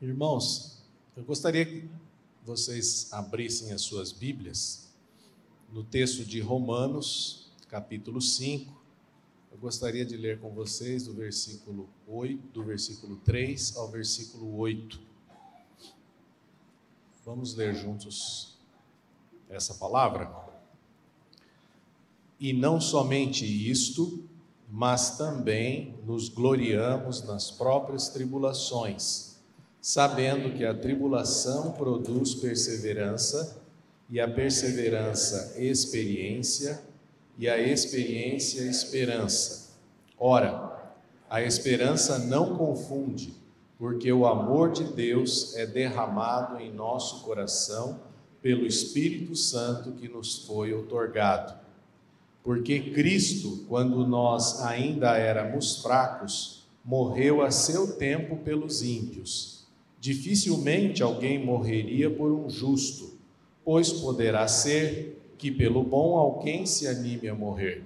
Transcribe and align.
Irmãos, 0.00 0.80
eu 1.16 1.24
gostaria 1.24 1.66
que 1.66 1.88
vocês 2.44 3.12
abrissem 3.12 3.72
as 3.72 3.82
suas 3.82 4.12
Bíblias 4.12 4.86
no 5.72 5.82
texto 5.82 6.24
de 6.24 6.40
Romanos, 6.40 7.50
capítulo 7.66 8.22
5. 8.22 8.80
Eu 9.50 9.58
gostaria 9.58 10.04
de 10.04 10.16
ler 10.16 10.38
com 10.38 10.54
vocês 10.54 11.02
do 11.02 11.14
versículo 11.14 11.88
8, 12.06 12.46
do 12.52 12.62
versículo 12.62 13.16
3 13.16 13.76
ao 13.76 13.90
versículo 13.90 14.56
8. 14.58 15.00
Vamos 17.24 17.56
ler 17.56 17.74
juntos 17.74 18.56
essa 19.50 19.74
palavra? 19.74 20.32
E 22.38 22.52
não 22.52 22.80
somente 22.80 23.44
isto, 23.44 24.28
mas 24.70 25.18
também 25.18 25.98
nos 26.06 26.28
gloriamos 26.28 27.24
nas 27.24 27.50
próprias 27.50 28.10
tribulações, 28.10 29.27
sabendo 29.88 30.54
que 30.54 30.66
a 30.66 30.74
tribulação 30.74 31.72
produz 31.72 32.34
perseverança, 32.34 33.56
e 34.10 34.20
a 34.20 34.28
perseverança, 34.28 35.54
experiência, 35.56 36.82
e 37.38 37.48
a 37.48 37.58
experiência, 37.58 38.64
esperança. 38.64 39.70
Ora, 40.18 40.92
a 41.30 41.40
esperança 41.40 42.18
não 42.18 42.54
confunde, 42.54 43.32
porque 43.78 44.12
o 44.12 44.26
amor 44.26 44.72
de 44.72 44.84
Deus 44.84 45.56
é 45.56 45.64
derramado 45.64 46.60
em 46.60 46.70
nosso 46.70 47.24
coração 47.24 47.98
pelo 48.42 48.66
Espírito 48.66 49.34
Santo 49.34 49.92
que 49.92 50.06
nos 50.06 50.44
foi 50.44 50.74
otorgado. 50.74 51.54
Porque 52.44 52.90
Cristo, 52.90 53.64
quando 53.66 54.06
nós 54.06 54.60
ainda 54.60 55.16
éramos 55.16 55.80
fracos, 55.80 56.68
morreu 56.84 57.40
a 57.40 57.50
seu 57.50 57.96
tempo 57.96 58.36
pelos 58.36 58.82
ímpios. 58.82 59.57
Dificilmente 60.00 61.02
alguém 61.02 61.44
morreria 61.44 62.08
por 62.08 62.30
um 62.30 62.48
justo, 62.48 63.16
pois 63.64 63.92
poderá 63.92 64.46
ser 64.46 65.34
que 65.36 65.50
pelo 65.50 65.82
bom 65.82 66.16
alguém 66.16 66.66
se 66.66 66.86
anime 66.86 67.28
a 67.28 67.34
morrer. 67.34 67.84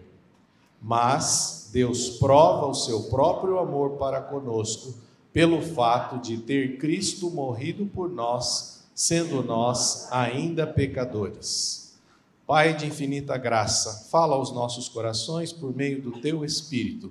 Mas 0.81 1.71
Deus 1.73 2.11
prova 2.19 2.67
o 2.67 2.75
seu 2.75 3.05
próprio 3.05 3.59
amor 3.59 3.93
para 3.93 4.21
conosco 4.21 4.95
pelo 5.33 5.63
fato 5.63 6.19
de 6.19 6.37
ter 6.37 6.77
Cristo 6.77 7.31
morrido 7.31 7.87
por 7.87 8.11
nós, 8.11 8.85
sendo 8.95 9.43
nós 9.43 10.09
ainda 10.13 10.67
pecadores. 10.67 11.99
Pai 12.47 12.77
de 12.77 12.87
infinita 12.87 13.39
graça, 13.39 14.09
fala 14.11 14.35
aos 14.35 14.53
nossos 14.53 14.89
corações 14.89 15.51
por 15.53 15.75
meio 15.75 16.03
do 16.03 16.21
teu 16.21 16.45
Espírito. 16.45 17.11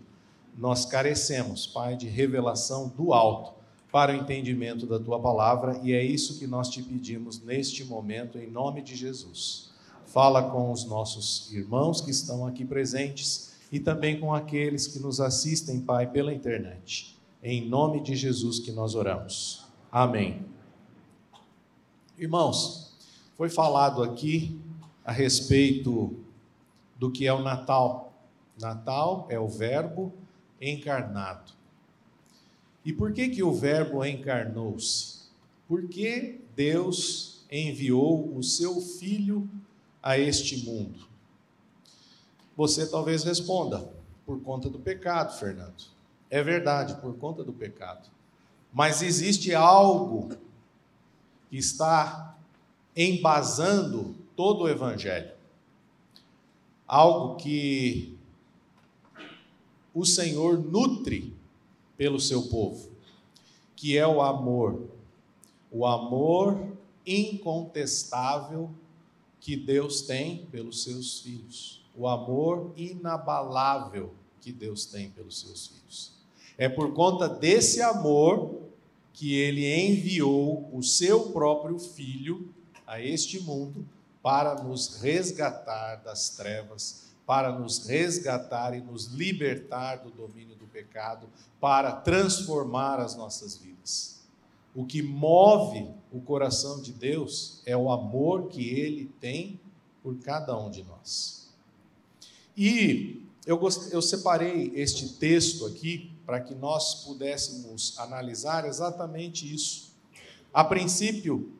Nós 0.55 0.85
carecemos, 0.85 1.65
Pai, 1.65 1.95
de 1.95 2.07
revelação 2.07 2.89
do 2.95 3.13
alto 3.13 3.60
para 3.91 4.13
o 4.13 4.15
entendimento 4.15 4.85
da 4.85 4.99
tua 4.99 5.19
palavra 5.19 5.79
e 5.83 5.93
é 5.93 6.03
isso 6.03 6.39
que 6.39 6.47
nós 6.47 6.69
te 6.69 6.81
pedimos 6.81 7.41
neste 7.43 7.83
momento, 7.83 8.37
em 8.37 8.49
nome 8.49 8.81
de 8.81 8.95
Jesus. 8.95 9.71
Fala 10.05 10.49
com 10.49 10.71
os 10.71 10.85
nossos 10.85 11.51
irmãos 11.51 11.99
que 11.99 12.11
estão 12.11 12.47
aqui 12.47 12.63
presentes 12.63 13.51
e 13.71 13.79
também 13.79 14.19
com 14.19 14.33
aqueles 14.33 14.87
que 14.87 14.99
nos 14.99 15.19
assistem, 15.19 15.81
Pai, 15.81 16.09
pela 16.09 16.33
internet. 16.33 17.17
Em 17.43 17.67
nome 17.67 18.01
de 18.01 18.15
Jesus 18.15 18.59
que 18.59 18.71
nós 18.71 18.95
oramos. 18.95 19.65
Amém. 19.91 20.45
Irmãos, 22.17 22.93
foi 23.35 23.49
falado 23.49 24.03
aqui 24.03 24.59
a 25.03 25.11
respeito 25.11 26.15
do 26.97 27.11
que 27.11 27.25
é 27.25 27.33
o 27.33 27.41
Natal. 27.41 28.13
Natal 28.59 29.25
é 29.29 29.39
o 29.39 29.47
Verbo 29.47 30.13
encarnado. 30.61 31.53
E 32.83 32.91
por 32.91 33.13
que 33.13 33.29
que 33.29 33.43
o 33.43 33.53
Verbo 33.53 34.03
encarnou-se? 34.03 35.21
Porque 35.67 36.41
Deus 36.55 37.45
enviou 37.51 38.35
o 38.35 38.43
seu 38.43 38.81
Filho 38.81 39.47
a 40.01 40.17
este 40.17 40.65
mundo. 40.65 41.07
Você 42.57 42.87
talvez 42.87 43.23
responda, 43.23 43.91
por 44.25 44.41
conta 44.41 44.69
do 44.69 44.79
pecado, 44.79 45.37
Fernando. 45.37 45.83
É 46.29 46.41
verdade, 46.41 46.95
por 47.01 47.15
conta 47.17 47.43
do 47.43 47.53
pecado. 47.53 48.09
Mas 48.73 49.01
existe 49.01 49.53
algo 49.53 50.29
que 51.49 51.57
está 51.57 52.37
embasando 52.95 54.15
todo 54.35 54.63
o 54.63 54.69
Evangelho. 54.69 55.31
Algo 56.87 57.35
que 57.35 58.17
o 59.93 60.05
Senhor 60.05 60.57
nutre 60.57 61.35
pelo 62.01 62.19
seu 62.19 62.41
povo, 62.47 62.89
que 63.75 63.95
é 63.95 64.07
o 64.07 64.23
amor. 64.23 64.89
O 65.69 65.85
amor 65.85 66.59
incontestável 67.05 68.71
que 69.39 69.55
Deus 69.55 70.01
tem 70.01 70.47
pelos 70.47 70.81
seus 70.81 71.19
filhos. 71.19 71.85
O 71.95 72.07
amor 72.07 72.73
inabalável 72.75 74.15
que 74.41 74.51
Deus 74.51 74.83
tem 74.83 75.11
pelos 75.11 75.41
seus 75.41 75.67
filhos. 75.67 76.13
É 76.57 76.67
por 76.67 76.91
conta 76.95 77.29
desse 77.29 77.83
amor 77.83 78.63
que 79.13 79.35
ele 79.35 79.71
enviou 79.71 80.71
o 80.73 80.81
seu 80.81 81.29
próprio 81.29 81.77
filho 81.77 82.51
a 82.87 82.99
este 82.99 83.39
mundo 83.39 83.87
para 84.23 84.63
nos 84.63 84.99
resgatar 85.03 85.97
das 85.97 86.31
trevas, 86.31 87.11
para 87.27 87.51
nos 87.59 87.85
resgatar 87.85 88.75
e 88.75 88.81
nos 88.81 89.05
libertar 89.05 89.97
do 89.97 90.09
domínio 90.09 90.55
do 90.55 90.60
pecado, 90.71 91.27
para 91.59 91.91
transformar 91.91 92.99
as 92.99 93.15
nossas 93.15 93.57
vidas. 93.57 94.21
O 94.73 94.85
que 94.85 95.01
move 95.01 95.89
o 96.11 96.21
coração 96.21 96.81
de 96.81 96.93
Deus 96.93 97.61
é 97.65 97.75
o 97.75 97.91
amor 97.91 98.47
que 98.47 98.69
ele 98.69 99.11
tem 99.19 99.59
por 100.01 100.17
cada 100.19 100.57
um 100.57 100.69
de 100.69 100.83
nós. 100.83 101.49
E 102.55 103.25
eu, 103.45 103.57
gost... 103.57 103.91
eu 103.91 104.01
separei 104.01 104.71
este 104.75 105.09
texto 105.15 105.65
aqui 105.65 106.11
para 106.25 106.39
que 106.39 106.55
nós 106.55 107.03
pudéssemos 107.03 107.97
analisar 107.99 108.65
exatamente 108.65 109.53
isso. 109.53 109.91
A 110.53 110.63
princípio, 110.63 111.51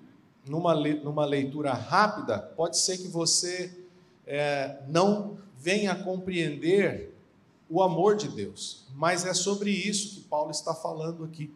numa, 0.45 0.73
numa 0.75 1.25
leitura 1.25 1.73
rápida, 1.73 2.39
pode 2.39 2.77
ser 2.77 2.97
que 2.97 3.07
você 3.07 3.77
é, 4.25 4.81
não 4.87 5.37
venha 5.57 5.95
compreender 5.95 7.10
o 7.71 7.81
amor 7.81 8.17
de 8.17 8.27
Deus, 8.27 8.83
mas 8.93 9.23
é 9.23 9.33
sobre 9.33 9.71
isso 9.71 10.15
que 10.15 10.21
Paulo 10.27 10.51
está 10.51 10.75
falando 10.75 11.23
aqui, 11.23 11.49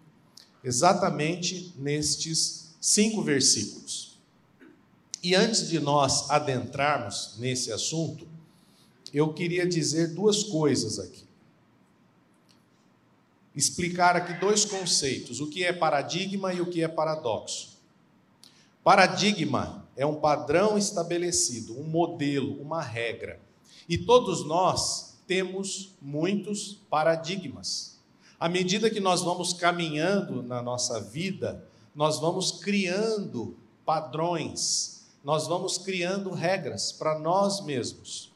exatamente 0.63 1.73
nestes 1.77 2.73
cinco 2.79 3.21
versículos. 3.21 4.17
E 5.21 5.35
antes 5.35 5.67
de 5.67 5.77
nós 5.77 6.29
adentrarmos 6.31 7.35
nesse 7.37 7.69
assunto, 7.69 8.25
eu 9.13 9.33
queria 9.33 9.67
dizer 9.67 10.13
duas 10.13 10.41
coisas 10.41 10.99
aqui. 10.99 11.25
Explicar 13.53 14.15
aqui 14.15 14.39
dois 14.39 14.63
conceitos: 14.63 15.41
o 15.41 15.49
que 15.49 15.65
é 15.65 15.73
paradigma 15.73 16.53
e 16.53 16.61
o 16.61 16.69
que 16.69 16.81
é 16.81 16.87
paradoxo. 16.87 17.75
Paradigma 18.83 19.85
é 19.97 20.05
um 20.05 20.15
padrão 20.15 20.77
estabelecido, 20.77 21.77
um 21.77 21.83
modelo, 21.83 22.61
uma 22.61 22.81
regra. 22.81 23.41
E 23.89 23.97
todos 23.97 24.45
nós 24.45 25.14
temos 25.27 25.95
muitos 26.01 26.79
paradigmas. 26.89 27.99
À 28.39 28.49
medida 28.49 28.89
que 28.89 28.99
nós 28.99 29.21
vamos 29.21 29.53
caminhando 29.53 30.43
na 30.43 30.61
nossa 30.61 30.99
vida, 30.99 31.65
nós 31.95 32.19
vamos 32.19 32.51
criando 32.51 33.55
padrões, 33.85 35.05
nós 35.23 35.47
vamos 35.47 35.77
criando 35.77 36.31
regras 36.31 36.91
para 36.91 37.17
nós 37.17 37.61
mesmos. 37.61 38.31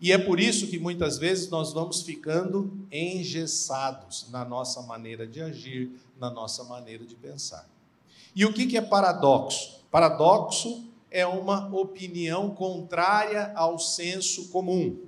E 0.00 0.10
é 0.10 0.18
por 0.18 0.40
isso 0.40 0.66
que 0.66 0.80
muitas 0.80 1.16
vezes 1.18 1.48
nós 1.48 1.72
vamos 1.72 2.02
ficando 2.02 2.76
engessados 2.90 4.26
na 4.30 4.44
nossa 4.44 4.82
maneira 4.82 5.26
de 5.26 5.40
agir, 5.40 5.92
na 6.18 6.28
nossa 6.28 6.64
maneira 6.64 7.04
de 7.04 7.14
pensar. 7.14 7.68
E 8.34 8.44
o 8.44 8.52
que 8.52 8.76
é 8.76 8.80
paradoxo? 8.80 9.80
Paradoxo 9.90 10.84
é 11.10 11.26
uma 11.26 11.68
opinião 11.76 12.50
contrária 12.50 13.52
ao 13.54 13.78
senso 13.78 14.48
comum, 14.48 14.98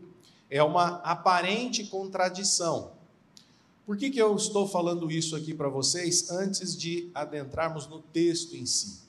é 0.55 0.62
uma 0.62 0.99
aparente 0.99 1.83
contradição. 1.83 2.93
Por 3.85 3.97
que, 3.97 4.09
que 4.09 4.23
eu 4.23 4.37
estou 4.37 4.69
falando 4.69 5.11
isso 5.11 5.35
aqui 5.35 5.53
para 5.53 5.69
vocês 5.69 6.31
antes 6.31 6.77
de 6.77 7.11
adentrarmos 7.12 7.89
no 7.89 7.99
texto 7.99 8.55
em 8.55 8.65
si? 8.65 9.01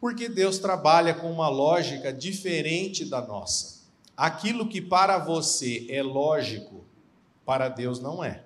Porque 0.00 0.26
Deus 0.26 0.56
trabalha 0.56 1.12
com 1.12 1.30
uma 1.30 1.50
lógica 1.50 2.10
diferente 2.10 3.04
da 3.04 3.20
nossa. 3.20 3.82
Aquilo 4.16 4.66
que 4.66 4.80
para 4.80 5.18
você 5.18 5.84
é 5.90 6.02
lógico, 6.02 6.82
para 7.44 7.68
Deus 7.68 8.00
não 8.00 8.24
é. 8.24 8.44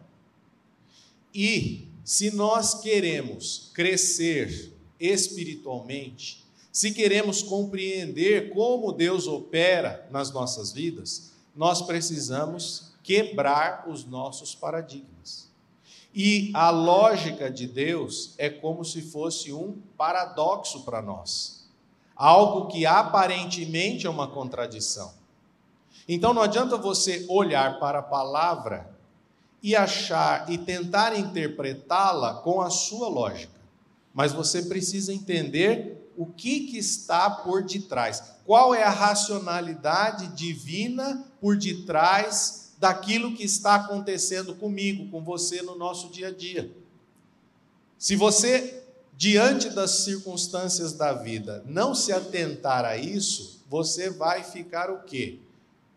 E 1.33 1.87
se 2.03 2.33
nós 2.33 2.75
queremos 2.75 3.71
crescer 3.73 4.73
espiritualmente, 4.99 6.45
se 6.73 6.91
queremos 6.91 7.41
compreender 7.41 8.51
como 8.51 8.91
Deus 8.91 9.29
opera 9.29 10.09
nas 10.11 10.33
nossas 10.33 10.73
vidas, 10.73 11.38
nós 11.59 11.83
precisamos 11.83 12.93
quebrar 13.03 13.89
os 13.89 14.05
nossos 14.05 14.55
paradigmas. 14.55 15.49
E 16.15 16.53
a 16.55 16.71
lógica 16.71 17.51
de 17.51 17.67
Deus 17.67 18.35
é 18.39 18.49
como 18.49 18.85
se 18.85 19.03
fosse 19.03 19.53
um 19.53 19.77
paradoxo 19.97 20.85
para 20.85 21.03
nós, 21.03 21.69
algo 22.15 22.69
que 22.69 22.87
aparentemente 22.87 24.07
é 24.07 24.11
uma 24.11 24.29
contradição. 24.29 25.13
Então 26.09 26.33
não 26.33 26.43
adianta 26.43 26.77
você 26.77 27.27
olhar 27.29 27.81
para 27.81 27.99
a 27.99 28.03
palavra 28.03 28.97
e 29.61 29.75
achar 29.75 30.49
e 30.49 30.57
tentar 30.57 31.19
interpretá-la 31.19 32.35
com 32.35 32.61
a 32.61 32.71
sua 32.71 33.09
lógica, 33.09 33.59
mas 34.15 34.33
você 34.33 34.63
precisa 34.63 35.13
entender 35.13 35.98
o 36.19 36.27
que, 36.27 36.67
que 36.67 36.77
está 36.77 37.31
por 37.31 37.63
detrás, 37.63 38.23
qual 38.45 38.75
é 38.75 38.83
a 38.83 38.91
racionalidade 38.91 40.27
divina 40.35 41.25
por 41.41 41.57
detrás 41.57 42.73
daquilo 42.77 43.37
que 43.37 43.45
está 43.45 43.77
acontecendo 43.77 44.53
comigo, 44.57 45.09
com 45.13 45.23
você 45.23 45.63
no 45.63 45.77
nosso 45.77 46.11
dia 46.11 46.29
a 46.29 46.33
dia. 46.33 46.71
Se 47.97 48.17
você, 48.17 48.83
diante 49.17 49.71
das 49.71 49.93
circunstâncias 49.93 50.93
da 50.93 51.13
vida, 51.13 51.63
não 51.67 51.95
se 51.95 52.13
atentar 52.13 52.85
a 52.85 52.97
isso, 52.97 53.63
você 53.69 54.11
vai 54.11 54.43
ficar 54.43 54.91
o 54.91 55.03
quê? 55.03 55.39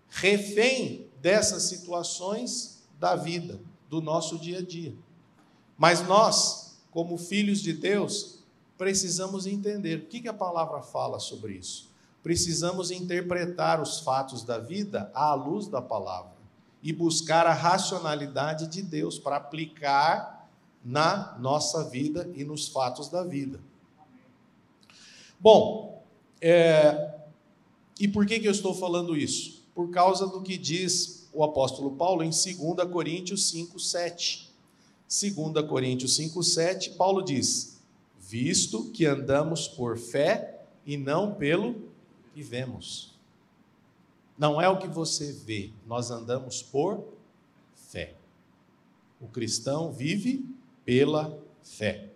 Refém 0.07 1.07
dessas 1.19 1.63
situações 1.63 2.83
da 2.99 3.15
vida, 3.15 3.59
do 3.89 4.01
nosso 4.01 4.37
dia 4.37 4.59
a 4.59 4.61
dia. 4.61 4.93
Mas 5.77 6.05
nós, 6.07 6.77
como 6.91 7.17
filhos 7.17 7.59
de 7.59 7.73
Deus, 7.73 8.40
precisamos 8.81 9.45
entender 9.45 9.99
o 9.99 10.05
que 10.07 10.27
a 10.27 10.33
palavra 10.33 10.81
fala 10.81 11.19
sobre 11.19 11.53
isso. 11.53 11.91
Precisamos 12.23 12.89
interpretar 12.89 13.79
os 13.79 13.99
fatos 13.99 14.43
da 14.43 14.57
vida 14.57 15.11
à 15.13 15.35
luz 15.35 15.67
da 15.67 15.79
palavra 15.79 16.31
e 16.81 16.91
buscar 16.91 17.45
a 17.45 17.53
racionalidade 17.53 18.65
de 18.65 18.81
Deus 18.81 19.19
para 19.19 19.35
aplicar 19.35 20.49
na 20.83 21.37
nossa 21.37 21.83
vida 21.83 22.27
e 22.33 22.43
nos 22.43 22.69
fatos 22.69 23.07
da 23.07 23.23
vida. 23.23 23.59
Bom, 25.39 26.03
é, 26.41 27.19
e 27.99 28.07
por 28.07 28.25
que, 28.25 28.39
que 28.39 28.47
eu 28.47 28.51
estou 28.51 28.73
falando 28.73 29.15
isso? 29.15 29.63
Por 29.75 29.91
causa 29.91 30.25
do 30.25 30.41
que 30.41 30.57
diz 30.57 31.29
o 31.31 31.43
apóstolo 31.43 31.91
Paulo 31.91 32.23
em 32.23 32.31
2 32.31 32.91
Coríntios 32.91 33.47
5, 33.47 33.79
7. 33.79 34.51
2 35.07 35.67
Coríntios 35.69 36.15
5, 36.15 36.41
7, 36.41 36.89
Paulo 36.91 37.21
diz: 37.21 37.79
Visto 38.31 38.85
que 38.91 39.05
andamos 39.05 39.67
por 39.67 39.97
fé 39.97 40.61
e 40.85 40.95
não 40.95 41.35
pelo 41.35 41.91
que 42.33 42.41
vemos. 42.41 43.13
Não 44.37 44.61
é 44.61 44.69
o 44.69 44.79
que 44.79 44.87
você 44.87 45.33
vê, 45.33 45.69
nós 45.85 46.11
andamos 46.11 46.63
por 46.63 47.03
fé. 47.75 48.15
O 49.19 49.27
cristão 49.27 49.91
vive 49.91 50.45
pela 50.85 51.37
fé. 51.61 52.07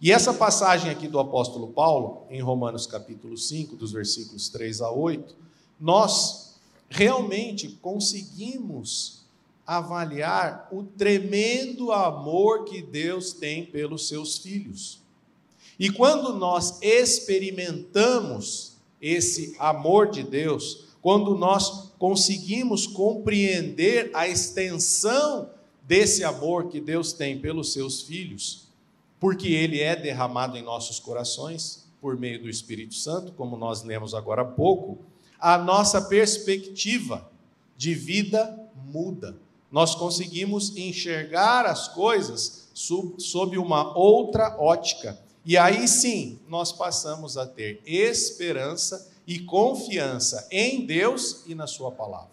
E 0.00 0.12
essa 0.12 0.32
passagem 0.32 0.88
aqui 0.88 1.08
do 1.08 1.18
apóstolo 1.18 1.72
Paulo, 1.72 2.28
em 2.30 2.40
Romanos 2.40 2.86
capítulo 2.86 3.36
5, 3.36 3.74
dos 3.74 3.90
versículos 3.90 4.48
3 4.50 4.80
a 4.82 4.92
8, 4.92 5.34
nós 5.80 6.60
realmente 6.88 7.70
conseguimos 7.82 9.24
avaliar 9.66 10.68
o 10.70 10.84
tremendo 10.84 11.90
amor 11.90 12.66
que 12.66 12.80
Deus 12.80 13.32
tem 13.32 13.66
pelos 13.66 14.06
seus 14.06 14.38
filhos. 14.38 14.99
E 15.80 15.90
quando 15.90 16.34
nós 16.34 16.78
experimentamos 16.82 18.76
esse 19.00 19.56
amor 19.58 20.10
de 20.10 20.22
Deus, 20.22 20.84
quando 21.00 21.34
nós 21.34 21.90
conseguimos 21.98 22.86
compreender 22.86 24.10
a 24.12 24.28
extensão 24.28 25.48
desse 25.82 26.22
amor 26.22 26.68
que 26.68 26.82
Deus 26.82 27.14
tem 27.14 27.40
pelos 27.40 27.72
seus 27.72 28.02
filhos, 28.02 28.68
porque 29.18 29.48
ele 29.48 29.80
é 29.80 29.96
derramado 29.96 30.58
em 30.58 30.62
nossos 30.62 31.00
corações 31.00 31.88
por 31.98 32.14
meio 32.14 32.42
do 32.42 32.50
Espírito 32.50 32.94
Santo, 32.94 33.32
como 33.32 33.56
nós 33.56 33.82
lemos 33.82 34.12
agora 34.12 34.42
há 34.42 34.44
pouco, 34.44 34.98
a 35.38 35.56
nossa 35.56 36.02
perspectiva 36.02 37.26
de 37.74 37.94
vida 37.94 38.70
muda. 38.84 39.34
Nós 39.72 39.94
conseguimos 39.94 40.76
enxergar 40.76 41.64
as 41.64 41.88
coisas 41.88 42.68
sob 42.74 43.56
uma 43.56 43.96
outra 43.96 44.58
ótica. 44.60 45.18
E 45.44 45.56
aí 45.56 45.88
sim, 45.88 46.38
nós 46.48 46.72
passamos 46.72 47.36
a 47.36 47.46
ter 47.46 47.80
esperança 47.86 49.10
e 49.26 49.38
confiança 49.38 50.46
em 50.50 50.84
Deus 50.84 51.44
e 51.46 51.54
na 51.54 51.66
Sua 51.66 51.90
palavra. 51.90 52.28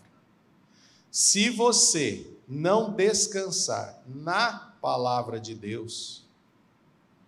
Se 1.11 1.49
você 1.49 2.27
não 2.47 2.91
descansar 2.91 4.01
na 4.05 4.73
palavra 4.81 5.39
de 5.39 5.55
Deus, 5.55 6.25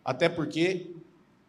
até 0.03 0.27
porque 0.27 0.95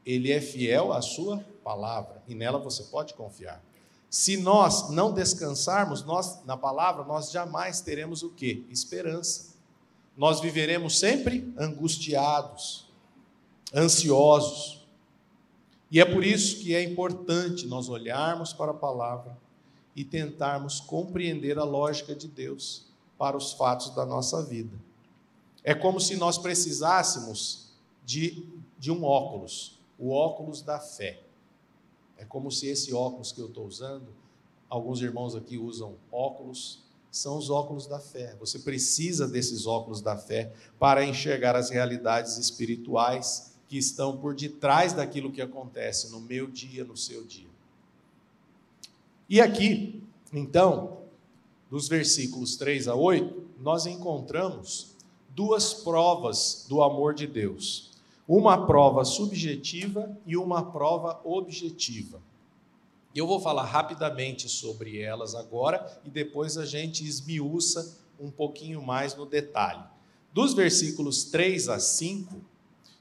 Ele 0.05 0.31
é 0.31 0.41
fiel 0.41 0.93
à 0.93 1.03
Sua 1.03 1.45
palavra 1.65 2.23
e 2.27 2.35
nela 2.35 2.59
você 2.59 2.85
pode 2.85 3.15
confiar. 3.15 3.63
Se 4.09 4.37
nós 4.37 4.91
não 4.91 5.13
descansarmos 5.13 6.05
nós, 6.05 6.45
na 6.45 6.57
palavra, 6.57 7.05
nós 7.05 7.31
jamais 7.31 7.81
teremos 7.81 8.25
o 8.25 8.31
que? 8.31 8.67
Esperança. 8.69 9.55
Nós 10.17 10.41
viveremos 10.41 10.99
sempre 10.99 11.55
angustiados, 11.57 12.90
ansiosos. 13.75 14.87
E 15.91 16.01
é 16.01 16.05
por 16.05 16.25
isso 16.25 16.61
que 16.61 16.75
é 16.75 16.83
importante 16.83 17.67
nós 17.67 17.89
olharmos 17.89 18.53
para 18.53 18.71
a 18.71 18.75
palavra 18.75 19.37
e 19.95 20.05
tentarmos 20.05 20.81
compreender 20.81 21.59
a 21.59 21.65
lógica 21.65 22.15
de 22.15 22.29
Deus 22.29 22.87
para 23.19 23.37
os 23.37 23.53
fatos 23.53 23.95
da 23.95 24.07
nossa 24.07 24.43
vida. 24.45 24.77
É 25.63 25.75
como 25.75 26.01
se 26.01 26.17
nós 26.17 26.39
precisássemos 26.39 27.73
de, 28.05 28.47
de 28.79 28.91
um 28.91 29.05
óculos, 29.05 29.79
o 29.99 30.11
óculos 30.11 30.63
da 30.63 30.79
fé. 30.79 31.21
É 32.17 32.25
como 32.25 32.51
se 32.51 32.69
esse 32.69 32.95
óculos 32.95 33.33
que 33.33 33.41
eu 33.41 33.47
estou 33.47 33.67
usando, 33.67 34.09
alguns 34.69 35.01
irmãos 35.03 35.35
aqui 35.35 35.59
usam 35.59 35.97
óculos, 36.11 36.85
são 37.11 37.37
os 37.37 37.51
óculos 37.51 37.87
da 37.87 37.99
fé. 37.99 38.37
Você 38.39 38.61
precisa 38.61 39.27
desses 39.27 39.67
óculos 39.67 40.01
da 40.01 40.17
fé 40.17 40.53
para 40.79 41.05
enxergar 41.05 41.57
as 41.57 41.69
realidades 41.69 42.39
espirituais 42.39 43.50
que 43.71 43.79
estão 43.79 44.17
por 44.17 44.35
detrás 44.35 44.93
daquilo 44.93 45.31
que 45.31 45.41
acontece 45.41 46.11
no 46.11 46.21
meu 46.21 46.49
dia, 46.49 46.85
no 46.85 46.97
seu 46.97 47.23
dia. 47.25 47.47
E 49.29 49.41
aqui, 49.41 50.03
então, 50.33 51.03
dos 51.71 51.87
versículos 51.87 52.57
3 52.57 52.89
a 52.89 52.97
8, 52.97 53.45
nós 53.61 53.87
encontramos 53.87 54.97
duas 55.29 55.73
provas 55.73 56.67
do 56.69 56.83
amor 56.83 57.15
de 57.15 57.29
Deus. 57.29 57.93
Uma 58.27 58.67
prova 58.67 59.05
subjetiva 59.05 60.19
e 60.27 60.37
uma 60.37 60.73
prova 60.73 61.21
objetiva. 61.23 62.21
Eu 63.15 63.25
vou 63.25 63.39
falar 63.39 63.67
rapidamente 63.67 64.49
sobre 64.49 65.01
elas 65.01 65.37
agora 65.37 66.01
e 66.05 66.11
depois 66.11 66.59
a 66.59 66.67
gente 66.67 67.07
esmiuça 67.07 68.01
um 68.19 68.33
pouquinho 68.33 68.83
mais 68.83 69.15
no 69.15 69.27
detalhe. 69.27 69.85
Dos 70.33 70.55
versículos 70.55 71.23
3 71.23 71.69
a 71.69 71.79
5, 71.79 72.50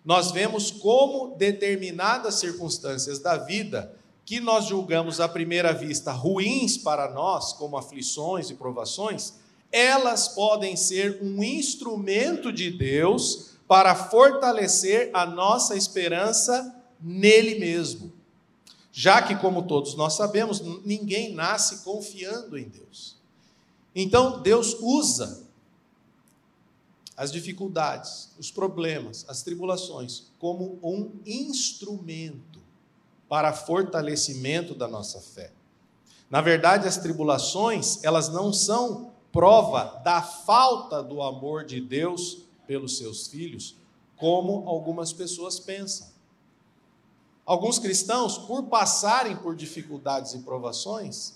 nós 0.09 0.31
vemos 0.31 0.71
como 0.71 1.35
determinadas 1.35 2.39
circunstâncias 2.39 3.19
da 3.19 3.37
vida, 3.37 3.95
que 4.25 4.39
nós 4.39 4.65
julgamos 4.65 5.19
à 5.19 5.29
primeira 5.29 5.71
vista 5.71 6.11
ruins 6.11 6.79
para 6.79 7.13
nós, 7.13 7.53
como 7.53 7.77
aflições 7.77 8.49
e 8.49 8.55
provações, 8.55 9.35
elas 9.71 10.29
podem 10.29 10.75
ser 10.75 11.19
um 11.21 11.43
instrumento 11.43 12.51
de 12.51 12.71
Deus 12.71 13.51
para 13.67 13.93
fortalecer 13.93 15.11
a 15.13 15.27
nossa 15.27 15.75
esperança 15.75 16.75
nele 16.99 17.59
mesmo. 17.59 18.11
Já 18.91 19.21
que, 19.21 19.35
como 19.35 19.67
todos 19.67 19.93
nós 19.93 20.13
sabemos, 20.13 20.59
ninguém 20.83 21.35
nasce 21.35 21.83
confiando 21.83 22.57
em 22.57 22.67
Deus. 22.67 23.15
Então, 23.93 24.41
Deus 24.41 24.75
usa 24.81 25.47
as 27.19 27.33
dificuldades, 27.33 28.29
os 28.39 28.49
problemas, 28.49 29.25
as 29.27 29.43
tribulações, 29.43 30.31
como 30.39 30.79
um 30.81 31.19
instrumento 31.25 32.61
para 33.27 33.51
fortalecimento 33.51 34.73
da 34.73 34.87
nossa 34.87 35.19
fé. 35.19 35.51
Na 36.29 36.39
verdade, 36.39 36.87
as 36.87 36.95
tribulações, 36.95 38.01
elas 38.05 38.29
não 38.29 38.53
são 38.53 39.11
prova 39.33 39.99
da 40.01 40.21
falta 40.21 41.03
do 41.03 41.21
amor 41.21 41.65
de 41.65 41.81
Deus 41.81 42.43
pelos 42.65 42.97
seus 42.97 43.27
filhos, 43.27 43.75
como 44.15 44.65
algumas 44.65 45.11
pessoas 45.11 45.59
pensam. 45.59 46.07
Alguns 47.45 47.79
cristãos, 47.79 48.37
por 48.37 48.63
passarem 48.67 49.35
por 49.35 49.57
dificuldades 49.57 50.35
e 50.35 50.39
provações, 50.39 51.33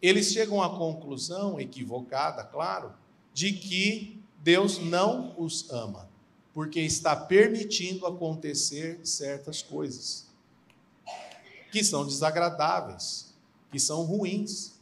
eles 0.00 0.32
chegam 0.32 0.62
à 0.62 0.70
conclusão 0.70 1.60
equivocada, 1.60 2.42
claro, 2.44 2.94
de 3.34 3.52
que 3.52 4.19
Deus 4.40 4.78
não 4.78 5.34
os 5.38 5.70
ama, 5.70 6.08
porque 6.52 6.80
está 6.80 7.14
permitindo 7.14 8.06
acontecer 8.06 9.00
certas 9.04 9.62
coisas 9.62 10.26
que 11.70 11.84
são 11.84 12.04
desagradáveis, 12.04 13.32
que 13.70 13.78
são 13.78 14.02
ruins. 14.02 14.72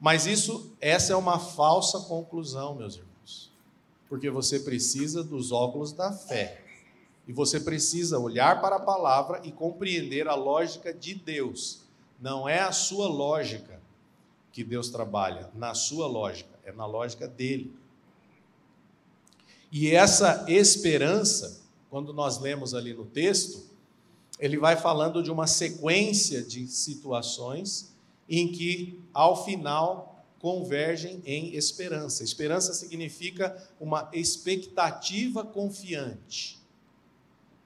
Mas 0.00 0.26
isso, 0.26 0.72
essa 0.80 1.12
é 1.12 1.16
uma 1.16 1.38
falsa 1.38 2.00
conclusão, 2.00 2.74
meus 2.74 2.94
irmãos. 2.94 3.52
Porque 4.08 4.30
você 4.30 4.58
precisa 4.60 5.22
dos 5.22 5.52
óculos 5.52 5.92
da 5.92 6.12
fé. 6.12 6.64
E 7.28 7.32
você 7.32 7.60
precisa 7.60 8.18
olhar 8.18 8.60
para 8.60 8.76
a 8.76 8.80
palavra 8.80 9.40
e 9.44 9.52
compreender 9.52 10.26
a 10.26 10.34
lógica 10.34 10.92
de 10.92 11.14
Deus. 11.14 11.82
Não 12.18 12.48
é 12.48 12.60
a 12.60 12.72
sua 12.72 13.08
lógica 13.08 13.80
que 14.52 14.64
Deus 14.64 14.90
trabalha, 14.90 15.48
na 15.54 15.74
sua 15.74 16.06
lógica, 16.06 16.50
é 16.64 16.72
na 16.72 16.86
lógica 16.86 17.28
dele. 17.28 17.72
E 19.70 19.94
essa 19.94 20.44
esperança, 20.48 21.60
quando 21.88 22.12
nós 22.12 22.40
lemos 22.40 22.74
ali 22.74 22.92
no 22.92 23.04
texto, 23.04 23.70
ele 24.38 24.58
vai 24.58 24.76
falando 24.76 25.22
de 25.22 25.30
uma 25.30 25.46
sequência 25.46 26.42
de 26.42 26.66
situações 26.66 27.94
em 28.28 28.50
que, 28.50 29.00
ao 29.12 29.44
final, 29.44 30.24
convergem 30.40 31.22
em 31.24 31.54
esperança. 31.54 32.24
Esperança 32.24 32.72
significa 32.72 33.56
uma 33.78 34.08
expectativa 34.12 35.44
confiante. 35.44 36.58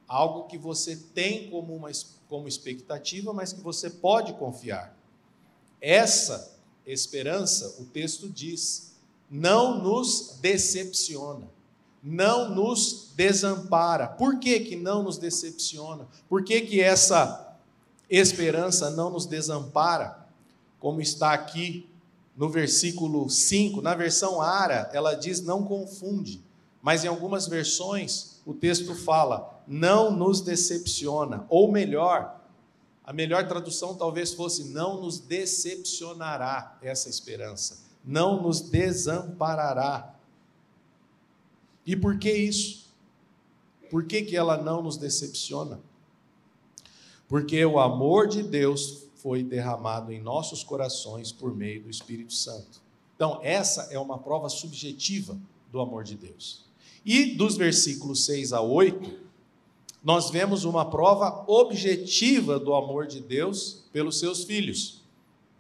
Algo 0.07 0.45
que 0.47 0.59
você 0.59 0.97
tem 0.97 1.49
como 1.49 1.75
uma 1.75 1.91
como 2.29 2.49
expectativa, 2.49 3.33
mas 3.33 3.53
que 3.53 3.61
você 3.61 3.89
pode 3.89 4.33
confiar. 4.35 4.97
Essa 5.81 6.59
esperança, 6.85 7.81
o 7.81 7.85
texto 7.85 8.29
diz, 8.29 8.95
não 9.31 9.83
nos 9.83 10.39
decepciona 10.41 11.49
não 12.05 12.55
nos 12.55 13.13
desampara. 13.17 14.07
Por 14.07 14.39
que, 14.39 14.61
que 14.61 14.77
não 14.77 15.03
nos 15.03 15.17
decepciona? 15.17 16.07
Por 16.29 16.45
que, 16.45 16.61
que 16.61 16.81
essa 16.83 17.57
esperança 18.11 18.91
não 18.91 19.09
nos 19.09 19.25
desampara? 19.25 20.27
Como 20.79 21.01
está 21.01 21.33
aqui 21.33 21.89
no 22.37 22.51
versículo 22.51 23.31
5, 23.31 23.81
na 23.81 23.95
versão 23.95 24.41
Ara, 24.43 24.91
ela 24.93 25.15
diz 25.15 25.41
não 25.41 25.65
confunde, 25.65 26.43
mas 26.83 27.05
em 27.05 27.09
algumas 27.09 27.47
versões 27.47 28.41
o 28.45 28.53
texto 28.53 28.95
fala 28.95 29.63
não 29.67 30.11
nos 30.11 30.41
decepciona, 30.43 31.47
ou 31.49 31.71
melhor, 31.73 32.39
a 33.03 33.13
melhor 33.13 33.47
tradução 33.49 33.95
talvez 33.95 34.35
fosse 34.35 34.65
não 34.65 35.01
nos 35.01 35.19
decepcionará 35.19 36.77
essa 36.83 37.09
esperança, 37.09 37.79
não 38.05 38.43
nos 38.43 38.61
desamparará. 38.61 40.14
E 41.87 41.95
por 41.97 42.19
que 42.19 42.33
isso? 42.33 42.85
Por 43.91 44.05
que, 44.05 44.23
que 44.23 44.37
ela 44.37 44.57
não 44.57 44.83
nos 44.83 44.97
decepciona? 44.97 45.81
Porque 47.29 47.65
o 47.65 47.79
amor 47.79 48.27
de 48.27 48.43
Deus 48.43 49.05
foi 49.17 49.43
derramado 49.43 50.13
em 50.13 50.21
nossos 50.21 50.63
corações 50.63 51.33
por 51.33 51.55
meio 51.55 51.83
do 51.83 51.91
Espírito 51.91 52.35
Santo. 52.35 52.83
Então, 53.17 53.41
essa 53.43 53.89
é 53.91 53.99
uma 53.99 54.19
prova 54.19 54.49
subjetiva 54.49 55.39
do 55.71 55.81
amor 55.81 56.05
de 56.05 56.17
Deus. 56.17 56.65
E 57.05 57.35
dos 57.35 57.57
versículos 57.57 58.25
6 58.25 58.53
a 58.53 58.61
8, 58.61 59.25
nós 60.03 60.31
vemos 60.31 60.65
uma 60.65 60.85
prova 60.85 61.45
objetiva 61.47 62.59
do 62.59 62.75
amor 62.75 63.07
de 63.07 63.21
Deus 63.21 63.85
pelos 63.93 64.19
seus 64.19 64.45
filhos. 64.45 65.03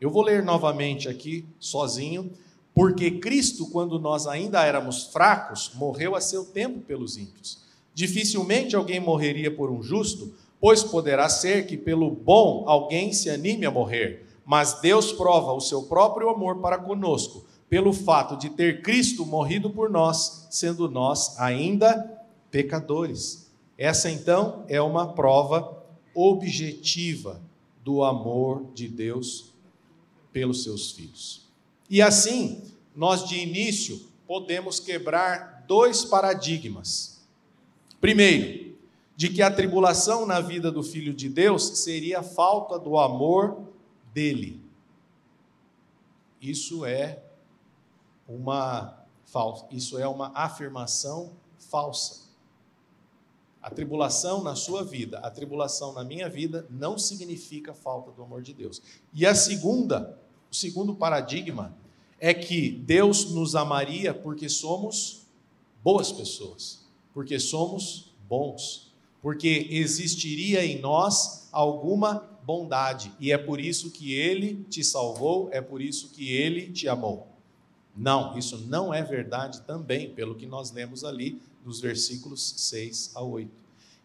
Eu 0.00 0.10
vou 0.10 0.22
ler 0.22 0.42
novamente 0.42 1.08
aqui, 1.08 1.46
sozinho, 1.58 2.30
porque 2.74 3.12
Cristo, 3.12 3.66
quando 3.70 4.00
nós 4.00 4.26
ainda 4.26 4.64
éramos 4.64 5.04
fracos, 5.04 5.70
morreu 5.74 6.16
a 6.16 6.20
seu 6.20 6.44
tempo 6.44 6.80
pelos 6.80 7.16
ímpios. 7.16 7.62
Dificilmente 7.94 8.74
alguém 8.74 8.98
morreria 8.98 9.54
por 9.54 9.70
um 9.70 9.80
justo, 9.80 10.34
pois 10.60 10.82
poderá 10.82 11.28
ser 11.28 11.66
que 11.66 11.76
pelo 11.76 12.10
bom 12.10 12.64
alguém 12.66 13.12
se 13.12 13.30
anime 13.30 13.64
a 13.64 13.70
morrer. 13.70 14.26
Mas 14.44 14.80
Deus 14.80 15.12
prova 15.12 15.52
o 15.52 15.60
seu 15.60 15.84
próprio 15.84 16.28
amor 16.28 16.58
para 16.58 16.76
conosco, 16.76 17.44
pelo 17.68 17.92
fato 17.92 18.36
de 18.36 18.50
ter 18.50 18.82
Cristo 18.82 19.24
morrido 19.24 19.70
por 19.70 19.88
nós, 19.88 20.48
sendo 20.50 20.90
nós 20.90 21.38
ainda 21.38 22.10
pecadores. 22.50 23.50
Essa 23.78 24.10
então 24.10 24.64
é 24.68 24.82
uma 24.82 25.12
prova 25.12 25.80
objetiva 26.12 27.40
do 27.84 28.02
amor 28.02 28.64
de 28.74 28.88
Deus 28.88 29.52
pelos 30.32 30.64
seus 30.64 30.90
filhos. 30.90 31.43
E 31.88 32.00
assim, 32.00 32.62
nós 32.94 33.28
de 33.28 33.38
início 33.38 34.08
podemos 34.26 34.80
quebrar 34.80 35.64
dois 35.66 36.04
paradigmas. 36.04 37.20
Primeiro, 38.00 38.74
de 39.16 39.28
que 39.28 39.42
a 39.42 39.50
tribulação 39.50 40.26
na 40.26 40.40
vida 40.40 40.70
do 40.70 40.82
filho 40.82 41.14
de 41.14 41.28
Deus 41.28 41.78
seria 41.78 42.22
falta 42.22 42.78
do 42.78 42.98
amor 42.98 43.68
dele. 44.12 44.60
Isso 46.40 46.84
é 46.84 47.22
uma 48.28 49.00
isso 49.70 49.98
é 49.98 50.06
uma 50.06 50.30
afirmação 50.32 51.32
falsa. 51.58 52.24
A 53.60 53.68
tribulação 53.68 54.44
na 54.44 54.54
sua 54.54 54.84
vida, 54.84 55.18
a 55.18 55.30
tribulação 55.30 55.92
na 55.92 56.04
minha 56.04 56.28
vida 56.28 56.66
não 56.70 56.96
significa 56.96 57.74
falta 57.74 58.12
do 58.12 58.22
amor 58.22 58.42
de 58.42 58.52
Deus. 58.52 58.80
E 59.12 59.26
a 59.26 59.34
segunda 59.34 60.20
o 60.54 60.56
segundo 60.56 60.94
paradigma 60.94 61.76
é 62.20 62.32
que 62.32 62.70
Deus 62.70 63.32
nos 63.32 63.56
amaria 63.56 64.14
porque 64.14 64.48
somos 64.48 65.26
boas 65.82 66.12
pessoas, 66.12 66.86
porque 67.12 67.40
somos 67.40 68.14
bons, 68.28 68.94
porque 69.20 69.66
existiria 69.68 70.64
em 70.64 70.80
nós 70.80 71.48
alguma 71.50 72.30
bondade, 72.44 73.12
e 73.18 73.32
é 73.32 73.36
por 73.38 73.58
isso 73.58 73.90
que 73.90 74.14
ele 74.14 74.64
te 74.70 74.84
salvou, 74.84 75.48
é 75.50 75.60
por 75.60 75.82
isso 75.82 76.10
que 76.10 76.30
ele 76.30 76.70
te 76.70 76.86
amou. 76.88 77.26
Não, 77.96 78.38
isso 78.38 78.56
não 78.58 78.94
é 78.94 79.02
verdade 79.02 79.60
também, 79.62 80.14
pelo 80.14 80.36
que 80.36 80.46
nós 80.46 80.70
lemos 80.70 81.02
ali 81.02 81.42
nos 81.64 81.80
versículos 81.80 82.54
6 82.58 83.10
a 83.16 83.22
8. 83.22 83.50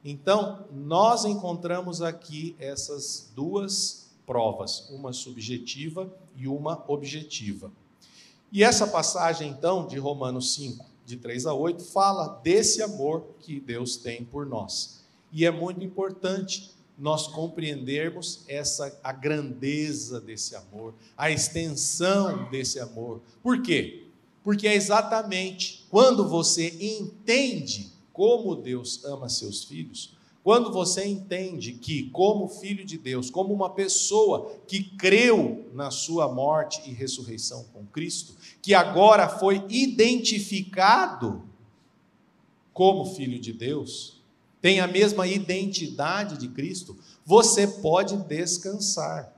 Então, 0.04 0.66
nós 0.74 1.26
encontramos 1.26 2.02
aqui 2.02 2.56
essas 2.58 3.32
duas 3.36 4.09
provas, 4.30 4.88
uma 4.92 5.12
subjetiva 5.12 6.16
e 6.36 6.48
uma 6.48 6.86
objetiva. 6.88 7.72
E 8.52 8.64
essa 8.64 8.86
passagem, 8.86 9.50
então, 9.50 9.88
de 9.88 9.98
Romanos 9.98 10.54
5, 10.54 10.86
de 11.04 11.18
3 11.18 11.48
a 11.48 11.54
8, 11.56 11.84
fala 11.84 12.40
desse 12.44 12.84
amor 12.84 13.26
que 13.40 13.60
Deus 13.60 13.98
tem 13.98 14.24
por 14.24 14.46
nós. 14.46 15.04
E 15.32 15.48
é 15.48 15.52
muito 15.52 15.84
importante 15.84 16.70
nós 16.96 17.26
compreendermos 17.26 18.44
essa 18.48 18.96
a 19.04 19.12
grandeza 19.12 20.22
desse 20.22 20.56
amor, 20.56 20.94
a 21.18 21.32
extensão 21.32 22.48
desse 22.52 22.80
amor. 22.80 23.22
Por 23.42 23.64
quê? 23.64 24.06
Porque 24.44 24.68
é 24.68 24.76
exatamente 24.76 25.88
quando 25.90 26.30
você 26.30 26.68
entende 26.80 27.92
como 28.14 28.56
Deus 28.56 29.04
ama 29.06 29.28
seus 29.28 29.64
filhos, 29.64 30.19
quando 30.44 30.72
você 30.72 31.06
entende 31.06 31.74
que, 31.74 32.10
como 32.12 32.48
filho 32.48 32.86
de 32.86 32.98
Deus, 32.98 33.30
como 33.30 33.54
uma 33.54 33.70
pessoa 33.70 34.54
que 34.68 34.84
creu 34.96 35.70
na 35.74 35.92
sua 35.92 36.28
morte 36.34 36.82
e 36.90 36.94
ressurreição 36.94 37.66
com 37.74 37.86
Cristo, 37.86 38.36
que 38.62 38.74
agora 38.74 39.28
foi 39.28 39.64
identificado 39.70 41.44
como 42.74 43.06
filho 43.06 43.40
de 43.40 43.52
Deus, 43.52 44.22
tem 44.62 44.80
a 44.80 44.88
mesma 44.88 45.28
identidade 45.28 46.38
de 46.38 46.48
Cristo, 46.48 46.98
você 47.26 47.68
pode 47.68 48.16
descansar, 48.18 49.34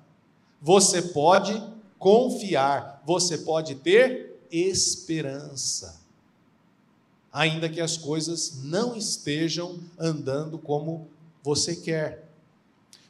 você 0.61 1.01
pode 1.01 1.61
confiar, 1.97 3.01
você 3.05 3.39
pode 3.39 3.75
ter 3.75 4.39
esperança 4.51 6.00
ainda 7.31 7.69
que 7.69 7.79
as 7.79 7.97
coisas 7.97 8.61
não 8.63 8.95
estejam 8.95 9.79
andando 9.97 10.57
como 10.57 11.07
você 11.43 11.75
quer. 11.75 12.29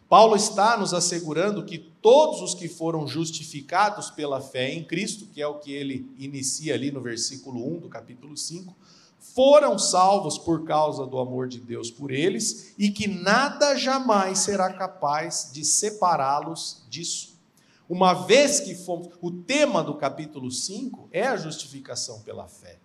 Paulo 0.08 0.36
está 0.36 0.78
nos 0.78 0.94
assegurando 0.94 1.63
que 1.63 1.78
todos 1.78 2.42
os 2.42 2.54
que 2.54 2.68
foram 2.68 3.08
justificados 3.08 4.12
pela 4.12 4.42
fé 4.42 4.70
em 4.70 4.84
Cristo, 4.84 5.25
que 5.25 5.42
é 5.42 5.48
o 5.48 5.60
que 5.60 5.72
ele 5.72 6.12
inicia 6.18 6.74
ali 6.74 6.92
no 6.92 7.00
versículo 7.00 7.66
1 7.78 7.80
do 7.80 7.88
capítulo 7.88 8.36
5, 8.36 8.75
foram 9.22 9.80
salvos 9.80 10.38
por 10.38 10.66
causa 10.66 11.08
do 11.08 11.18
amor 11.18 11.48
de 11.48 11.62
Deus 11.62 11.90
por 11.90 12.12
eles 12.12 12.74
e 12.78 12.90
que 12.90 13.08
nada 13.08 13.78
jamais 13.78 14.40
será 14.40 14.74
capaz 14.74 15.50
de 15.54 15.63
separá-los 15.63 16.84
disso. 16.90 17.40
Uma 17.88 18.13
vez 18.13 18.60
que 18.60 18.75
fomos. 18.75 19.13
O 19.22 19.32
tema 19.32 19.82
do 19.82 19.96
capítulo 19.96 20.51
5 20.51 21.08
é 21.12 21.25
a 21.25 21.38
justificação 21.38 22.20
pela 22.22 22.50
fé. 22.50 22.81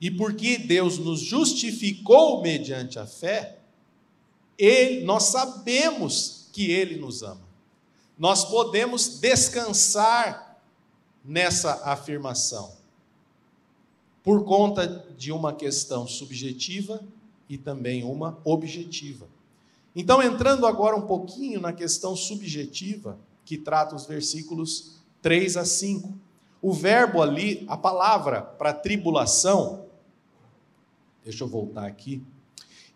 E 0.00 0.10
porque 0.10 0.58
Deus 0.58 0.98
nos 0.98 1.20
justificou 1.20 2.42
mediante 2.42 2.98
a 2.98 3.06
fé, 3.06 3.58
ele, 4.58 5.04
nós 5.04 5.24
sabemos 5.24 6.48
que 6.52 6.70
Ele 6.70 6.96
nos 6.96 7.22
ama. 7.22 7.42
Nós 8.18 8.44
podemos 8.44 9.18
descansar 9.18 10.60
nessa 11.24 11.82
afirmação, 11.84 12.72
por 14.22 14.44
conta 14.44 15.04
de 15.16 15.32
uma 15.32 15.52
questão 15.52 16.06
subjetiva 16.06 17.02
e 17.48 17.58
também 17.58 18.04
uma 18.04 18.38
objetiva. 18.44 19.26
Então, 19.96 20.22
entrando 20.22 20.66
agora 20.66 20.96
um 20.96 21.06
pouquinho 21.06 21.60
na 21.60 21.72
questão 21.72 22.14
subjetiva, 22.14 23.18
que 23.44 23.56
trata 23.56 23.94
os 23.94 24.06
versículos 24.06 24.96
3 25.22 25.56
a 25.56 25.64
5. 25.64 26.12
O 26.64 26.72
verbo 26.72 27.20
ali, 27.20 27.62
a 27.68 27.76
palavra 27.76 28.40
para 28.40 28.72
tribulação, 28.72 29.84
deixa 31.22 31.44
eu 31.44 31.48
voltar 31.48 31.84
aqui. 31.84 32.22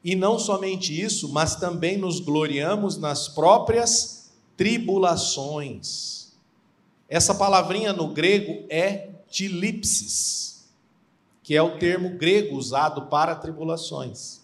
E 0.03 0.17
não 0.17 0.39
somente 0.39 0.99
isso, 0.99 1.29
mas 1.35 1.55
também 1.57 1.99
nos 1.99 2.19
gloriamos 2.19 2.97
nas 2.97 3.29
próprias 3.29 4.33
tribulações. 4.57 6.33
Essa 7.11 7.35
palavrinha 7.35 7.93
no 7.93 8.09
grego 8.09 8.65
é 8.71 9.11
tilipsis, 9.29 10.65
que 11.43 11.55
é 11.55 11.61
o 11.61 11.77
termo 11.77 12.17
grego 12.17 12.57
usado 12.57 13.03
para 13.09 13.35
tribulações. 13.35 14.41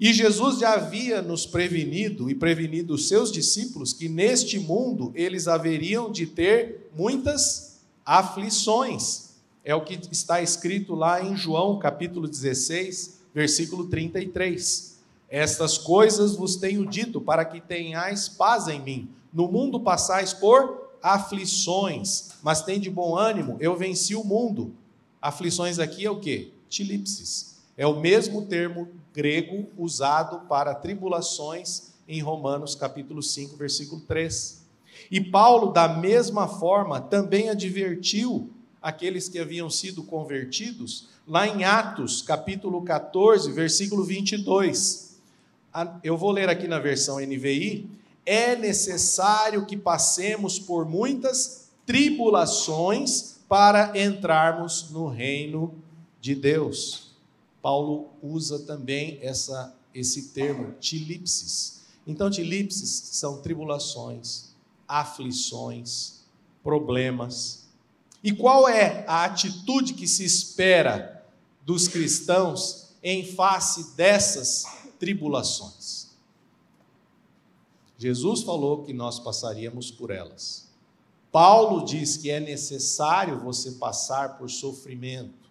E 0.00 0.10
Jesus 0.10 0.58
já 0.58 0.72
havia 0.72 1.20
nos 1.20 1.44
prevenido 1.44 2.30
e 2.30 2.34
prevenido 2.34 2.94
os 2.94 3.08
seus 3.08 3.30
discípulos 3.30 3.92
que 3.92 4.08
neste 4.08 4.58
mundo 4.58 5.12
eles 5.14 5.46
haveriam 5.48 6.10
de 6.10 6.24
ter 6.24 6.90
muitas 6.96 7.71
aflições. 8.04 9.32
É 9.64 9.74
o 9.74 9.84
que 9.84 9.98
está 10.10 10.42
escrito 10.42 10.94
lá 10.94 11.22
em 11.22 11.36
João 11.36 11.78
capítulo 11.78 12.26
16, 12.26 13.20
versículo 13.34 13.86
33. 13.86 14.98
Estas 15.28 15.78
coisas 15.78 16.34
vos 16.34 16.56
tenho 16.56 16.84
dito 16.84 17.20
para 17.20 17.44
que 17.44 17.60
tenhais 17.60 18.28
paz 18.28 18.68
em 18.68 18.80
mim. 18.80 19.10
No 19.32 19.48
mundo 19.48 19.80
passais 19.80 20.34
por 20.34 20.90
aflições, 21.02 22.30
mas 22.42 22.62
tem 22.62 22.78
de 22.78 22.90
bom 22.90 23.16
ânimo, 23.16 23.56
eu 23.58 23.76
venci 23.76 24.14
o 24.14 24.24
mundo. 24.24 24.74
Aflições 25.20 25.78
aqui 25.78 26.04
é 26.04 26.10
o 26.10 26.20
que? 26.20 26.52
Tilipsis. 26.68 27.56
É 27.76 27.86
o 27.86 27.98
mesmo 27.98 28.46
termo 28.46 28.88
grego 29.14 29.66
usado 29.78 30.46
para 30.48 30.74
tribulações 30.74 31.92
em 32.06 32.20
Romanos 32.20 32.74
capítulo 32.74 33.22
5, 33.22 33.56
versículo 33.56 34.00
3. 34.02 34.61
E 35.10 35.20
Paulo, 35.20 35.72
da 35.72 35.88
mesma 35.88 36.46
forma, 36.46 37.00
também 37.00 37.48
advertiu 37.48 38.50
aqueles 38.80 39.28
que 39.28 39.38
haviam 39.38 39.70
sido 39.70 40.02
convertidos, 40.02 41.08
lá 41.26 41.46
em 41.46 41.64
Atos 41.64 42.20
capítulo 42.20 42.82
14, 42.82 43.50
versículo 43.52 44.02
22. 44.02 45.16
Eu 46.02 46.16
vou 46.16 46.30
ler 46.30 46.48
aqui 46.48 46.66
na 46.66 46.78
versão 46.78 47.18
NVI. 47.18 47.88
É 48.26 48.56
necessário 48.56 49.64
que 49.64 49.76
passemos 49.76 50.58
por 50.58 50.84
muitas 50.84 51.68
tribulações 51.86 53.36
para 53.48 53.92
entrarmos 53.98 54.90
no 54.90 55.08
reino 55.08 55.74
de 56.20 56.34
Deus. 56.34 57.12
Paulo 57.60 58.10
usa 58.22 58.58
também 58.60 59.18
essa, 59.22 59.74
esse 59.94 60.30
termo, 60.30 60.74
tilipsis. 60.80 61.82
Então, 62.06 62.30
tilipsis 62.30 62.90
são 63.12 63.40
tribulações, 63.40 64.51
aflições, 65.00 66.20
problemas. 66.62 67.66
E 68.22 68.32
qual 68.32 68.68
é 68.68 69.04
a 69.08 69.24
atitude 69.24 69.94
que 69.94 70.06
se 70.06 70.24
espera 70.24 71.24
dos 71.64 71.88
cristãos 71.88 72.94
em 73.02 73.24
face 73.24 73.96
dessas 73.96 74.64
tribulações? 74.98 76.08
Jesus 77.96 78.42
falou 78.42 78.82
que 78.82 78.92
nós 78.92 79.18
passaríamos 79.18 79.90
por 79.90 80.10
elas. 80.10 80.68
Paulo 81.30 81.84
diz 81.84 82.16
que 82.16 82.30
é 82.30 82.38
necessário 82.38 83.40
você 83.40 83.72
passar 83.72 84.36
por 84.36 84.50
sofrimento 84.50 85.50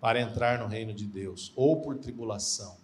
para 0.00 0.20
entrar 0.20 0.58
no 0.58 0.66
reino 0.66 0.92
de 0.92 1.04
Deus, 1.04 1.52
ou 1.54 1.80
por 1.80 1.96
tribulação. 1.98 2.76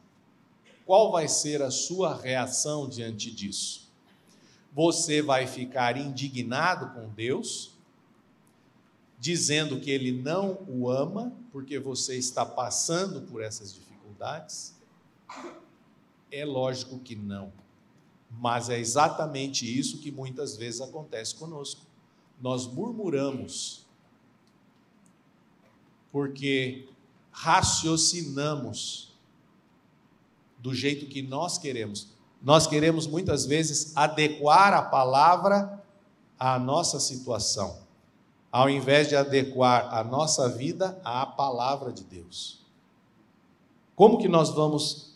Qual 0.87 1.11
vai 1.11 1.27
ser 1.27 1.63
a 1.63 1.71
sua 1.71 2.15
reação 2.15 2.89
diante 2.89 3.31
disso? 3.31 3.92
Você 4.73 5.21
vai 5.21 5.47
ficar 5.47 5.97
indignado 5.97 6.95
com 6.95 7.09
Deus, 7.11 7.73
dizendo 9.19 9.79
que 9.79 9.91
Ele 9.91 10.11
não 10.11 10.65
o 10.67 10.91
ama, 10.91 11.33
porque 11.53 11.79
você 11.79 12.17
está 12.17 12.45
passando 12.45 13.23
por 13.23 13.43
essas 13.43 13.75
dificuldades? 13.75 14.75
É 16.31 16.45
lógico 16.45 16.99
que 16.99 17.15
não. 17.15 17.53
Mas 18.31 18.71
é 18.71 18.79
exatamente 18.79 19.67
isso 19.67 19.99
que 19.99 20.11
muitas 20.11 20.57
vezes 20.57 20.81
acontece 20.81 21.35
conosco. 21.35 21.83
Nós 22.41 22.67
murmuramos, 22.67 23.87
porque 26.11 26.89
raciocinamos 27.31 29.15
do 30.59 30.75
jeito 30.75 31.07
que 31.07 31.23
nós 31.23 31.59
queremos. 31.59 32.12
Nós 32.43 32.67
queremos 32.67 33.07
muitas 33.07 33.47
vezes 33.47 33.97
adequar 33.97 34.75
a 34.75 34.83
palavra 34.83 35.83
à 36.39 36.59
nossa 36.59 36.99
situação, 36.99 37.79
ao 38.51 38.69
invés 38.69 39.09
de 39.09 39.17
adequar 39.17 39.95
a 39.95 40.03
nossa 40.03 40.49
vida 40.49 41.01
à 41.05 41.25
palavra 41.25 41.93
de 41.93 42.03
Deus. 42.03 42.61
Como 43.95 44.19
que 44.19 44.29
nós 44.29 44.51
vamos 44.51 45.13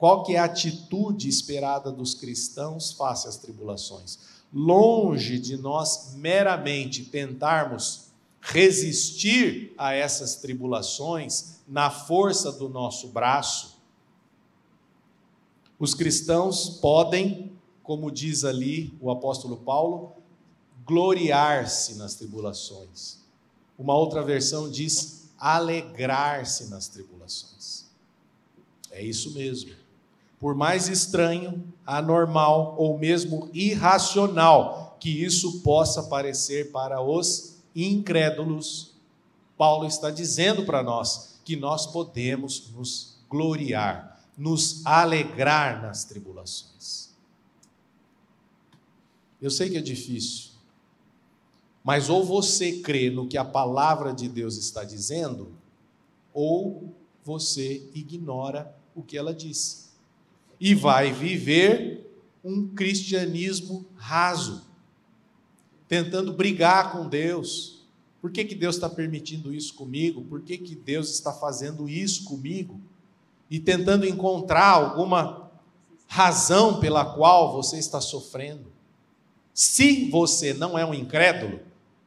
qual 0.00 0.22
que 0.22 0.34
é 0.34 0.38
a 0.38 0.44
atitude 0.44 1.28
esperada 1.28 1.92
dos 1.92 2.14
cristãos 2.14 2.90
face 2.90 3.28
às 3.28 3.36
tribulações? 3.36 4.18
Longe 4.50 5.38
de 5.38 5.58
nós 5.58 6.14
meramente 6.14 7.04
tentarmos 7.04 8.06
resistir 8.40 9.74
a 9.76 9.92
essas 9.92 10.36
tribulações 10.36 11.60
na 11.68 11.90
força 11.90 12.50
do 12.50 12.66
nosso 12.66 13.08
braço, 13.08 13.78
os 15.80 15.94
cristãos 15.94 16.68
podem, 16.68 17.50
como 17.82 18.10
diz 18.10 18.44
ali 18.44 18.94
o 19.00 19.10
apóstolo 19.10 19.56
Paulo, 19.56 20.12
gloriar-se 20.84 21.94
nas 21.94 22.14
tribulações. 22.14 23.20
Uma 23.78 23.96
outra 23.96 24.22
versão 24.22 24.70
diz 24.70 25.30
alegrar-se 25.38 26.68
nas 26.68 26.86
tribulações. 26.86 27.86
É 28.90 29.02
isso 29.02 29.32
mesmo. 29.32 29.70
Por 30.38 30.54
mais 30.54 30.86
estranho, 30.86 31.64
anormal 31.86 32.74
ou 32.78 32.98
mesmo 32.98 33.48
irracional 33.54 34.98
que 35.00 35.08
isso 35.08 35.60
possa 35.60 36.02
parecer 36.02 36.70
para 36.70 37.00
os 37.00 37.56
incrédulos, 37.74 38.94
Paulo 39.56 39.86
está 39.86 40.10
dizendo 40.10 40.66
para 40.66 40.82
nós 40.82 41.40
que 41.44 41.56
nós 41.56 41.86
podemos 41.86 42.70
nos 42.74 43.18
gloriar, 43.28 44.09
nos 44.40 44.80
alegrar 44.86 45.82
nas 45.82 46.06
tribulações. 46.06 47.10
Eu 49.38 49.50
sei 49.50 49.68
que 49.68 49.76
é 49.76 49.82
difícil, 49.82 50.52
mas 51.84 52.08
ou 52.08 52.24
você 52.24 52.80
crê 52.80 53.10
no 53.10 53.28
que 53.28 53.36
a 53.36 53.44
palavra 53.44 54.14
de 54.14 54.30
Deus 54.30 54.56
está 54.56 54.82
dizendo, 54.82 55.52
ou 56.32 56.94
você 57.22 57.86
ignora 57.94 58.74
o 58.94 59.02
que 59.02 59.18
ela 59.18 59.34
diz 59.34 59.90
e 60.58 60.74
vai 60.74 61.12
viver 61.12 62.10
um 62.42 62.66
cristianismo 62.68 63.84
raso 63.94 64.64
tentando 65.86 66.32
brigar 66.32 66.92
com 66.92 67.06
Deus. 67.06 67.84
Por 68.22 68.32
que, 68.32 68.46
que 68.46 68.54
Deus 68.54 68.76
está 68.76 68.88
permitindo 68.88 69.52
isso 69.52 69.74
comigo? 69.74 70.24
Por 70.24 70.40
que, 70.40 70.56
que 70.56 70.74
Deus 70.74 71.10
está 71.10 71.30
fazendo 71.30 71.86
isso 71.86 72.24
comigo? 72.24 72.80
E 73.50 73.58
tentando 73.58 74.06
encontrar 74.06 74.70
alguma 74.70 75.50
razão 76.06 76.80
pela 76.80 77.04
qual 77.04 77.52
você 77.52 77.78
está 77.78 78.00
sofrendo. 78.00 78.72
Se 79.52 80.08
você 80.08 80.54
não 80.54 80.78
é 80.78 80.86
um 80.86 80.94
incrédulo, 80.94 81.60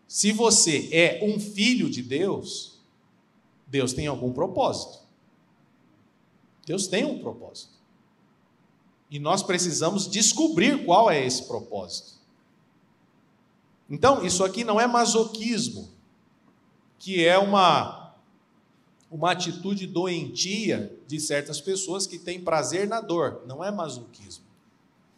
se 0.07 0.31
você 0.31 0.89
é 0.91 1.19
um 1.23 1.39
filho 1.39 1.89
de 1.89 2.01
Deus, 2.01 2.79
Deus 3.67 3.93
tem 3.93 4.07
algum 4.07 4.31
propósito. 4.31 5.03
Deus 6.65 6.87
tem 6.87 7.05
um 7.05 7.19
propósito. 7.19 7.73
E 9.09 9.19
nós 9.19 9.43
precisamos 9.43 10.09
descobrir 10.09 10.85
qual 10.85 11.09
é 11.09 11.23
esse 11.23 11.43
propósito. 11.43 12.13
Então, 13.89 14.25
isso 14.25 14.43
aqui 14.43 14.63
não 14.63 14.79
é 14.79 14.87
masoquismo, 14.87 15.89
que 16.97 17.23
é 17.23 17.37
uma, 17.37 18.02
uma 19.13 19.31
atitude 19.31 19.85
doentia 19.85 20.91
de 21.05 21.19
certas 21.19 21.61
pessoas 21.61 22.07
que 22.07 22.17
têm 22.17 22.41
prazer 22.41 22.87
na 22.87 22.99
dor. 22.99 23.43
Não 23.45 23.63
é 23.63 23.71
masoquismo. 23.71 24.43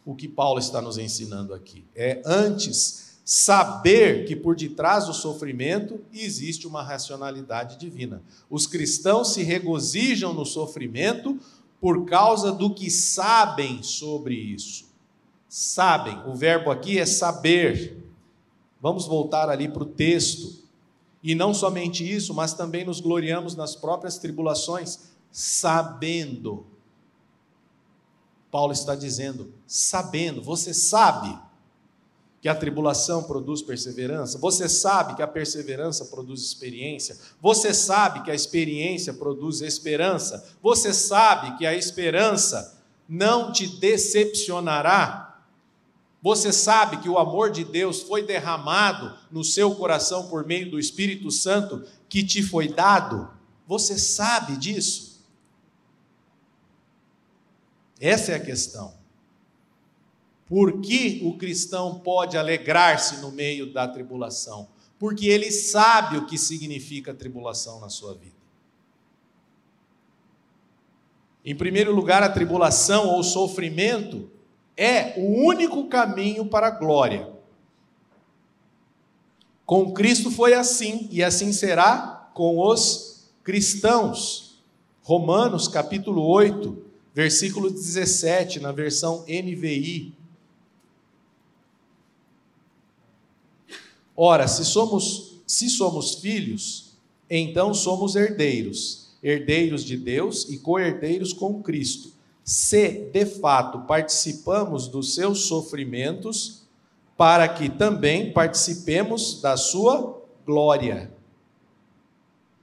O 0.04 0.14
que 0.14 0.28
Paulo 0.28 0.60
está 0.60 0.82
nos 0.82 0.98
ensinando 0.98 1.54
aqui 1.54 1.82
é 1.94 2.20
antes 2.26 3.16
saber 3.24 4.26
que 4.26 4.36
por 4.36 4.54
detrás 4.54 5.06
do 5.06 5.14
sofrimento 5.14 5.98
existe 6.12 6.66
uma 6.66 6.82
racionalidade 6.82 7.78
divina. 7.78 8.22
Os 8.50 8.66
cristãos 8.66 9.32
se 9.32 9.42
regozijam 9.42 10.34
no 10.34 10.44
sofrimento 10.44 11.40
por 11.80 12.04
causa 12.04 12.52
do 12.52 12.74
que 12.74 12.90
sabem 12.90 13.82
sobre 13.82 14.34
isso. 14.34 14.84
Sabem, 15.48 16.20
o 16.26 16.34
verbo 16.34 16.70
aqui 16.70 16.98
é 16.98 17.06
saber. 17.06 17.96
Vamos 18.78 19.06
voltar 19.06 19.48
ali 19.48 19.68
para 19.68 19.84
o 19.84 19.86
texto. 19.86 20.65
E 21.26 21.34
não 21.34 21.52
somente 21.52 22.08
isso, 22.08 22.32
mas 22.32 22.54
também 22.54 22.84
nos 22.84 23.00
gloriamos 23.00 23.56
nas 23.56 23.74
próprias 23.74 24.16
tribulações, 24.16 25.00
sabendo. 25.32 26.64
Paulo 28.48 28.72
está 28.72 28.94
dizendo, 28.94 29.52
sabendo, 29.66 30.40
você 30.40 30.72
sabe 30.72 31.36
que 32.40 32.48
a 32.48 32.54
tribulação 32.54 33.24
produz 33.24 33.60
perseverança? 33.60 34.38
Você 34.38 34.68
sabe 34.68 35.16
que 35.16 35.22
a 35.22 35.26
perseverança 35.26 36.04
produz 36.04 36.42
experiência? 36.42 37.18
Você 37.42 37.74
sabe 37.74 38.22
que 38.22 38.30
a 38.30 38.34
experiência 38.34 39.12
produz 39.12 39.62
esperança? 39.62 40.48
Você 40.62 40.94
sabe 40.94 41.58
que 41.58 41.66
a 41.66 41.74
esperança 41.74 42.80
não 43.08 43.50
te 43.50 43.66
decepcionará? 43.66 45.25
Você 46.26 46.52
sabe 46.52 46.96
que 46.96 47.08
o 47.08 47.18
amor 47.18 47.52
de 47.52 47.62
Deus 47.62 48.02
foi 48.02 48.20
derramado 48.20 49.16
no 49.30 49.44
seu 49.44 49.76
coração 49.76 50.26
por 50.26 50.44
meio 50.44 50.68
do 50.68 50.76
Espírito 50.76 51.30
Santo 51.30 51.86
que 52.08 52.24
te 52.24 52.42
foi 52.42 52.66
dado? 52.66 53.30
Você 53.64 53.96
sabe 53.96 54.56
disso? 54.56 55.24
Essa 58.00 58.32
é 58.32 58.34
a 58.34 58.44
questão. 58.44 58.94
Por 60.46 60.80
que 60.80 61.20
o 61.22 61.38
cristão 61.38 62.00
pode 62.00 62.36
alegrar-se 62.36 63.18
no 63.18 63.30
meio 63.30 63.72
da 63.72 63.86
tribulação? 63.86 64.68
Porque 64.98 65.28
ele 65.28 65.52
sabe 65.52 66.16
o 66.16 66.26
que 66.26 66.36
significa 66.36 67.14
tribulação 67.14 67.78
na 67.78 67.88
sua 67.88 68.14
vida. 68.14 68.34
Em 71.44 71.54
primeiro 71.54 71.94
lugar, 71.94 72.24
a 72.24 72.28
tribulação 72.28 73.10
ou 73.10 73.22
sofrimento 73.22 74.34
é 74.76 75.14
o 75.16 75.44
único 75.44 75.88
caminho 75.88 76.46
para 76.46 76.66
a 76.66 76.70
glória. 76.70 77.30
Com 79.64 79.92
Cristo 79.92 80.30
foi 80.30 80.54
assim, 80.54 81.08
e 81.10 81.24
assim 81.24 81.52
será 81.52 82.30
com 82.34 82.60
os 82.60 83.30
cristãos. 83.42 84.60
Romanos 85.02 85.66
capítulo 85.66 86.22
8, 86.22 86.84
versículo 87.14 87.70
17, 87.70 88.60
na 88.60 88.72
versão 88.72 89.24
NVI. 89.26 90.14
Ora, 94.16 94.46
se 94.48 94.64
somos, 94.64 95.40
se 95.46 95.68
somos 95.68 96.14
filhos, 96.14 96.92
então 97.28 97.74
somos 97.74 98.16
herdeiros, 98.16 99.08
herdeiros 99.22 99.84
de 99.84 99.96
Deus 99.96 100.48
e 100.48 100.58
co-herdeiros 100.58 101.32
com 101.32 101.62
Cristo. 101.62 102.15
Se, 102.46 103.10
de 103.12 103.26
fato, 103.26 103.80
participamos 103.80 104.86
dos 104.86 105.16
seus 105.16 105.46
sofrimentos, 105.46 106.62
para 107.16 107.48
que 107.48 107.68
também 107.68 108.32
participemos 108.32 109.40
da 109.40 109.56
sua 109.56 110.22
glória. 110.46 111.12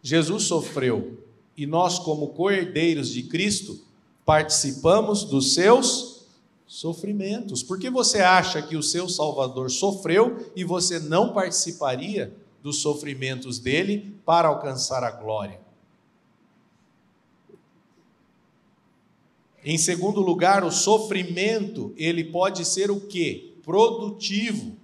Jesus 0.02 0.44
sofreu 0.44 1.18
e 1.58 1.66
nós, 1.66 2.00
como 2.00 2.30
co-herdeiros 2.30 3.10
de 3.10 3.24
Cristo, 3.24 3.78
participamos 4.26 5.26
dos 5.26 5.54
seus 5.54 6.28
sofrimentos. 6.66 7.62
Por 7.62 7.78
que 7.78 7.90
você 7.90 8.22
acha 8.22 8.62
que 8.62 8.78
o 8.78 8.84
seu 8.84 9.10
Salvador 9.10 9.70
sofreu 9.70 10.52
e 10.56 10.64
você 10.64 10.98
não 10.98 11.34
participaria 11.34 12.34
dos 12.62 12.82
sofrimentos 12.82 13.60
dele 13.60 14.16
para 14.26 14.48
alcançar 14.48 15.04
a 15.04 15.12
glória? 15.12 15.63
Em 19.66 19.78
segundo 19.78 20.20
lugar, 20.20 20.64
o 20.64 20.72
sofrimento, 20.72 21.94
ele 21.96 22.26
pode 22.26 22.66
ser 22.66 22.92
o 22.92 23.00
quê? 23.00 23.54
Produtivo. 23.64 24.76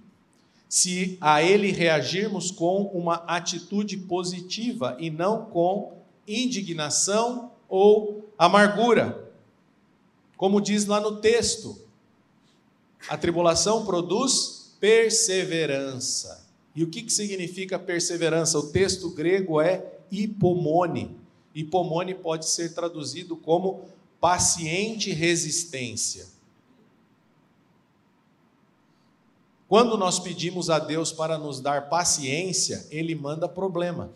Se 0.68 1.18
a 1.20 1.42
ele 1.42 1.70
reagirmos 1.70 2.50
com 2.50 2.84
uma 2.94 3.16
atitude 3.26 3.96
positiva 3.96 4.96
e 4.98 5.10
não 5.10 5.46
com 5.46 6.00
indignação 6.26 7.50
ou 7.68 8.30
amargura. 8.38 9.30
Como 10.36 10.60
diz 10.60 10.86
lá 10.86 11.00
no 11.00 11.16
texto, 11.16 11.78
a 13.08 13.18
tribulação 13.18 13.84
produz 13.84 14.74
perseverança. 14.80 16.46
E 16.74 16.82
o 16.82 16.88
que, 16.88 17.02
que 17.02 17.12
significa 17.12 17.78
perseverança? 17.78 18.58
O 18.58 18.70
texto 18.70 19.10
grego 19.10 19.60
é 19.60 19.84
hipomone. 20.10 21.16
Hipomone 21.54 22.14
pode 22.14 22.48
ser 22.48 22.74
traduzido 22.74 23.36
como 23.36 23.84
paciente 24.20 25.10
resistência. 25.12 26.28
Quando 29.66 29.96
nós 29.96 30.18
pedimos 30.18 30.68
a 30.68 30.78
Deus 30.78 31.12
para 31.12 31.38
nos 31.38 31.60
dar 31.60 31.88
paciência, 31.88 32.86
Ele 32.90 33.14
manda 33.14 33.48
problema. 33.48 34.12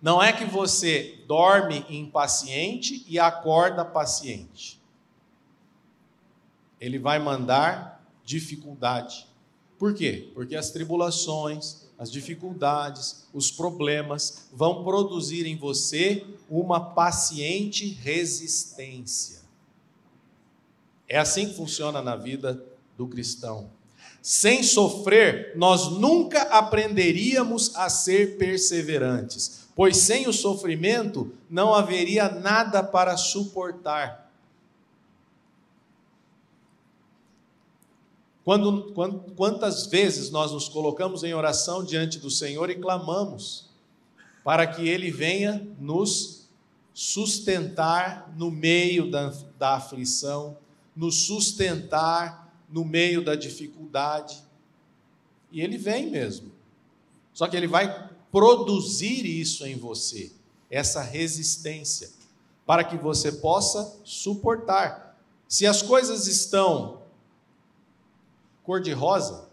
Não 0.00 0.22
é 0.22 0.32
que 0.32 0.44
você 0.44 1.22
dorme 1.26 1.84
impaciente 1.88 3.04
e 3.06 3.18
acorda 3.18 3.84
paciente. 3.84 4.80
Ele 6.80 6.98
vai 6.98 7.18
mandar 7.18 8.02
dificuldade. 8.24 9.26
Por 9.78 9.94
quê? 9.94 10.28
Porque 10.34 10.56
as 10.56 10.70
tribulações, 10.70 11.88
as 11.98 12.10
dificuldades, 12.10 13.26
os 13.32 13.50
problemas 13.50 14.48
vão 14.52 14.82
produzir 14.82 15.46
em 15.46 15.56
você 15.56 16.24
uma 16.50 16.80
paciente 16.80 17.88
resistência. 17.88 19.40
É 21.08 21.18
assim 21.18 21.48
que 21.48 21.54
funciona 21.54 22.02
na 22.02 22.16
vida 22.16 22.62
do 22.96 23.06
cristão. 23.06 23.70
Sem 24.20 24.62
sofrer, 24.62 25.52
nós 25.56 25.92
nunca 25.92 26.42
aprenderíamos 26.42 27.74
a 27.76 27.88
ser 27.88 28.36
perseverantes 28.36 29.58
pois 29.78 29.96
sem 29.96 30.26
o 30.26 30.32
sofrimento 30.32 31.32
não 31.48 31.72
haveria 31.72 32.28
nada 32.28 32.82
para 32.82 33.16
suportar. 33.16 34.27
Quando, 38.48 38.94
quantas 39.36 39.84
vezes 39.84 40.30
nós 40.30 40.52
nos 40.52 40.70
colocamos 40.70 41.22
em 41.22 41.34
oração 41.34 41.84
diante 41.84 42.18
do 42.18 42.30
Senhor 42.30 42.70
e 42.70 42.76
clamamos 42.76 43.68
para 44.42 44.66
que 44.66 44.88
Ele 44.88 45.10
venha 45.10 45.68
nos 45.78 46.48
sustentar 46.94 48.32
no 48.38 48.50
meio 48.50 49.10
da, 49.10 49.34
da 49.58 49.74
aflição, 49.74 50.56
nos 50.96 51.26
sustentar 51.26 52.50
no 52.70 52.86
meio 52.86 53.22
da 53.22 53.34
dificuldade. 53.34 54.42
E 55.52 55.60
Ele 55.60 55.76
vem 55.76 56.08
mesmo. 56.08 56.50
Só 57.34 57.48
que 57.48 57.54
Ele 57.54 57.68
vai 57.68 58.08
produzir 58.32 59.26
isso 59.26 59.66
em 59.66 59.76
você, 59.76 60.32
essa 60.70 61.02
resistência, 61.02 62.08
para 62.64 62.82
que 62.82 62.96
você 62.96 63.30
possa 63.30 64.00
suportar. 64.04 65.18
Se 65.46 65.66
as 65.66 65.82
coisas 65.82 66.26
estão 66.26 67.07
cor-de-rosa, 68.68 69.48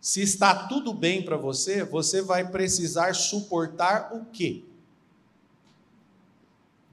se 0.00 0.22
está 0.22 0.68
tudo 0.68 0.94
bem 0.94 1.24
para 1.24 1.36
você, 1.36 1.84
você 1.84 2.22
vai 2.22 2.48
precisar 2.48 3.12
suportar 3.12 4.12
o 4.14 4.24
quê? 4.26 4.62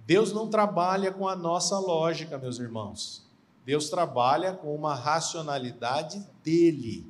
Deus 0.04 0.34
não 0.34 0.50
trabalha 0.50 1.12
com 1.12 1.28
a 1.28 1.36
nossa 1.36 1.78
lógica, 1.78 2.40
meus 2.40 2.58
irmãos. 2.58 3.24
Deus 3.64 3.88
trabalha 3.88 4.52
com 4.54 4.74
uma 4.74 4.96
racionalidade 4.96 6.28
dele. 6.44 7.06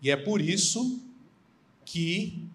E 0.00 0.10
é 0.10 0.16
por 0.16 0.40
isso 0.40 1.02
que 1.84 2.48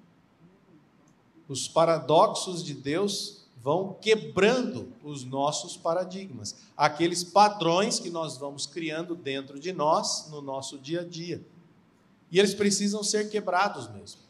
os 1.48 1.68
paradoxos 1.68 2.64
de 2.64 2.74
Deus 2.74 3.39
vão 3.62 3.98
quebrando 4.02 4.92
os 5.04 5.24
nossos 5.24 5.76
paradigmas, 5.76 6.56
aqueles 6.76 7.24
padrões 7.24 8.00
que 8.00 8.10
nós 8.10 8.38
vamos 8.38 8.66
criando 8.66 9.16
dentro 9.16 9.60
de 9.60 9.74
nós 9.74 10.28
no 10.30 10.42
nosso 10.42 10.78
dia 10.78 11.02
a 11.02 11.04
dia. 11.04 11.46
E 12.32 12.40
eles 12.40 12.54
precisam 12.54 13.04
ser 13.04 13.30
quebrados 13.30 13.90
mesmo. 13.92 14.22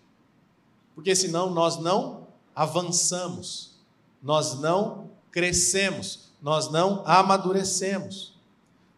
Porque 0.95 1.15
senão 1.15 1.49
nós 1.51 1.77
não 1.77 2.27
avançamos, 2.55 3.75
nós 4.21 4.59
não 4.59 5.09
crescemos, 5.31 6.31
nós 6.41 6.71
não 6.71 7.03
amadurecemos. 7.05 8.33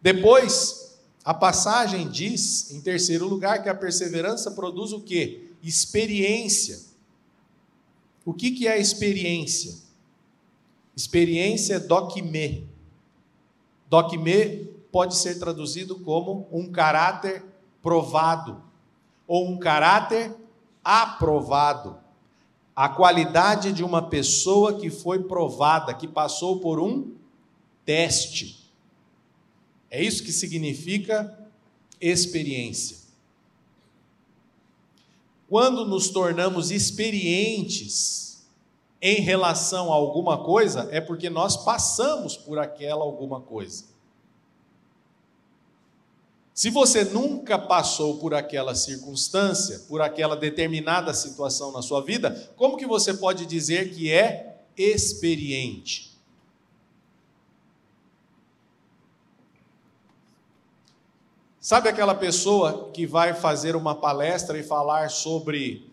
Depois, 0.00 0.98
a 1.24 1.34
passagem 1.34 2.08
diz, 2.08 2.72
em 2.72 2.80
terceiro 2.80 3.28
lugar, 3.28 3.62
que 3.62 3.68
a 3.68 3.74
perseverança 3.74 4.50
produz 4.50 4.92
o 4.92 5.00
quê? 5.00 5.52
experiência. 5.62 6.80
O 8.24 8.34
que, 8.34 8.50
que 8.50 8.66
é 8.66 8.80
experiência? 8.80 9.74
Experiência 10.94 11.80
dokime. 11.80 12.68
Dokime 13.88 14.66
pode 14.90 15.16
ser 15.16 15.38
traduzido 15.38 15.98
como 16.00 16.46
um 16.52 16.70
caráter 16.70 17.42
provado 17.82 18.62
ou 19.26 19.48
um 19.48 19.58
caráter 19.58 20.34
aprovado. 20.84 21.98
A 22.76 22.88
qualidade 22.88 23.72
de 23.72 23.82
uma 23.82 24.02
pessoa 24.02 24.78
que 24.78 24.90
foi 24.90 25.24
provada, 25.24 25.94
que 25.94 26.08
passou 26.08 26.60
por 26.60 26.78
um 26.80 27.14
teste. 27.84 28.70
É 29.90 30.02
isso 30.02 30.22
que 30.22 30.32
significa 30.32 31.38
experiência. 32.00 32.98
Quando 35.48 35.84
nos 35.84 36.08
tornamos 36.08 36.70
experientes 36.70 38.31
em 39.02 39.20
relação 39.20 39.92
a 39.92 39.96
alguma 39.96 40.44
coisa, 40.44 40.88
é 40.92 41.00
porque 41.00 41.28
nós 41.28 41.56
passamos 41.56 42.36
por 42.36 42.60
aquela 42.60 43.02
alguma 43.02 43.40
coisa. 43.40 43.84
Se 46.54 46.70
você 46.70 47.02
nunca 47.02 47.58
passou 47.58 48.18
por 48.18 48.32
aquela 48.32 48.76
circunstância, 48.76 49.80
por 49.88 50.00
aquela 50.00 50.36
determinada 50.36 51.12
situação 51.12 51.72
na 51.72 51.82
sua 51.82 52.00
vida, 52.00 52.52
como 52.56 52.76
que 52.76 52.86
você 52.86 53.12
pode 53.12 53.44
dizer 53.44 53.92
que 53.92 54.12
é 54.12 54.60
experiente? 54.76 56.12
Sabe 61.58 61.88
aquela 61.88 62.14
pessoa 62.14 62.90
que 62.92 63.06
vai 63.06 63.34
fazer 63.34 63.74
uma 63.74 63.94
palestra 63.94 64.58
e 64.58 64.62
falar 64.62 65.10
sobre 65.10 65.90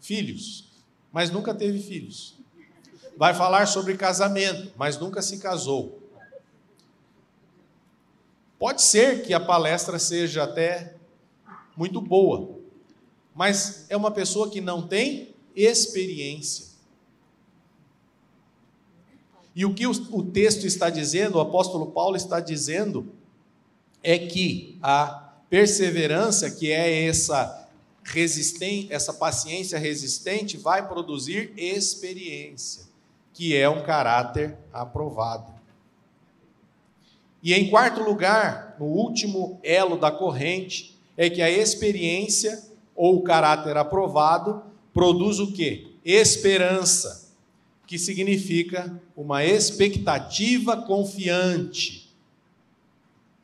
filhos, 0.00 0.67
mas 1.18 1.32
nunca 1.32 1.52
teve 1.52 1.80
filhos? 1.80 2.36
Vai 3.16 3.34
falar 3.34 3.66
sobre 3.66 3.96
casamento, 3.96 4.72
mas 4.76 4.96
nunca 5.00 5.20
se 5.20 5.38
casou. 5.38 6.00
Pode 8.56 8.82
ser 8.82 9.24
que 9.24 9.34
a 9.34 9.40
palestra 9.40 9.98
seja 9.98 10.44
até 10.44 10.94
muito 11.76 12.00
boa, 12.00 12.60
mas 13.34 13.84
é 13.88 13.96
uma 13.96 14.12
pessoa 14.12 14.48
que 14.48 14.60
não 14.60 14.86
tem 14.86 15.34
experiência. 15.56 16.66
E 19.56 19.64
o 19.64 19.74
que 19.74 19.88
o, 19.88 20.22
texto 20.22 20.68
está 20.68 20.88
dizendo, 20.88 21.38
o 21.38 21.40
apóstolo 21.40 21.90
Paulo 21.90 22.14
está 22.14 22.38
dizendo, 22.38 23.12
é 24.04 24.16
que 24.16 24.78
a 24.80 25.32
perseverança, 25.50 26.48
que 26.48 26.70
é 26.70 27.06
essa 27.06 27.57
resistência, 28.08 28.94
essa 28.94 29.12
paciência 29.12 29.78
resistente, 29.78 30.56
vai 30.56 30.86
produzir 30.86 31.52
experiência, 31.56 32.84
que 33.32 33.56
é 33.56 33.68
um 33.68 33.82
caráter 33.82 34.56
aprovado. 34.72 35.52
E 37.42 37.54
em 37.54 37.70
quarto 37.70 38.02
lugar, 38.02 38.76
no 38.78 38.86
último 38.86 39.60
elo 39.62 39.96
da 39.96 40.10
corrente, 40.10 40.96
é 41.16 41.30
que 41.30 41.42
a 41.42 41.50
experiência 41.50 42.62
ou 42.94 43.16
o 43.16 43.22
caráter 43.22 43.76
aprovado 43.76 44.62
produz 44.92 45.38
o 45.38 45.52
quê? 45.52 45.88
Esperança, 46.04 47.32
que 47.86 47.98
significa 47.98 49.00
uma 49.16 49.44
expectativa 49.44 50.76
confiante 50.76 52.08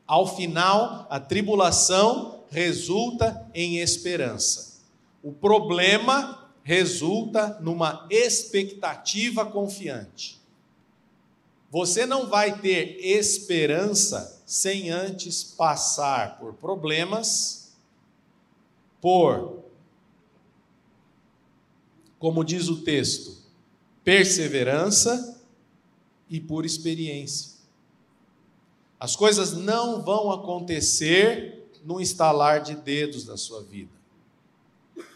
ao 0.07 0.27
final, 0.27 1.07
a 1.09 1.19
tribulação 1.19 2.34
resulta 2.55 3.51
em 3.53 3.81
esperança. 3.81 4.81
O 5.21 5.33
problema 5.33 6.53
resulta 6.63 7.59
numa 7.61 8.07
expectativa 8.09 9.45
confiante. 9.45 10.41
Você 11.69 12.07
não 12.07 12.29
vai 12.29 12.61
ter 12.61 13.05
esperança 13.05 14.41
sem 14.47 14.89
antes 14.89 15.43
passar 15.43 16.39
por 16.39 16.55
problemas, 16.55 17.73
por, 19.01 19.65
como 22.21 22.45
diz 22.45 22.69
o 22.69 22.83
texto, 22.83 23.37
perseverança 24.05 25.43
e 26.31 26.39
por 26.39 26.65
experiência. 26.65 27.55
As 29.01 29.17
coisas 29.17 29.55
não 29.55 30.03
vão 30.05 30.31
acontecer 30.31 31.64
num 31.85 32.01
estalar 32.01 32.63
de 32.63 32.75
dedos 32.75 33.27
na 33.27 33.37
sua 33.37 33.63
vida. 33.63 33.93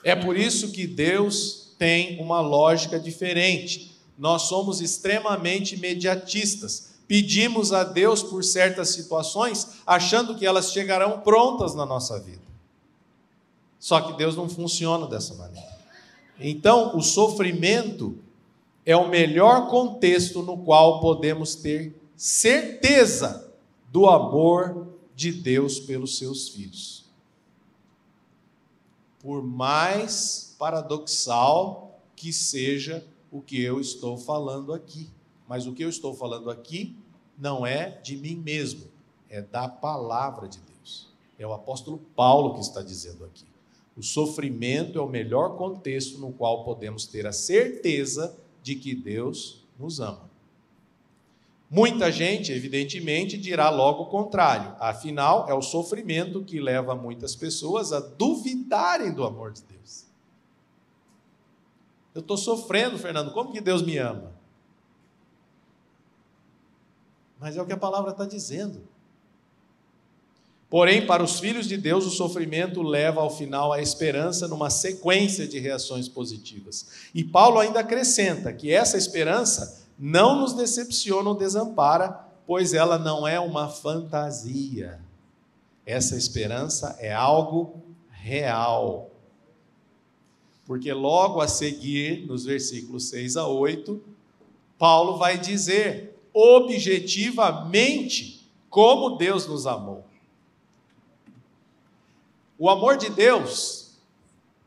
É 0.04 0.14
por 0.14 0.36
isso 0.36 0.70
que 0.72 0.86
Deus 0.86 1.74
tem 1.78 2.20
uma 2.20 2.40
lógica 2.40 2.98
diferente. 2.98 3.92
Nós 4.18 4.42
somos 4.42 4.80
extremamente 4.80 5.74
imediatistas. 5.76 6.94
Pedimos 7.06 7.72
a 7.72 7.84
Deus 7.84 8.22
por 8.22 8.44
certas 8.44 8.90
situações, 8.90 9.78
achando 9.86 10.34
que 10.36 10.44
elas 10.44 10.72
chegarão 10.72 11.20
prontas 11.20 11.74
na 11.74 11.86
nossa 11.86 12.18
vida. 12.20 12.42
Só 13.78 14.00
que 14.00 14.16
Deus 14.18 14.36
não 14.36 14.48
funciona 14.48 15.06
dessa 15.06 15.34
maneira. 15.34 15.78
Então, 16.38 16.96
o 16.96 17.02
sofrimento 17.02 18.18
é 18.84 18.96
o 18.96 19.08
melhor 19.08 19.68
contexto 19.68 20.42
no 20.42 20.58
qual 20.58 21.00
podemos 21.00 21.54
ter 21.54 21.94
certeza 22.16 23.52
do 23.90 24.06
amor 24.06 24.88
de 25.18 25.32
Deus 25.32 25.80
pelos 25.80 26.16
seus 26.16 26.48
filhos. 26.48 27.04
Por 29.18 29.42
mais 29.42 30.54
paradoxal 30.56 32.00
que 32.14 32.32
seja 32.32 33.04
o 33.28 33.42
que 33.42 33.60
eu 33.60 33.80
estou 33.80 34.16
falando 34.16 34.72
aqui, 34.72 35.10
mas 35.48 35.66
o 35.66 35.72
que 35.72 35.82
eu 35.82 35.88
estou 35.88 36.14
falando 36.14 36.48
aqui 36.48 36.96
não 37.36 37.66
é 37.66 38.00
de 38.00 38.16
mim 38.16 38.36
mesmo, 38.36 38.84
é 39.28 39.42
da 39.42 39.68
palavra 39.68 40.46
de 40.46 40.60
Deus. 40.60 41.08
É 41.36 41.44
o 41.44 41.52
apóstolo 41.52 41.98
Paulo 42.14 42.54
que 42.54 42.60
está 42.60 42.80
dizendo 42.80 43.24
aqui. 43.24 43.46
O 43.96 44.04
sofrimento 44.04 45.00
é 45.00 45.02
o 45.02 45.08
melhor 45.08 45.56
contexto 45.56 46.16
no 46.18 46.32
qual 46.32 46.62
podemos 46.62 47.06
ter 47.06 47.26
a 47.26 47.32
certeza 47.32 48.38
de 48.62 48.76
que 48.76 48.94
Deus 48.94 49.66
nos 49.76 49.98
ama. 49.98 50.27
Muita 51.70 52.10
gente, 52.10 52.50
evidentemente, 52.50 53.36
dirá 53.36 53.68
logo 53.68 54.04
o 54.04 54.06
contrário. 54.06 54.74
Afinal, 54.80 55.46
é 55.48 55.54
o 55.54 55.60
sofrimento 55.60 56.42
que 56.42 56.60
leva 56.60 56.94
muitas 56.94 57.36
pessoas 57.36 57.92
a 57.92 58.00
duvidarem 58.00 59.12
do 59.12 59.22
amor 59.22 59.52
de 59.52 59.62
Deus. 59.62 60.06
Eu 62.14 62.20
estou 62.20 62.38
sofrendo, 62.38 62.98
Fernando, 62.98 63.32
como 63.32 63.52
que 63.52 63.60
Deus 63.60 63.82
me 63.82 63.98
ama? 63.98 64.32
Mas 67.38 67.56
é 67.56 67.62
o 67.62 67.66
que 67.66 67.72
a 67.72 67.76
palavra 67.76 68.12
está 68.12 68.24
dizendo. 68.24 68.82
Porém, 70.70 71.06
para 71.06 71.22
os 71.22 71.38
filhos 71.38 71.66
de 71.66 71.76
Deus, 71.76 72.04
o 72.04 72.10
sofrimento 72.10 72.82
leva 72.82 73.20
ao 73.20 73.30
final 73.30 73.72
a 73.72 73.80
esperança 73.80 74.48
numa 74.48 74.68
sequência 74.68 75.46
de 75.46 75.58
reações 75.58 76.08
positivas. 76.08 77.08
E 77.14 77.24
Paulo 77.24 77.58
ainda 77.58 77.80
acrescenta 77.80 78.52
que 78.52 78.70
essa 78.70 78.98
esperança 78.98 79.87
não 79.98 80.40
nos 80.40 80.54
decepciona 80.54 81.30
ou 81.30 81.34
desampara, 81.34 82.24
pois 82.46 82.72
ela 82.72 82.98
não 82.98 83.26
é 83.26 83.40
uma 83.40 83.68
fantasia. 83.68 85.00
Essa 85.84 86.16
esperança 86.16 86.96
é 87.00 87.12
algo 87.12 87.82
real. 88.10 89.10
Porque 90.64 90.92
logo 90.92 91.40
a 91.40 91.48
seguir, 91.48 92.26
nos 92.26 92.44
versículos 92.44 93.08
6 93.08 93.36
a 93.36 93.46
8, 93.46 94.00
Paulo 94.78 95.16
vai 95.16 95.38
dizer 95.38 96.16
objetivamente 96.32 98.38
como 98.68 99.16
Deus 99.16 99.46
nos 99.46 99.66
amou. 99.66 100.04
O 102.58 102.68
amor 102.68 102.96
de 102.96 103.08
Deus, 103.08 103.96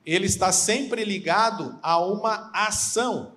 ele 0.06 0.26
está 0.26 0.52
sempre 0.52 1.04
ligado 1.04 1.78
a 1.82 2.00
uma 2.00 2.50
ação. 2.54 3.34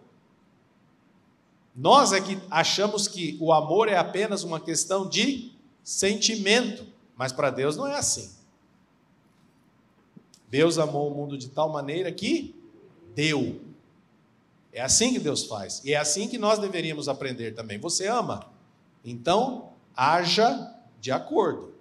Nós 1.75 2.13
é 2.13 2.21
que 2.21 2.41
achamos 2.51 3.09
que 3.09 3.37
o 3.41 3.53
amor 3.53 3.89
é 3.89 3.97
apenas 3.97 4.45
uma 4.45 4.61
questão 4.61 5.09
de 5.09 5.53
sentimento, 5.83 6.87
mas 7.17 7.33
para 7.33 7.51
Deus 7.51 7.77
não 7.77 7.87
é 7.87 7.97
assim. 7.97 8.31
Deus 10.49 10.79
amou 10.79 11.11
o 11.11 11.15
mundo 11.15 11.37
de 11.37 11.49
tal 11.49 11.69
maneira 11.69 12.13
que 12.13 12.55
deu. 13.15 13.61
É 14.73 14.81
assim 14.81 15.13
que 15.13 15.19
Deus 15.19 15.45
faz. 15.45 15.83
E 15.85 15.93
é 15.93 15.97
assim 15.97 16.29
que 16.29 16.39
nós 16.39 16.59
deveríamos 16.61 17.09
aprender 17.09 17.55
também. 17.55 17.79
Você 17.79 18.07
ama? 18.07 18.47
Então, 19.05 19.71
haja 19.97 20.75
de 21.01 21.11
acordo. 21.11 21.75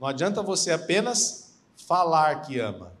Não 0.00 0.08
adianta 0.08 0.42
você 0.42 0.72
apenas 0.72 1.54
falar 1.76 2.42
que 2.42 2.58
ama. 2.58 2.92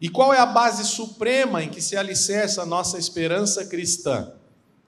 E 0.00 0.08
qual 0.08 0.32
é 0.32 0.38
a 0.38 0.46
base 0.46 0.84
suprema 0.84 1.62
em 1.62 1.68
que 1.68 1.82
se 1.82 1.96
alicerça 1.96 2.62
a 2.62 2.66
nossa 2.66 2.98
esperança 2.98 3.66
cristã? 3.66 4.32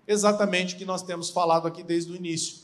Exatamente 0.08 0.74
o 0.74 0.78
que 0.78 0.84
nós 0.84 1.02
temos 1.02 1.28
falado 1.28 1.68
aqui 1.68 1.82
desde 1.82 2.12
o 2.12 2.16
início. 2.16 2.62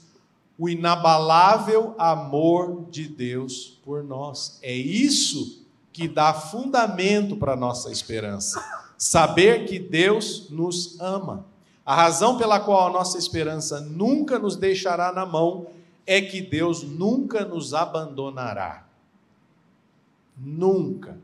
O 0.59 0.69
inabalável 0.69 1.95
amor 1.99 2.87
de 2.91 3.07
Deus 3.07 3.79
por 3.85 4.03
nós. 4.03 4.59
É 4.63 4.73
isso 4.75 5.63
que 5.93 6.09
dá 6.09 6.33
fundamento 6.33 7.37
para 7.37 7.53
a 7.53 7.57
nossa 7.57 7.93
esperança. 7.93 8.65
Saber 8.97 9.67
que 9.67 9.79
Deus 9.79 10.49
nos 10.49 10.99
ama. 11.01 11.45
A 11.85 11.95
razão 11.95 12.39
pela 12.39 12.59
qual 12.59 12.89
a 12.89 12.93
nossa 12.93 13.19
esperança 13.19 13.81
nunca 13.81 14.39
nos 14.39 14.57
deixará 14.57 15.13
na 15.13 15.25
mão 15.25 15.67
é 16.07 16.21
que 16.21 16.41
Deus 16.41 16.83
nunca 16.83 17.45
nos 17.45 17.75
abandonará. 17.75 18.87
Nunca. 20.37 21.19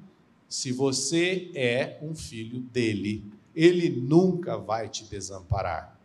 Se 0.55 0.71
você 0.71 1.51
é 1.53 1.99
um 2.01 2.15
filho 2.15 2.61
dele, 2.61 3.25
ele 3.57 3.91
nunca 3.91 4.57
vai 4.57 4.89
te 4.89 5.03
desamparar. 5.03 5.99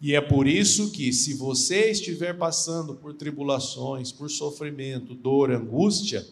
E 0.00 0.16
é 0.16 0.20
por 0.20 0.48
isso 0.48 0.90
que, 0.90 1.12
se 1.12 1.32
você 1.34 1.92
estiver 1.92 2.36
passando 2.36 2.96
por 2.96 3.14
tribulações, 3.14 4.10
por 4.10 4.28
sofrimento, 4.28 5.14
dor, 5.14 5.52
angústia, 5.52 6.26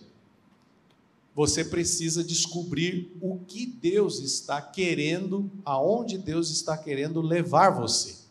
você 1.33 1.65
precisa 1.65 2.25
descobrir 2.25 3.17
o 3.21 3.39
que 3.39 3.65
Deus 3.65 4.19
está 4.19 4.61
querendo, 4.61 5.49
aonde 5.65 6.19
Deus 6.19 6.51
está 6.51 6.77
querendo 6.77 7.21
levar 7.21 7.71
você. 7.71 8.25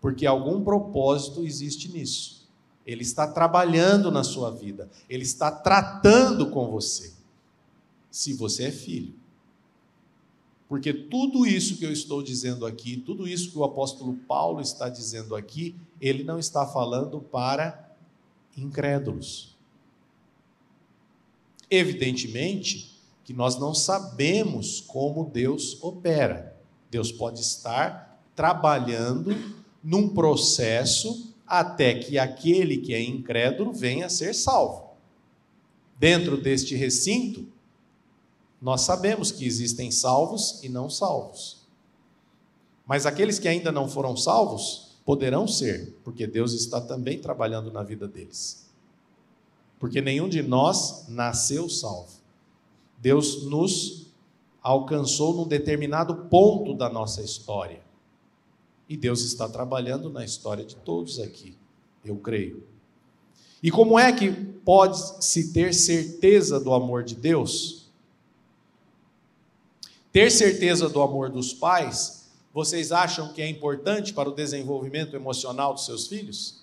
porque 0.00 0.24
algum 0.24 0.62
propósito 0.62 1.44
existe 1.44 1.90
nisso. 1.90 2.48
Ele 2.86 3.02
está 3.02 3.26
trabalhando 3.26 4.12
na 4.12 4.22
sua 4.22 4.52
vida, 4.52 4.88
ele 5.10 5.24
está 5.24 5.50
tratando 5.50 6.50
com 6.50 6.70
você, 6.70 7.15
se 8.16 8.32
você 8.32 8.68
é 8.68 8.72
filho. 8.72 9.12
Porque 10.66 10.90
tudo 10.90 11.44
isso 11.44 11.76
que 11.76 11.84
eu 11.84 11.92
estou 11.92 12.22
dizendo 12.22 12.64
aqui, 12.64 12.96
tudo 12.96 13.28
isso 13.28 13.50
que 13.50 13.58
o 13.58 13.62
apóstolo 13.62 14.14
Paulo 14.26 14.62
está 14.62 14.88
dizendo 14.88 15.36
aqui, 15.36 15.76
ele 16.00 16.24
não 16.24 16.38
está 16.38 16.66
falando 16.66 17.20
para 17.20 17.94
incrédulos. 18.56 19.54
Evidentemente 21.70 22.98
que 23.22 23.34
nós 23.34 23.58
não 23.58 23.74
sabemos 23.74 24.80
como 24.80 25.28
Deus 25.28 25.76
opera. 25.82 26.56
Deus 26.90 27.12
pode 27.12 27.42
estar 27.42 28.18
trabalhando 28.34 29.36
num 29.84 30.08
processo 30.08 31.34
até 31.46 31.98
que 31.98 32.18
aquele 32.18 32.78
que 32.78 32.94
é 32.94 33.02
incrédulo 33.02 33.74
venha 33.74 34.06
a 34.06 34.08
ser 34.08 34.34
salvo. 34.34 34.96
Dentro 35.98 36.38
deste 36.38 36.74
recinto, 36.74 37.54
nós 38.60 38.82
sabemos 38.82 39.30
que 39.30 39.44
existem 39.44 39.90
salvos 39.90 40.60
e 40.62 40.68
não 40.68 40.88
salvos. 40.88 41.66
Mas 42.86 43.04
aqueles 43.04 43.38
que 43.38 43.48
ainda 43.48 43.72
não 43.72 43.88
foram 43.88 44.16
salvos 44.16 44.96
poderão 45.04 45.46
ser, 45.46 45.96
porque 46.02 46.26
Deus 46.26 46.52
está 46.52 46.80
também 46.80 47.18
trabalhando 47.18 47.70
na 47.70 47.82
vida 47.82 48.08
deles. 48.08 48.68
Porque 49.78 50.00
nenhum 50.00 50.28
de 50.28 50.42
nós 50.42 51.06
nasceu 51.08 51.68
salvo. 51.68 52.20
Deus 52.98 53.44
nos 53.44 54.06
alcançou 54.62 55.34
num 55.34 55.46
determinado 55.46 56.28
ponto 56.28 56.74
da 56.74 56.88
nossa 56.88 57.22
história. 57.22 57.84
E 58.88 58.96
Deus 58.96 59.22
está 59.22 59.48
trabalhando 59.48 60.08
na 60.08 60.24
história 60.24 60.64
de 60.64 60.76
todos 60.76 61.20
aqui, 61.20 61.56
eu 62.04 62.16
creio. 62.16 62.64
E 63.62 63.70
como 63.70 63.98
é 63.98 64.12
que 64.12 64.30
pode 64.30 65.24
se 65.24 65.52
ter 65.52 65.74
certeza 65.74 66.60
do 66.60 66.72
amor 66.72 67.02
de 67.02 67.14
Deus? 67.14 67.85
Ter 70.16 70.32
certeza 70.32 70.88
do 70.88 71.02
amor 71.02 71.28
dos 71.28 71.52
pais, 71.52 72.30
vocês 72.50 72.90
acham 72.90 73.34
que 73.34 73.42
é 73.42 73.50
importante 73.50 74.14
para 74.14 74.30
o 74.30 74.34
desenvolvimento 74.34 75.14
emocional 75.14 75.74
dos 75.74 75.84
seus 75.84 76.06
filhos? 76.06 76.62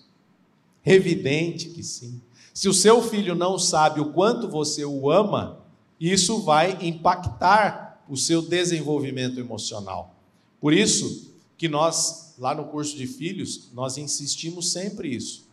Evidente 0.84 1.70
que 1.70 1.84
sim. 1.84 2.20
Se 2.52 2.68
o 2.68 2.74
seu 2.74 3.00
filho 3.04 3.36
não 3.36 3.60
sabe 3.60 4.02
o 4.02 4.12
quanto 4.12 4.50
você 4.50 4.84
o 4.84 5.12
ama, 5.12 5.60
isso 6.00 6.42
vai 6.42 6.80
impactar 6.82 8.04
o 8.10 8.18
seu 8.18 8.42
desenvolvimento 8.42 9.39
emocional. 9.39 10.16
Por 10.60 10.74
isso 10.74 11.32
que 11.56 11.70
nós, 11.70 12.34
lá 12.39 12.56
no 12.56 12.66
curso 12.66 12.98
de 12.98 13.06
filhos, 13.06 13.70
nós 13.72 14.00
insistimos 14.00 14.72
sempre 14.72 15.16
isso. 15.16 15.48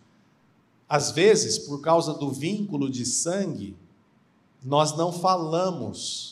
Às 0.89 1.11
vezes, 1.11 1.59
por 1.59 1.83
causa 1.83 2.15
do 2.15 2.31
vínculo 2.31 2.89
de 2.89 3.05
sangue, 3.05 3.77
nós 4.65 4.97
não 4.97 5.13
falamos 5.13 6.30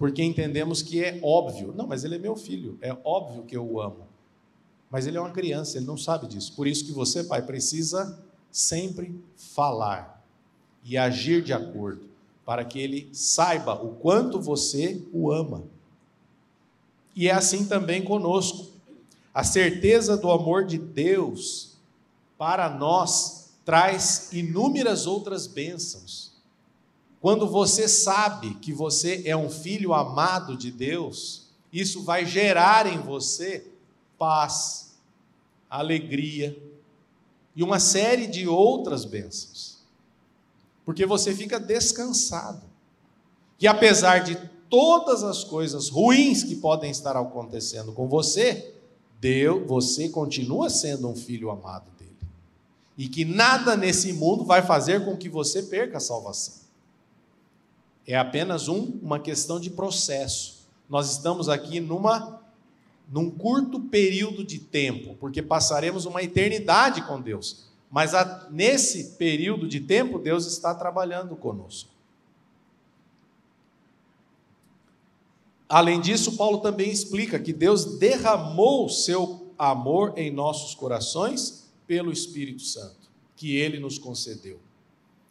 porque 0.00 0.24
entendemos 0.24 0.80
que 0.80 1.04
é 1.04 1.20
óbvio. 1.22 1.74
Não, 1.76 1.86
mas 1.86 2.04
ele 2.04 2.14
é 2.14 2.18
meu 2.18 2.34
filho, 2.34 2.78
é 2.80 2.96
óbvio 3.04 3.42
que 3.42 3.54
eu 3.54 3.70
o 3.70 3.82
amo. 3.82 4.08
Mas 4.90 5.06
ele 5.06 5.18
é 5.18 5.20
uma 5.20 5.30
criança, 5.30 5.76
ele 5.76 5.84
não 5.84 5.98
sabe 5.98 6.26
disso. 6.26 6.54
Por 6.56 6.66
isso 6.66 6.86
que 6.86 6.90
você, 6.90 7.22
pai, 7.22 7.42
precisa 7.42 8.18
sempre 8.50 9.14
falar 9.36 10.24
e 10.82 10.96
agir 10.96 11.42
de 11.42 11.52
acordo, 11.52 12.08
para 12.46 12.64
que 12.64 12.78
ele 12.78 13.10
saiba 13.12 13.74
o 13.74 13.96
quanto 13.96 14.40
você 14.40 15.04
o 15.12 15.30
ama. 15.30 15.64
E 17.14 17.28
é 17.28 17.32
assim 17.32 17.66
também 17.66 18.02
conosco. 18.02 18.68
A 19.34 19.44
certeza 19.44 20.16
do 20.16 20.30
amor 20.30 20.64
de 20.64 20.78
Deus 20.78 21.76
para 22.38 22.70
nós 22.70 23.50
traz 23.66 24.32
inúmeras 24.32 25.06
outras 25.06 25.46
bênçãos. 25.46 26.29
Quando 27.20 27.46
você 27.46 27.86
sabe 27.86 28.54
que 28.54 28.72
você 28.72 29.22
é 29.26 29.36
um 29.36 29.50
filho 29.50 29.92
amado 29.92 30.56
de 30.56 30.70
Deus, 30.70 31.50
isso 31.72 32.02
vai 32.02 32.24
gerar 32.24 32.86
em 32.86 32.98
você 32.98 33.66
paz, 34.18 34.96
alegria 35.68 36.56
e 37.54 37.62
uma 37.62 37.78
série 37.78 38.26
de 38.26 38.48
outras 38.48 39.04
bênçãos. 39.04 39.78
Porque 40.84 41.04
você 41.04 41.34
fica 41.34 41.60
descansado. 41.60 42.62
Que 43.58 43.66
apesar 43.66 44.20
de 44.24 44.36
todas 44.70 45.22
as 45.22 45.44
coisas 45.44 45.90
ruins 45.90 46.42
que 46.42 46.56
podem 46.56 46.90
estar 46.90 47.16
acontecendo 47.16 47.92
com 47.92 48.08
você, 48.08 48.74
Deus, 49.20 49.66
você 49.66 50.08
continua 50.08 50.70
sendo 50.70 51.06
um 51.06 51.14
filho 51.14 51.50
amado 51.50 51.90
dele. 51.98 52.16
E 52.96 53.08
que 53.08 53.26
nada 53.26 53.76
nesse 53.76 54.14
mundo 54.14 54.44
vai 54.44 54.62
fazer 54.62 55.04
com 55.04 55.16
que 55.16 55.28
você 55.28 55.62
perca 55.64 55.98
a 55.98 56.00
salvação. 56.00 56.54
É 58.10 58.16
apenas 58.16 58.66
um, 58.66 58.98
uma 59.00 59.20
questão 59.20 59.60
de 59.60 59.70
processo. 59.70 60.66
Nós 60.88 61.12
estamos 61.12 61.48
aqui 61.48 61.78
numa 61.78 62.40
num 63.08 63.30
curto 63.30 63.80
período 63.80 64.44
de 64.44 64.58
tempo, 64.58 65.16
porque 65.20 65.40
passaremos 65.40 66.06
uma 66.06 66.20
eternidade 66.22 67.02
com 67.02 67.20
Deus. 67.20 67.68
Mas 67.88 68.12
a, 68.14 68.48
nesse 68.50 69.16
período 69.16 69.68
de 69.68 69.80
tempo, 69.80 70.18
Deus 70.18 70.46
está 70.46 70.74
trabalhando 70.74 71.36
conosco. 71.36 71.90
Além 75.68 76.00
disso, 76.00 76.36
Paulo 76.36 76.58
também 76.58 76.90
explica 76.90 77.38
que 77.38 77.52
Deus 77.52 77.98
derramou 77.98 78.88
seu 78.88 79.52
amor 79.56 80.14
em 80.16 80.32
nossos 80.32 80.74
corações 80.74 81.70
pelo 81.86 82.12
Espírito 82.12 82.62
Santo, 82.62 83.08
que 83.36 83.54
ele 83.56 83.78
nos 83.78 83.98
concedeu. 83.98 84.58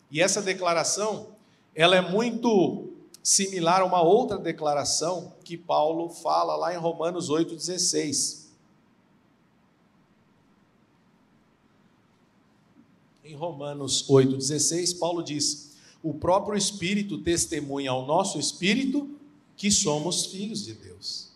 E 0.09 0.21
essa 0.21 0.41
declaração 0.41 1.38
ela 1.75 1.95
é 1.95 2.01
muito 2.01 2.89
similar 3.23 3.81
a 3.81 3.85
uma 3.85 4.01
outra 4.01 4.37
declaração 4.37 5.33
que 5.43 5.57
Paulo 5.57 6.09
fala 6.09 6.55
lá 6.55 6.73
em 6.73 6.77
Romanos 6.77 7.29
8,16. 7.29 8.47
Em 13.23 13.35
Romanos 13.35 14.07
8,16, 14.09 14.97
Paulo 14.97 15.21
diz: 15.21 15.77
O 16.01 16.13
próprio 16.13 16.57
Espírito 16.57 17.19
testemunha 17.19 17.91
ao 17.91 18.05
nosso 18.05 18.39
espírito 18.39 19.07
que 19.55 19.69
somos 19.69 20.25
filhos 20.25 20.65
de 20.65 20.73
Deus. 20.73 21.29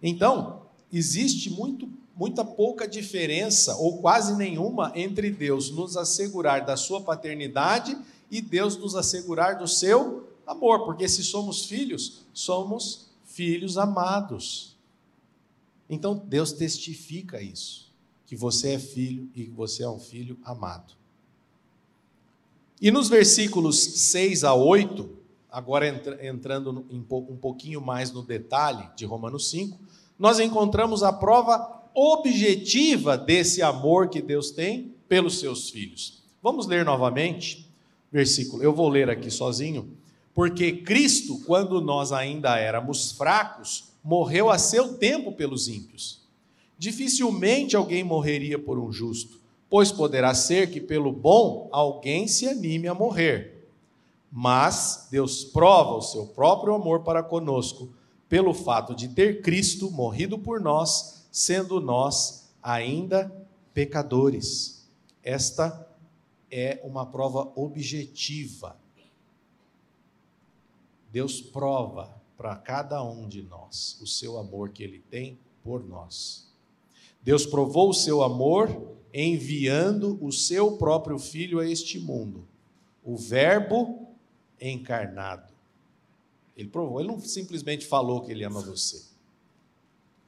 Então, 0.00 0.62
existe 0.92 1.50
muito, 1.50 1.88
muita 2.14 2.44
pouca 2.44 2.86
diferença, 2.86 3.74
ou 3.76 3.98
quase 3.98 4.36
nenhuma, 4.36 4.92
entre 4.94 5.30
Deus 5.30 5.70
nos 5.70 5.96
assegurar 5.96 6.64
da 6.64 6.76
sua 6.76 7.00
paternidade 7.00 7.96
e 8.34 8.42
Deus 8.42 8.76
nos 8.76 8.96
assegurar 8.96 9.58
do 9.58 9.68
seu 9.68 10.28
amor, 10.44 10.84
porque 10.84 11.08
se 11.08 11.22
somos 11.22 11.66
filhos, 11.66 12.24
somos 12.32 13.06
filhos 13.24 13.78
amados. 13.78 14.76
Então 15.88 16.16
Deus 16.16 16.50
testifica 16.50 17.40
isso, 17.40 17.92
que 18.26 18.34
você 18.34 18.72
é 18.72 18.78
filho 18.80 19.30
e 19.36 19.44
que 19.44 19.50
você 19.50 19.84
é 19.84 19.88
um 19.88 20.00
filho 20.00 20.36
amado. 20.42 20.94
E 22.82 22.90
nos 22.90 23.08
versículos 23.08 23.78
6 23.78 24.42
a 24.42 24.52
8, 24.52 25.08
agora 25.48 25.86
entrando 26.20 26.84
um 26.90 27.36
pouquinho 27.36 27.80
mais 27.80 28.10
no 28.10 28.20
detalhe 28.20 28.90
de 28.96 29.04
Romanos 29.04 29.48
5, 29.48 29.78
nós 30.18 30.40
encontramos 30.40 31.04
a 31.04 31.12
prova 31.12 31.82
objetiva 31.94 33.16
desse 33.16 33.62
amor 33.62 34.08
que 34.08 34.20
Deus 34.20 34.50
tem 34.50 34.92
pelos 35.08 35.38
seus 35.38 35.70
filhos. 35.70 36.24
Vamos 36.42 36.66
ler 36.66 36.84
novamente 36.84 37.72
versículo. 38.14 38.62
Eu 38.62 38.72
vou 38.72 38.88
ler 38.88 39.10
aqui 39.10 39.28
sozinho. 39.28 39.90
Porque 40.32 40.70
Cristo, 40.70 41.40
quando 41.44 41.80
nós 41.80 42.12
ainda 42.12 42.56
éramos 42.56 43.10
fracos, 43.10 43.88
morreu 44.04 44.50
a 44.50 44.56
seu 44.56 44.94
tempo 44.94 45.32
pelos 45.32 45.66
ímpios. 45.66 46.22
Dificilmente 46.78 47.74
alguém 47.74 48.04
morreria 48.04 48.56
por 48.56 48.78
um 48.78 48.92
justo, 48.92 49.40
pois 49.68 49.90
poderá 49.90 50.32
ser 50.32 50.70
que 50.70 50.80
pelo 50.80 51.10
bom 51.10 51.68
alguém 51.72 52.28
se 52.28 52.48
anime 52.48 52.86
a 52.86 52.94
morrer. 52.94 53.68
Mas 54.30 55.08
Deus 55.10 55.42
prova 55.44 55.94
o 55.94 56.02
seu 56.02 56.26
próprio 56.26 56.72
amor 56.72 57.00
para 57.00 57.22
conosco 57.22 57.92
pelo 58.28 58.54
fato 58.54 58.94
de 58.94 59.08
ter 59.08 59.42
Cristo 59.42 59.90
morrido 59.90 60.38
por 60.38 60.60
nós, 60.60 61.26
sendo 61.32 61.80
nós 61.80 62.48
ainda 62.62 63.32
pecadores. 63.72 64.84
Esta 65.22 65.88
é 66.56 66.80
uma 66.84 67.04
prova 67.04 67.52
objetiva. 67.56 68.78
Deus 71.10 71.40
prova 71.40 72.14
para 72.36 72.54
cada 72.54 73.02
um 73.02 73.26
de 73.26 73.42
nós 73.42 73.98
o 74.00 74.06
seu 74.06 74.38
amor 74.38 74.70
que 74.70 74.84
ele 74.84 75.00
tem 75.10 75.36
por 75.64 75.84
nós. 75.84 76.48
Deus 77.20 77.44
provou 77.44 77.90
o 77.90 77.94
seu 77.94 78.22
amor 78.22 78.96
enviando 79.12 80.16
o 80.24 80.30
seu 80.30 80.76
próprio 80.76 81.18
filho 81.18 81.58
a 81.58 81.68
este 81.68 81.98
mundo, 81.98 82.46
o 83.02 83.16
Verbo 83.16 84.08
encarnado. 84.60 85.52
Ele 86.56 86.68
provou, 86.68 87.00
ele 87.00 87.08
não 87.08 87.18
simplesmente 87.18 87.84
falou 87.84 88.22
que 88.22 88.30
ele 88.30 88.44
ama 88.44 88.60
você. 88.60 89.02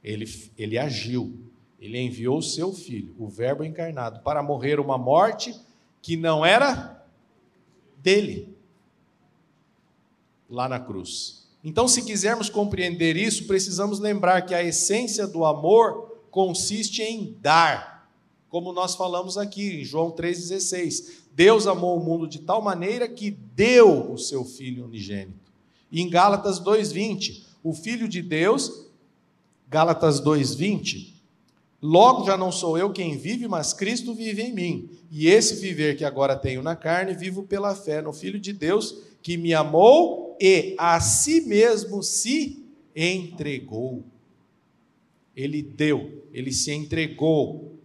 Ele, 0.03 0.25
ele 0.57 0.77
agiu, 0.77 1.39
Ele 1.79 1.99
enviou 1.99 2.39
o 2.39 2.43
seu 2.43 2.73
filho, 2.73 3.15
o 3.17 3.29
Verbo 3.29 3.63
encarnado, 3.63 4.21
para 4.21 4.43
morrer 4.43 4.79
uma 4.79 4.97
morte 4.97 5.55
que 6.07 6.15
não 6.15 6.45
era 6.45 7.05
dele, 7.97 8.55
lá 10.49 10.69
na 10.69 10.79
cruz. 10.79 11.49
Então, 11.61 11.85
se 11.85 12.01
quisermos 12.01 12.49
compreender 12.49 13.17
isso, 13.17 13.45
precisamos 13.45 13.99
lembrar 13.99 14.43
que 14.43 14.55
a 14.55 14.63
essência 14.63 15.27
do 15.27 15.43
amor 15.43 16.17
consiste 16.31 17.01
em 17.01 17.35
dar, 17.41 18.09
como 18.47 18.71
nós 18.71 18.95
falamos 18.95 19.37
aqui 19.37 19.81
em 19.81 19.83
João 19.83 20.09
3,16. 20.09 21.25
Deus 21.33 21.67
amou 21.67 21.99
o 21.99 22.01
mundo 22.05 22.25
de 22.25 22.39
tal 22.39 22.61
maneira 22.61 23.09
que 23.09 23.29
deu 23.29 24.09
o 24.13 24.17
seu 24.17 24.45
Filho 24.45 24.85
unigênito. 24.85 25.51
E 25.91 26.01
em 26.01 26.09
Gálatas 26.09 26.57
2,20, 26.57 27.43
o 27.61 27.73
Filho 27.73 28.07
de 28.07 28.21
Deus, 28.21 28.87
Gálatas 29.67 30.21
2,20, 30.21 31.16
Logo 31.81 32.25
já 32.25 32.35
não 32.35 32.51
sou 32.51 32.77
eu 32.77 32.91
quem 32.91 33.17
vive, 33.17 33.47
mas 33.47 33.71
Cristo 33.71 34.13
vive 34.13 34.41
em 34.41 34.53
mim. 34.53 34.89
E 35.11 35.27
esse 35.27 35.55
viver 35.55 35.95
que 35.95 36.03
agora 36.03 36.35
tenho 36.35 36.63
na 36.63 36.75
carne, 36.75 37.13
vivo 37.13 37.43
pela 37.43 37.75
fé 37.75 38.01
no 38.01 38.11
Filho 38.11 38.39
de 38.39 38.51
Deus, 38.51 38.97
que 39.21 39.37
me 39.37 39.53
amou 39.53 40.35
e 40.41 40.75
a 40.77 40.99
si 40.99 41.41
mesmo 41.41 42.01
se 42.01 42.65
entregou. 42.95 44.03
Ele 45.35 45.61
deu, 45.61 46.25
ele 46.33 46.51
se 46.51 46.71
entregou. 46.71 47.75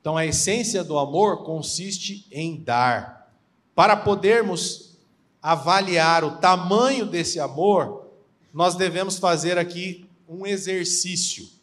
Então 0.00 0.16
a 0.16 0.24
essência 0.24 0.82
do 0.82 0.98
amor 0.98 1.44
consiste 1.44 2.26
em 2.30 2.56
dar. 2.56 3.30
Para 3.74 3.94
podermos 3.94 4.96
avaliar 5.42 6.24
o 6.24 6.38
tamanho 6.38 7.04
desse 7.04 7.38
amor, 7.38 8.06
nós 8.54 8.74
devemos 8.74 9.18
fazer 9.18 9.58
aqui 9.58 10.06
um 10.26 10.46
exercício 10.46 11.55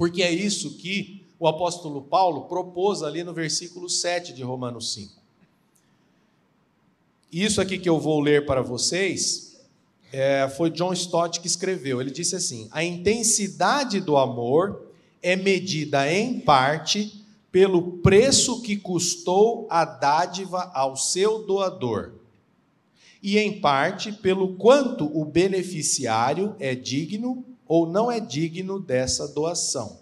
porque 0.00 0.22
é 0.22 0.32
isso 0.32 0.78
que 0.78 1.26
o 1.38 1.46
apóstolo 1.46 2.00
Paulo 2.00 2.46
propôs 2.46 3.02
ali 3.02 3.22
no 3.22 3.34
versículo 3.34 3.86
7 3.86 4.32
de 4.32 4.42
Romanos 4.42 4.94
5. 4.94 5.12
Isso 7.30 7.60
aqui 7.60 7.78
que 7.78 7.86
eu 7.86 8.00
vou 8.00 8.18
ler 8.18 8.46
para 8.46 8.62
vocês 8.62 9.60
é, 10.10 10.48
foi 10.56 10.70
John 10.70 10.94
Stott 10.94 11.38
que 11.38 11.46
escreveu. 11.46 12.00
Ele 12.00 12.10
disse 12.10 12.34
assim: 12.34 12.66
a 12.70 12.82
intensidade 12.82 14.00
do 14.00 14.16
amor 14.16 14.86
é 15.22 15.36
medida 15.36 16.10
em 16.10 16.40
parte 16.40 17.22
pelo 17.52 17.98
preço 17.98 18.62
que 18.62 18.78
custou 18.78 19.66
a 19.68 19.84
dádiva 19.84 20.70
ao 20.72 20.96
seu 20.96 21.44
doador, 21.44 22.12
e 23.22 23.36
em 23.36 23.60
parte 23.60 24.12
pelo 24.12 24.54
quanto 24.54 25.04
o 25.14 25.26
beneficiário 25.26 26.56
é 26.58 26.74
digno 26.74 27.44
ou 27.70 27.86
não 27.86 28.10
é 28.10 28.18
digno 28.18 28.80
dessa 28.80 29.28
doação. 29.28 30.00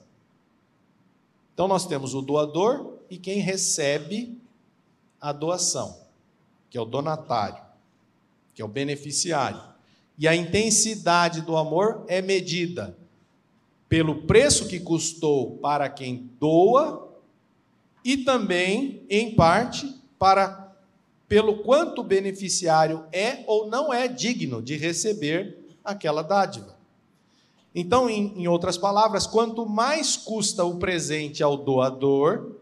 Então 1.53 1.69
nós 1.69 1.85
temos 1.85 2.15
o 2.15 2.23
doador 2.23 2.95
e 3.11 3.19
quem 3.19 3.41
recebe 3.41 4.41
a 5.21 5.33
doação, 5.33 6.01
que 6.71 6.79
é 6.79 6.81
o 6.81 6.87
donatário, 6.87 7.63
que 8.55 8.63
é 8.63 8.65
o 8.65 8.69
beneficiário. 8.69 9.61
E 10.17 10.27
a 10.27 10.35
intensidade 10.35 11.43
do 11.43 11.59
amor 11.59 12.07
é 12.09 12.23
medida 12.23 12.97
pelo 13.87 14.23
preço 14.23 14.67
que 14.67 14.81
custou 14.81 15.59
para 15.59 15.91
quem 15.91 16.31
doa 16.41 17.07
e 18.03 18.17
também, 18.17 19.05
em 19.11 19.35
parte, 19.35 19.95
para 20.19 20.75
pelo 21.29 21.59
quanto 21.59 22.01
o 22.01 22.05
beneficiário 22.05 23.05
é 23.13 23.45
ou 23.47 23.69
não 23.69 23.93
é 23.93 24.09
digno 24.09 24.63
de 24.63 24.75
receber 24.75 25.59
aquela 25.85 26.23
dádiva. 26.23 26.78
Então, 27.81 28.11
em, 28.11 28.43
em 28.43 28.49
outras 28.49 28.77
palavras, 28.77 29.25
quanto 29.25 29.65
mais 29.65 30.17
custa 30.17 30.65
o 30.65 30.79
presente 30.79 31.45
ao 31.45 31.57
doador, 31.57 32.57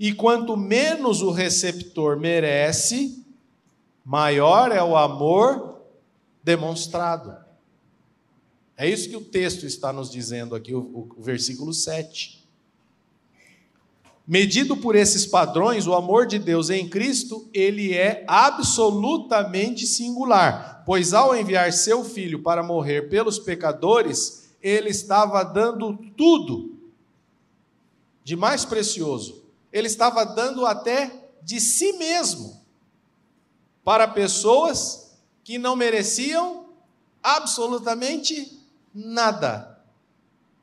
e 0.00 0.10
quanto 0.14 0.56
menos 0.56 1.20
o 1.20 1.30
receptor 1.30 2.18
merece, 2.18 3.22
maior 4.02 4.72
é 4.72 4.82
o 4.82 4.96
amor 4.96 5.82
demonstrado. 6.42 7.36
É 8.74 8.88
isso 8.88 9.10
que 9.10 9.16
o 9.16 9.20
texto 9.20 9.66
está 9.66 9.92
nos 9.92 10.10
dizendo 10.10 10.54
aqui, 10.54 10.74
o, 10.74 11.10
o, 11.14 11.22
versículo 11.22 11.74
7. 11.74 12.41
Medido 14.26 14.76
por 14.76 14.94
esses 14.94 15.26
padrões, 15.26 15.86
o 15.86 15.94
amor 15.94 16.26
de 16.26 16.38
Deus 16.38 16.70
em 16.70 16.88
Cristo, 16.88 17.48
ele 17.52 17.92
é 17.92 18.24
absolutamente 18.28 19.86
singular 19.86 20.72
pois 20.84 21.14
ao 21.14 21.36
enviar 21.36 21.72
seu 21.72 22.04
filho 22.04 22.42
para 22.42 22.62
morrer 22.62 23.08
pelos 23.08 23.38
pecadores, 23.38 24.50
ele 24.60 24.90
estava 24.90 25.42
dando 25.42 25.96
tudo 26.16 26.78
de 28.24 28.36
mais 28.36 28.64
precioso. 28.64 29.42
Ele 29.72 29.86
estava 29.86 30.24
dando 30.24 30.66
até 30.66 31.30
de 31.42 31.60
si 31.60 31.94
mesmo 31.94 32.62
para 33.82 34.06
pessoas 34.06 35.18
que 35.42 35.58
não 35.58 35.74
mereciam 35.74 36.66
absolutamente 37.22 38.60
nada, 38.94 39.80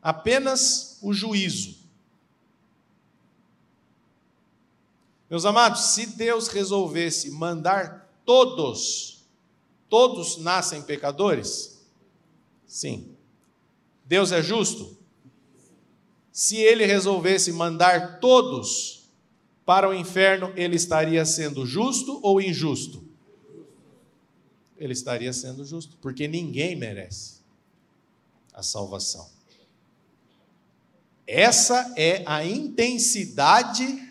apenas 0.02 1.00
o 1.02 1.14
juízo. 1.14 1.79
Meus 5.30 5.46
amados, 5.46 5.82
se 5.94 6.06
Deus 6.06 6.48
resolvesse 6.48 7.30
mandar 7.32 8.10
todos 8.26 9.20
Todos 9.90 10.38
nascem 10.38 10.84
pecadores? 10.84 11.80
Sim. 12.68 13.16
Deus 14.06 14.32
é 14.32 14.42
justo? 14.42 14.96
Se 16.32 16.58
ele 16.58 16.86
resolvesse 16.86 17.52
mandar 17.52 18.20
todos 18.20 19.10
para 19.66 19.90
o 19.90 19.94
inferno, 19.94 20.54
ele 20.56 20.76
estaria 20.76 21.26
sendo 21.26 21.66
justo 21.66 22.20
ou 22.22 22.40
injusto? 22.40 23.04
Ele 24.78 24.94
estaria 24.94 25.34
sendo 25.34 25.66
justo, 25.66 25.98
porque 26.00 26.28
ninguém 26.28 26.76
merece 26.76 27.40
a 28.54 28.62
salvação. 28.62 29.28
Essa 31.28 31.94
é 31.98 32.24
a 32.26 32.46
intensidade 32.46 34.09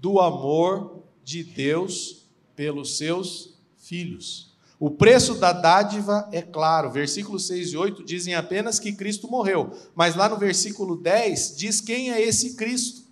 do 0.00 0.20
amor 0.20 1.02
de 1.24 1.42
Deus 1.42 2.26
pelos 2.54 2.96
seus 2.96 3.54
filhos. 3.76 4.48
O 4.80 4.90
preço 4.90 5.34
da 5.34 5.52
dádiva 5.52 6.28
é 6.32 6.40
claro, 6.40 6.90
versículos 6.90 7.46
6 7.48 7.72
e 7.72 7.76
8 7.76 8.04
dizem 8.04 8.34
apenas 8.34 8.78
que 8.78 8.92
Cristo 8.92 9.28
morreu, 9.28 9.76
mas 9.94 10.14
lá 10.14 10.28
no 10.28 10.36
versículo 10.36 10.96
10 10.96 11.56
diz 11.56 11.80
quem 11.80 12.12
é 12.12 12.22
esse 12.22 12.54
Cristo. 12.54 13.08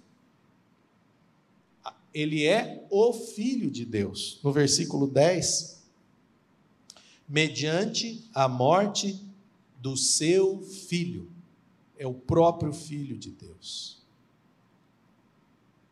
Ele 2.14 2.47
é 2.47 2.87
o 2.89 3.12
Filho 3.12 3.70
de 3.70 3.84
Deus. 3.84 4.39
No 4.43 4.53
versículo 4.53 5.07
10, 5.09 5.82
mediante 7.28 8.24
a 8.32 8.49
morte 8.49 9.20
do 9.80 9.97
seu 9.97 10.62
Filho, 10.62 11.28
é 11.99 12.07
o 12.07 12.14
próprio 12.14 12.72
Filho 12.72 13.18
de 13.18 13.30
Deus. 13.30 13.95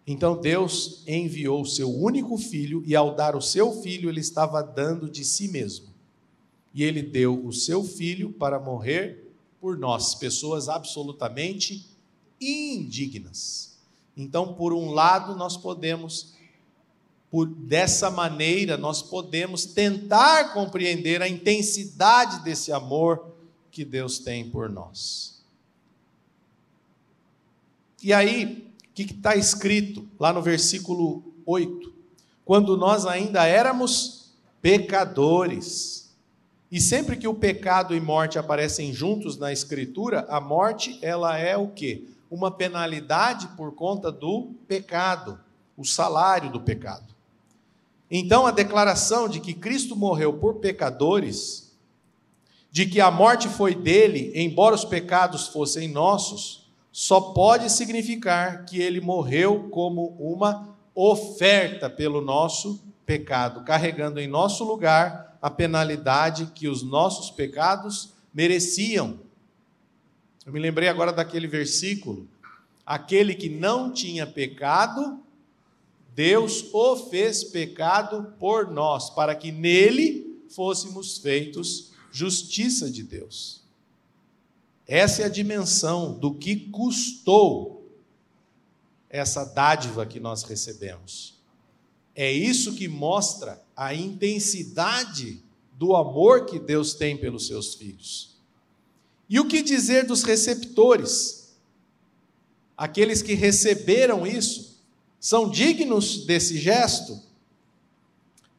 Então 0.07 0.39
Deus 0.39 1.03
enviou 1.07 1.63
o 1.63 1.67
seu 1.67 1.91
único 1.91 2.37
filho, 2.37 2.83
e 2.87 2.95
ao 2.95 3.15
dar 3.15 3.35
o 3.35 3.41
seu 3.41 3.83
filho, 3.83 4.09
ele 4.09 4.21
estava 4.21 4.63
dando 4.63 5.09
de 5.09 5.25
si 5.25 5.49
mesmo. 5.49 5.95
E 6.75 6.83
ele 6.83 7.03
deu 7.03 7.47
o 7.47 7.53
seu 7.53 7.83
filho 7.83 8.33
para 8.33 8.61
morrer 8.61 9.33
por 9.61 9.79
nós, 9.79 10.15
pessoas 10.15 10.69
absolutamente 10.69 11.89
indignas. 12.41 13.79
Então, 14.17 14.55
por 14.55 14.75
um 14.75 14.91
lado, 14.91 15.35
nós 15.35 15.57
podemos, 15.57 16.35
por 17.31 17.47
dessa 17.47 18.11
maneira, 18.11 18.77
nós 18.77 19.01
podemos 19.01 19.65
tentar 19.65 20.53
compreender 20.53 21.23
a 21.23 21.29
intensidade 21.29 22.45
desse 22.45 22.73
amor 22.73 23.35
que 23.71 23.85
Deus 23.85 24.19
tem 24.19 24.51
por 24.51 24.69
nós. 24.69 25.43
E 28.03 28.13
aí, 28.13 28.74
que 28.95 29.03
está 29.03 29.35
escrito 29.35 30.09
lá 30.19 30.33
no 30.33 30.41
versículo 30.41 31.35
8? 31.45 31.93
Quando 32.45 32.77
nós 32.77 33.07
ainda 33.07 33.45
éramos 33.45 34.25
pecadores. 34.65 36.17
E 36.73 36.81
sempre 36.81 37.19
que 37.19 37.29
o 37.29 37.35
pecado 37.35 37.95
e 37.95 38.01
morte 38.01 38.39
aparecem 38.39 38.95
juntos 38.95 39.37
na 39.37 39.53
escritura, 39.53 40.25
a 40.27 40.41
morte 40.41 40.99
ela 41.03 41.37
é 41.37 41.55
o 41.55 41.69
quê? 41.69 42.05
Uma 42.31 42.51
penalidade 42.51 43.47
por 43.59 43.75
conta 43.75 44.11
do 44.11 44.55
pecado, 44.67 45.39
o 45.77 45.85
salário 45.85 46.51
do 46.51 46.59
pecado. 46.59 47.15
Então 48.11 48.47
a 48.47 48.51
declaração 48.51 49.29
de 49.29 49.39
que 49.39 49.53
Cristo 49.53 49.95
morreu 49.95 50.33
por 50.33 50.55
pecadores, 50.55 51.77
de 52.71 52.87
que 52.87 53.03
a 53.03 53.11
morte 53.11 53.51
foi 53.51 53.75
dele, 53.75 54.33
embora 54.35 54.75
os 54.75 54.85
pecados 54.87 55.47
fossem 55.47 55.89
nossos, 55.89 56.64
só 56.95 57.21
pode 57.21 57.73
significar 57.73 58.65
que 58.65 58.81
ele 58.81 59.01
morreu 59.01 59.69
como 59.69 60.17
uma 60.17 60.79
oferta 60.95 61.91
pelo 61.91 62.21
nosso 62.21 62.81
pecado, 63.05 63.65
carregando 63.65 64.21
em 64.21 64.29
nosso 64.29 64.63
lugar 64.63 65.37
a 65.43 65.51
penalidade 65.51 66.53
que 66.55 66.69
os 66.69 66.85
nossos 66.85 67.33
pecados 67.33 68.11
mereciam. 68.33 69.19
Eu 70.47 70.53
me 70.53 70.61
lembrei 70.61 70.89
agora 70.89 71.13
daquele 71.13 71.49
versículo: 71.49 72.29
aquele 72.87 73.35
que 73.35 73.49
não 73.49 73.93
tinha 73.93 74.25
pecado, 74.25 75.19
Deus 76.15 76.65
o 76.73 76.95
fez 77.11 77.43
pecado 77.43 78.35
por 78.39 78.71
nós, 78.71 79.11
para 79.11 79.35
que 79.35 79.51
nele 79.51 80.45
fôssemos 80.49 81.19
feitos 81.19 81.91
justiça 82.13 82.89
de 82.89 83.03
Deus. 83.03 83.64
Essa 84.87 85.23
é 85.23 85.25
a 85.25 85.31
dimensão 85.31 86.19
do 86.19 86.35
que 86.35 86.57
custou 86.57 87.75
essa 89.09 89.45
dádiva 89.45 90.05
que 90.05 90.21
nós 90.21 90.43
recebemos. 90.43 91.35
É 92.15 92.31
isso 92.31 92.75
que 92.75 92.87
mostra 92.87 93.63
a 93.77 93.95
intensidade 93.95 95.43
do 95.79 95.97
amor 95.97 96.47
que 96.47 96.59
Deus 96.59 96.95
tem 96.95 97.17
pelos 97.17 97.47
seus 97.47 97.75
filhos. 97.75 98.37
E 99.29 99.41
o 99.41 99.49
que 99.49 99.63
dizer 99.63 100.07
dos 100.07 100.23
receptores? 100.23 101.55
Aqueles 102.77 103.23
que 103.23 103.35
receberam 103.35 104.27
isso, 104.27 104.83
são 105.19 105.49
dignos 105.49 106.27
desse 106.27 106.59
gesto? 106.59 107.21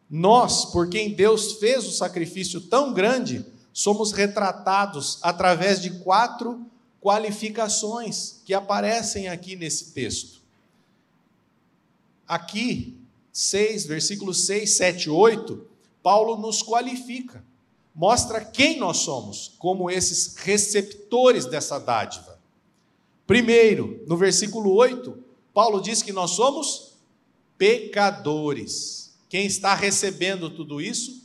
Nós, 0.09 0.65
por 0.65 0.89
quem 0.89 1.13
Deus 1.13 1.53
fez 1.53 1.85
o 1.85 1.91
sacrifício 1.91 2.61
tão 2.61 2.93
grande, 2.93 3.45
somos 3.75 4.13
retratados 4.13 5.19
através 5.21 5.81
de 5.81 5.89
quatro 5.99 6.65
qualificações 7.01 8.41
que 8.45 8.53
aparecem 8.53 9.27
aqui 9.27 9.57
nesse 9.57 9.91
texto. 9.91 10.39
Aqui, 12.25 12.97
6, 13.33 13.85
versículos 13.85 14.45
6, 14.45 14.77
7, 14.77 15.09
8, 15.09 15.67
Paulo 16.01 16.37
nos 16.37 16.63
qualifica, 16.63 17.43
mostra 17.93 18.39
quem 18.39 18.79
nós 18.79 18.99
somos, 18.99 19.53
como 19.59 19.91
esses 19.91 20.37
receptores 20.37 21.45
dessa 21.45 21.77
dádiva. 21.77 22.39
Primeiro, 23.27 24.01
no 24.07 24.15
versículo 24.15 24.73
8, 24.73 25.21
Paulo 25.53 25.81
diz 25.81 26.01
que 26.01 26.13
nós 26.13 26.31
somos 26.31 26.93
pecadores. 27.57 29.13
Quem 29.27 29.45
está 29.45 29.75
recebendo 29.75 30.49
tudo 30.49 30.79
isso 30.79 31.24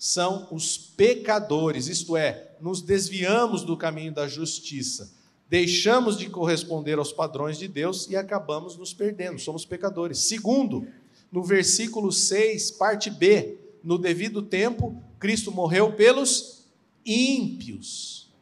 são 0.00 0.48
os 0.50 0.78
pecadores, 0.78 1.86
isto 1.86 2.16
é, 2.16 2.52
nos 2.58 2.80
desviamos 2.80 3.62
do 3.62 3.76
caminho 3.76 4.14
da 4.14 4.26
justiça, 4.26 5.12
deixamos 5.46 6.16
de 6.16 6.30
corresponder 6.30 6.98
aos 6.98 7.12
padrões 7.12 7.58
de 7.58 7.68
Deus 7.68 8.08
e 8.08 8.16
acabamos 8.16 8.78
nos 8.78 8.94
perdendo, 8.94 9.38
somos 9.38 9.66
pecadores. 9.66 10.16
Segundo, 10.20 10.86
no 11.30 11.42
versículo 11.42 12.10
6, 12.10 12.70
parte 12.70 13.10
B, 13.10 13.58
no 13.84 13.98
devido 13.98 14.40
tempo, 14.40 14.96
Cristo 15.18 15.52
morreu 15.52 15.92
pelos 15.92 16.64
ímpios. 17.04 18.32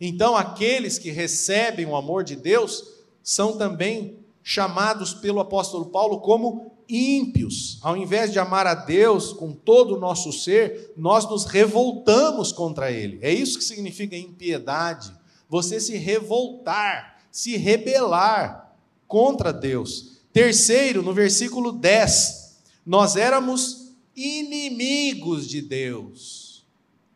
Então, 0.00 0.36
aqueles 0.36 0.96
que 0.96 1.10
recebem 1.10 1.86
o 1.86 1.96
amor 1.96 2.22
de 2.22 2.36
Deus 2.36 2.84
são 3.20 3.58
também 3.58 4.16
chamados 4.44 5.12
pelo 5.12 5.40
apóstolo 5.40 5.86
Paulo 5.86 6.20
como 6.20 6.70
ímpios. 6.90 7.78
Ao 7.80 7.96
invés 7.96 8.32
de 8.32 8.38
amar 8.38 8.66
a 8.66 8.74
Deus 8.74 9.32
com 9.32 9.52
todo 9.52 9.96
o 9.96 10.00
nosso 10.00 10.32
ser, 10.32 10.92
nós 10.96 11.28
nos 11.28 11.44
revoltamos 11.44 12.52
contra 12.52 12.90
Ele. 12.90 13.18
É 13.22 13.32
isso 13.32 13.58
que 13.58 13.64
significa 13.64 14.16
impiedade. 14.16 15.12
Você 15.48 15.80
se 15.80 15.96
revoltar, 15.96 17.22
se 17.30 17.56
rebelar 17.56 18.76
contra 19.06 19.52
Deus. 19.52 20.20
Terceiro, 20.32 21.02
no 21.02 21.14
versículo 21.14 21.72
10, 21.72 22.60
nós 22.84 23.16
éramos 23.16 23.92
inimigos 24.14 25.48
de 25.48 25.62
Deus. 25.62 26.64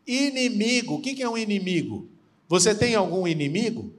Inimigo, 0.06 0.94
o 0.94 1.00
que 1.00 1.22
é 1.22 1.28
um 1.28 1.38
inimigo? 1.38 2.08
Você 2.48 2.74
tem 2.74 2.94
algum 2.94 3.26
inimigo? 3.26 3.92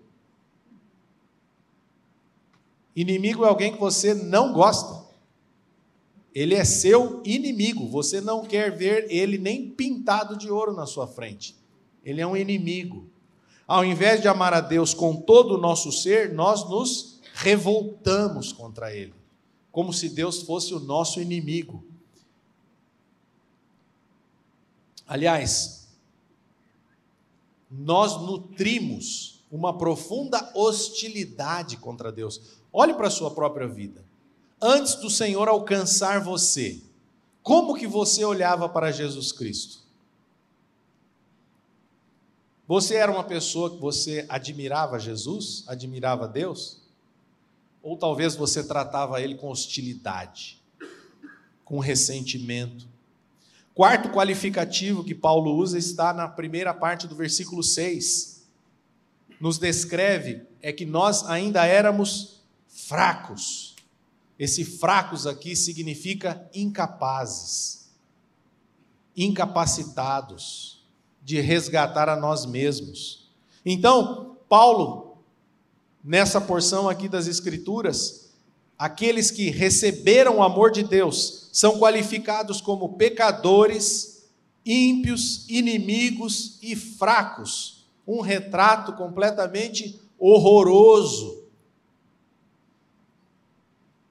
Inimigo 2.96 3.44
é 3.44 3.50
alguém 3.50 3.74
que 3.74 3.80
você 3.80 4.14
não 4.14 4.54
gosta. 4.54 5.05
Ele 6.36 6.54
é 6.54 6.66
seu 6.66 7.24
inimigo. 7.24 7.88
Você 7.88 8.20
não 8.20 8.44
quer 8.44 8.76
ver 8.76 9.08
ele 9.10 9.38
nem 9.38 9.70
pintado 9.70 10.38
de 10.38 10.52
ouro 10.52 10.74
na 10.74 10.86
sua 10.86 11.08
frente. 11.08 11.56
Ele 12.04 12.20
é 12.20 12.28
um 12.28 12.36
inimigo. 12.36 13.10
Ao 13.66 13.86
invés 13.86 14.22
de 14.22 14.28
amar 14.28 14.54
a 14.54 14.60
Deus 14.60 14.94
com 14.94 15.16
todo 15.16 15.56
o 15.56 15.58
nosso 15.58 15.94
ser, 15.94 16.34
nós 16.34 16.70
nos 16.70 17.22
revoltamos 17.34 18.52
contra 18.52 18.94
ele, 18.94 19.14
como 19.72 19.92
se 19.92 20.10
Deus 20.10 20.44
fosse 20.44 20.74
o 20.74 20.80
nosso 20.80 21.20
inimigo. 21.20 21.84
Aliás, 25.08 25.88
nós 27.72 28.22
nutrimos 28.22 29.44
uma 29.50 29.78
profunda 29.78 30.52
hostilidade 30.54 31.78
contra 31.78 32.12
Deus. 32.12 32.60
Olhe 32.72 32.94
para 32.94 33.08
a 33.08 33.12
sua 33.12 33.32
própria 33.32 33.68
vida. 33.68 34.05
Antes 34.68 34.96
do 34.96 35.12
Senhor 35.12 35.48
alcançar 35.48 36.20
você, 36.24 36.82
como 37.44 37.76
que 37.76 37.86
você 37.86 38.26
olhava 38.26 38.68
para 38.68 38.92
Jesus 38.92 39.32
Cristo? 39.32 39.84
Você 42.68 42.96
era 42.96 43.12
uma 43.12 43.24
pessoa 43.24 43.70
que 43.70 43.78
você 43.78 44.26
admirava 44.28 44.98
Jesus, 44.98 45.64
admirava 45.68 46.28
Deus? 46.28 46.82
Ou 47.84 47.96
talvez 47.96 48.36
você 48.36 48.64
tratava 48.64 49.22
ele 49.22 49.36
com 49.36 49.52
hostilidade, 49.52 50.60
com 51.64 51.78
ressentimento? 51.78 52.88
Quarto 53.76 54.10
qualificativo 54.10 55.04
que 55.04 55.14
Paulo 55.14 55.56
usa 55.56 55.78
está 55.78 56.12
na 56.12 56.28
primeira 56.28 56.74
parte 56.74 57.06
do 57.06 57.16
versículo 57.16 57.62
6. 57.62 58.48
Nos 59.40 59.60
descreve 59.60 60.42
é 60.60 60.74
que 60.74 60.88
nós 60.88 61.24
ainda 61.30 61.64
éramos 61.68 62.42
fracos. 62.68 63.75
Esse 64.38 64.66
fracos 64.66 65.26
aqui 65.26 65.56
significa 65.56 66.50
incapazes, 66.54 67.90
incapacitados 69.16 70.86
de 71.24 71.40
resgatar 71.40 72.10
a 72.10 72.16
nós 72.16 72.46
mesmos. 72.46 73.32
Então, 73.66 74.38
Paulo, 74.48 75.18
nessa 76.04 76.40
porção 76.40 76.88
aqui 76.88 77.08
das 77.08 77.28
Escrituras, 77.28 78.30
aqueles 78.78 79.32
que 79.32 79.50
receberam 79.50 80.38
o 80.38 80.44
amor 80.44 80.72
de 80.72 80.84
Deus 80.84 81.50
são 81.52 81.80
qualificados 81.80 82.60
como 82.60 82.98
pecadores, 82.98 84.28
ímpios, 84.66 85.50
inimigos 85.50 86.60
e 86.62 86.76
fracos. 86.76 87.86
Um 88.06 88.22
retrato 88.22 88.94
completamente 88.94 90.00
horroroso. 90.20 91.45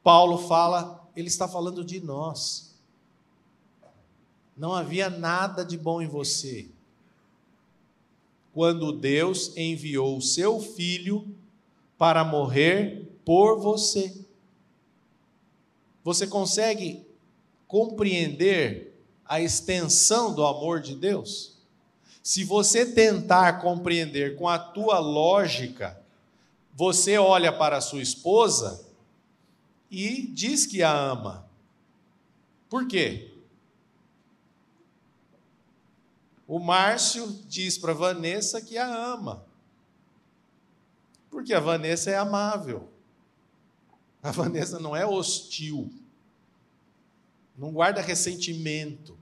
Paulo 0.05 0.37
fala, 0.37 1.09
ele 1.17 1.29
está 1.29 1.49
falando 1.49 1.83
de 1.83 1.99
nós. 1.99 2.75
Não 4.55 4.75
havia 4.75 5.09
nada 5.09 5.65
de 5.65 5.79
bom 5.79 6.03
em 6.03 6.07
você. 6.07 6.69
Quando 8.53 8.93
Deus 8.93 9.57
enviou 9.57 10.19
o 10.19 10.23
seu 10.23 10.61
filho 10.61 11.35
para 11.97 12.23
morrer 12.23 13.19
por 13.25 13.59
você. 13.59 14.15
Você 16.05 16.27
consegue 16.27 17.07
compreender 17.67 18.95
a 19.25 19.41
extensão 19.41 20.35
do 20.35 20.45
amor 20.45 20.81
de 20.81 20.95
Deus? 20.95 21.57
Se 22.23 22.45
você 22.45 22.85
tentar 22.85 23.63
compreender 23.63 24.37
com 24.37 24.47
a 24.47 24.59
tua 24.59 24.99
lógica, 24.99 25.99
você 26.75 27.17
olha 27.17 27.51
para 27.51 27.79
a 27.79 27.81
sua 27.81 28.03
esposa 28.03 28.84
e 29.95 30.27
diz 30.27 30.67
que 30.67 30.83
a 30.83 30.93
ama. 30.93 31.49
Por 32.69 32.89
quê? 32.89 33.33
O 36.47 36.59
Márcio 36.59 37.27
diz 37.47 37.79
para 37.79 37.95
Vanessa 37.95 38.61
que 38.61 38.77
a 38.77 38.87
ama. 38.87 39.45
Porque 41.31 41.55
a 41.55 41.61
Vanessa 41.61 42.11
é 42.11 42.17
amável. 42.17 42.89
A 44.23 44.31
Vanessa 44.31 44.79
não 44.81 44.97
é 44.97 45.05
hostil, 45.05 45.93
não 47.57 47.73
guarda 47.73 48.01
ressentimento. 48.01 49.19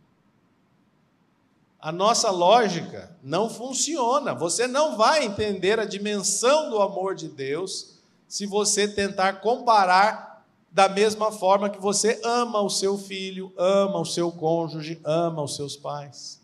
A 1.81 1.91
nossa 1.91 2.31
lógica 2.31 3.16
não 3.20 3.51
funciona. 3.51 4.33
Você 4.33 4.68
não 4.68 4.97
vai 4.97 5.25
entender 5.25 5.81
a 5.81 5.85
dimensão 5.85 6.70
do 6.70 6.81
amor 6.81 7.16
de 7.16 7.29
Deus 7.29 7.99
se 8.29 8.47
você 8.47 8.87
tentar 8.87 9.41
comparar 9.41 10.32
da 10.73 10.89
mesma 10.89 11.31
forma 11.31 11.68
que 11.68 11.79
você 11.79 12.18
ama 12.25 12.61
o 12.62 12.70
seu 12.70 12.97
filho, 12.97 13.53
ama 13.59 14.01
o 14.01 14.07
seu 14.07 14.33
cônjuge, 14.33 14.99
ama 15.05 15.43
os 15.43 15.55
seus 15.55 15.77
pais. 15.77 16.41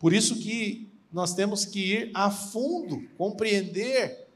Por 0.00 0.12
isso 0.12 0.36
que 0.40 0.90
nós 1.12 1.32
temos 1.32 1.64
que 1.64 1.78
ir 1.78 2.10
a 2.12 2.28
fundo, 2.30 3.08
compreender 3.16 4.28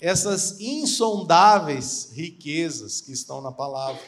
essas 0.00 0.58
insondáveis 0.60 2.10
riquezas 2.14 3.02
que 3.02 3.12
estão 3.12 3.42
na 3.42 3.52
palavra. 3.52 4.02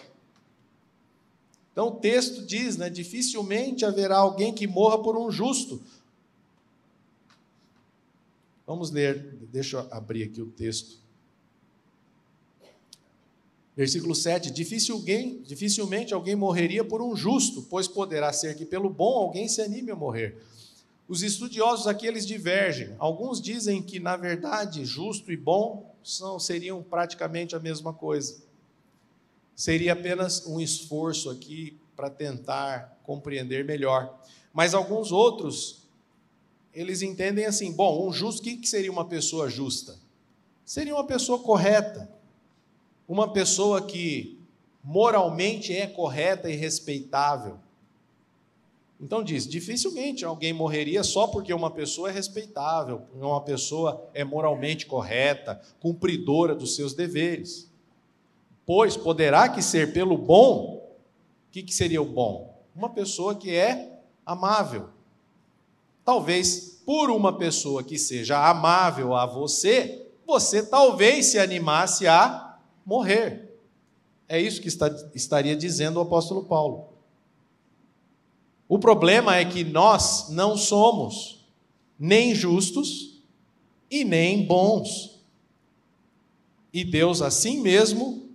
Então 1.71 1.89
o 1.89 1.97
texto 1.97 2.47
diz, 2.47 2.79
né, 2.79 2.89
dificilmente 2.89 3.85
haverá 3.85 4.19
alguém 4.19 4.55
que 4.55 4.67
morra 4.67 5.03
por 5.03 5.19
um 5.19 5.31
justo. 5.31 5.83
Vamos 8.67 8.91
ler, 8.91 9.37
deixa 9.51 9.79
eu 9.79 9.89
abrir 9.91 10.23
aqui 10.23 10.41
o 10.41 10.47
texto. 10.47 11.02
Versículo 13.77 14.15
7: 14.15 14.51
dificilmente, 14.51 15.43
dificilmente 15.45 16.13
alguém 16.13 16.37
morreria 16.37 16.85
por 16.85 17.01
um 17.01 17.17
justo, 17.17 17.63
pois 17.63 17.89
poderá 17.89 18.33
ser 18.33 18.55
que 18.57 18.67
pelo 18.67 18.91
bom 18.91 19.17
alguém 19.17 19.49
se 19.49 19.63
anime 19.63 19.91
a 19.91 19.97
morrer. 19.97 20.43
Os 21.09 21.23
estudiosos 21.23 21.87
aqui 21.87 22.07
eles 22.07 22.27
divergem. 22.27 22.95
Alguns 22.99 23.41
dizem 23.41 23.83
que, 23.83 23.99
na 23.99 24.17
verdade, 24.17 24.85
justo 24.85 25.33
e 25.33 25.37
bom 25.37 25.95
são, 26.03 26.39
seriam 26.39 26.83
praticamente 26.83 27.55
a 27.57 27.61
mesma 27.61 27.93
coisa. 27.93 28.43
Seria 29.55 29.93
apenas 29.93 30.47
um 30.47 30.61
esforço 30.61 31.31
aqui 31.31 31.79
para 31.97 32.11
tentar 32.11 32.99
compreender 33.03 33.65
melhor. 33.65 34.19
Mas 34.53 34.75
alguns 34.75 35.13
outros, 35.13 35.83
eles 36.75 37.03
entendem 37.03 37.47
assim: 37.47 37.73
bom, 37.73 38.09
um 38.09 38.13
justo, 38.13 38.41
o 38.41 38.45
que 38.45 38.67
seria 38.67 38.93
uma 38.93 39.05
pessoa 39.05 39.49
justa? 39.49 39.99
Seria 40.65 40.95
uma 40.95 41.07
pessoa 41.07 41.39
correta, 41.39 42.09
uma 43.09 43.33
pessoa 43.33 43.83
que 43.83 44.39
moralmente 44.83 45.77
é 45.77 45.87
correta 45.87 46.51
e 46.51 46.57
respeitável. 46.57 47.59
Então 49.01 49.23
diz, 49.23 49.49
dificilmente 49.49 50.25
alguém 50.25 50.53
morreria 50.53 51.03
só 51.03 51.27
porque 51.27 51.53
uma 51.53 51.71
pessoa 51.71 52.09
é 52.09 52.13
respeitável, 52.13 53.03
uma 53.15 53.41
pessoa 53.41 54.09
é 54.15 54.23
moralmente 54.23 54.87
correta, 54.87 55.61
cumpridora 55.81 56.55
dos 56.55 56.77
seus 56.77 56.95
deveres. 56.95 57.69
Pois 58.65 58.97
poderá 58.97 59.49
que 59.49 59.61
ser 59.61 59.93
pelo 59.93 60.17
bom, 60.17 60.97
o 61.49 61.51
que, 61.51 61.65
que 61.65 61.75
seria 61.75 62.01
o 62.01 62.07
bom? 62.07 62.63
Uma 62.77 62.91
pessoa 62.91 63.35
que 63.35 63.55
é 63.55 64.01
amável. 64.25 64.89
Talvez 66.05 66.81
por 66.87 67.11
uma 67.11 67.37
pessoa 67.37 67.83
que 67.83 67.99
seja 67.99 68.49
amável 68.49 69.15
a 69.15 69.27
você, 69.27 70.07
você 70.25 70.65
talvez 70.65 71.27
se 71.27 71.39
animasse 71.41 72.07
a 72.07 72.52
morrer. 72.85 73.59
É 74.29 74.41
isso 74.41 74.61
que 74.61 74.69
está, 74.69 74.89
estaria 75.15 75.57
dizendo 75.57 75.99
o 75.99 76.03
apóstolo 76.03 76.45
Paulo. 76.45 76.89
O 78.69 78.79
problema 78.79 79.37
é 79.37 79.45
que 79.45 79.63
nós 79.65 80.31
não 80.31 80.57
somos 80.57 81.45
nem 81.99 82.35
justos 82.35 83.23
e 83.91 84.05
nem 84.05 84.47
bons. 84.47 85.21
E 86.73 86.83
Deus, 86.83 87.21
assim 87.21 87.61
mesmo, 87.61 88.31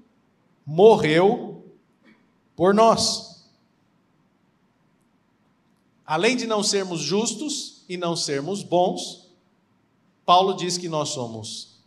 morreu 0.65 1.65
por 2.55 2.73
nós. 2.73 3.47
Além 6.05 6.37
de 6.37 6.45
não 6.45 6.61
sermos 6.61 7.01
justos 7.01 7.83
e 7.89 7.97
não 7.97 8.15
sermos 8.15 8.63
bons, 8.63 9.27
Paulo 10.25 10.53
diz 10.53 10.77
que 10.77 10.87
nós 10.87 11.09
somos 11.09 11.79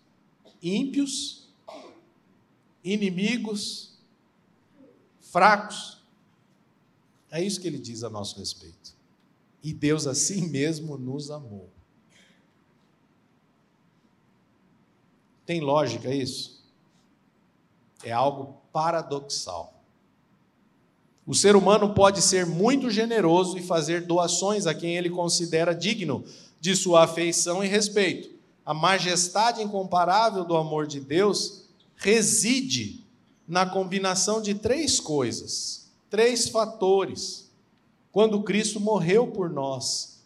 ímpios, 0.63 1.40
inimigos, 2.83 3.99
fracos. 5.21 6.03
É 7.31 7.43
isso 7.43 7.61
que 7.61 7.67
ele 7.67 7.79
diz 7.79 8.03
a 8.03 8.11
nosso 8.11 8.39
respeito. 8.39 8.95
E 9.63 9.73
Deus 9.73 10.07
assim 10.07 10.49
mesmo 10.49 10.97
nos 10.97 11.31
amou. 11.31 11.69
Tem 15.45 15.61
lógica 15.61 16.15
isso? 16.15 16.65
É 18.03 18.13
algo 18.13 18.61
paradoxal. 18.73 19.81
O 21.27 21.35
ser 21.35 21.55
humano 21.55 21.95
pode 21.95 22.23
ser 22.23 22.47
muito 22.47 22.91
generoso 22.91 23.59
e 23.59 23.63
fazer 23.63 24.07
doações 24.07 24.67
a 24.67 24.75
quem 24.75 24.97
ele 24.97 25.11
considera 25.11 25.75
digno 25.75 26.25
de 26.61 26.75
sua 26.75 27.05
afeição 27.05 27.63
e 27.63 27.69
respeito. 27.69 28.31
A 28.65 28.75
majestade 28.75 29.63
incomparável 29.63 30.45
do 30.45 30.57
amor 30.57 30.87
de 30.87 31.01
Deus 31.01 31.60
reside 32.01 33.05
na 33.47 33.67
combinação 33.67 34.41
de 34.41 34.55
três 34.55 34.99
coisas, 34.99 35.91
três 36.09 36.49
fatores. 36.49 37.51
Quando 38.11 38.43
Cristo 38.43 38.81
morreu 38.81 39.29
por 39.29 39.51
nós, 39.51 40.21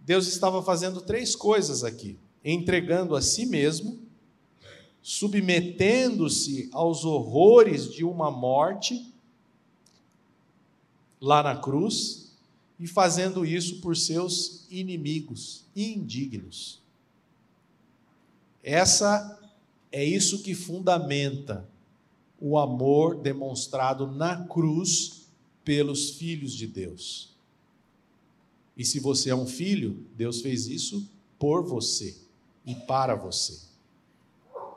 Deus 0.00 0.28
estava 0.28 0.62
fazendo 0.62 1.00
três 1.00 1.34
coisas 1.34 1.82
aqui: 1.82 2.18
entregando 2.44 3.16
a 3.16 3.20
si 3.20 3.44
mesmo, 3.44 3.98
submetendo-se 5.02 6.70
aos 6.72 7.04
horrores 7.04 7.92
de 7.92 8.04
uma 8.04 8.30
morte 8.30 9.12
lá 11.20 11.42
na 11.42 11.56
cruz 11.56 12.32
e 12.78 12.86
fazendo 12.86 13.44
isso 13.44 13.80
por 13.80 13.96
seus 13.96 14.66
inimigos 14.70 15.64
indignos. 15.74 16.80
Essa 18.62 19.45
é 19.96 20.04
isso 20.04 20.42
que 20.42 20.54
fundamenta 20.54 21.66
o 22.38 22.58
amor 22.58 23.16
demonstrado 23.16 24.06
na 24.06 24.44
cruz 24.44 25.26
pelos 25.64 26.10
filhos 26.10 26.52
de 26.52 26.66
Deus. 26.66 27.34
E 28.76 28.84
se 28.84 29.00
você 29.00 29.30
é 29.30 29.34
um 29.34 29.46
filho, 29.46 30.06
Deus 30.14 30.42
fez 30.42 30.66
isso 30.66 31.08
por 31.38 31.64
você 31.64 32.14
e 32.66 32.74
para 32.74 33.14
você. 33.14 33.58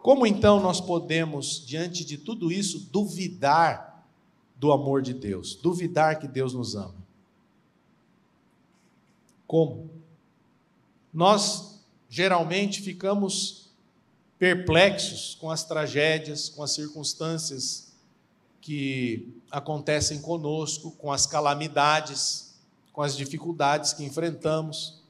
Como 0.02 0.26
então 0.26 0.62
nós 0.62 0.80
podemos, 0.80 1.66
diante 1.66 2.06
de 2.06 2.18
tudo 2.18 2.50
isso, 2.50 2.88
duvidar 2.90 4.08
do 4.56 4.72
amor 4.72 5.02
de 5.02 5.14
Deus, 5.14 5.54
duvidar 5.54 6.18
que 6.18 6.30
Deus 6.30 6.54
nos 6.54 6.76
ama? 6.76 6.96
Como? 9.46 9.90
Nós 11.14 11.84
geralmente 12.08 12.82
ficamos 12.82 13.69
perplexos 14.40 15.36
com 15.36 15.52
as 15.52 15.66
tragédias, 15.66 16.48
com 16.48 16.64
as 16.64 16.72
circunstâncias 16.72 17.92
que 18.62 19.34
acontecem 19.52 20.22
conosco, 20.22 20.92
com 20.92 21.12
as 21.12 21.26
calamidades, 21.26 22.56
com 22.94 23.02
as 23.02 23.16
dificuldades 23.18 23.92
que 23.92 24.04
enfrentamos. 24.04 25.04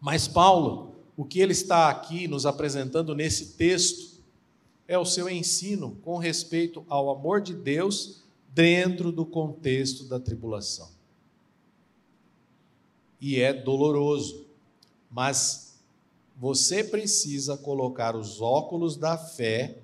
Mas 0.00 0.26
Paulo, 0.26 0.96
o 1.16 1.24
que 1.24 1.40
ele 1.40 1.52
está 1.52 1.90
aqui 1.90 2.26
nos 2.26 2.46
apresentando 2.46 3.14
nesse 3.14 3.54
texto 3.56 4.22
é 4.86 4.96
o 4.96 5.04
seu 5.04 5.28
ensino 5.28 5.96
com 6.02 6.16
respeito 6.16 6.84
ao 6.88 7.10
amor 7.10 7.42
de 7.42 7.54
Deus 7.54 8.22
dentro 8.54 9.12
do 9.12 9.26
contexto 9.26 10.04
da 10.04 10.18
tribulação. 10.18 10.88
E 13.20 13.38
é 13.40 13.52
doloroso, 13.52 14.46
mas 15.10 15.67
você 16.38 16.84
precisa 16.84 17.56
colocar 17.56 18.14
os 18.14 18.40
óculos 18.40 18.96
da 18.96 19.18
fé 19.18 19.82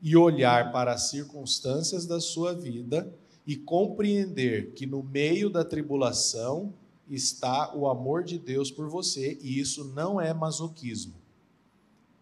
e 0.00 0.16
olhar 0.16 0.72
para 0.72 0.94
as 0.94 1.10
circunstâncias 1.10 2.06
da 2.06 2.18
sua 2.18 2.54
vida 2.54 3.14
e 3.46 3.54
compreender 3.54 4.72
que 4.72 4.86
no 4.86 5.02
meio 5.02 5.50
da 5.50 5.62
tribulação 5.62 6.72
está 7.06 7.76
o 7.76 7.86
amor 7.86 8.24
de 8.24 8.38
Deus 8.38 8.70
por 8.70 8.88
você, 8.88 9.36
e 9.42 9.58
isso 9.58 9.84
não 9.84 10.18
é 10.20 10.32
masoquismo, 10.32 11.14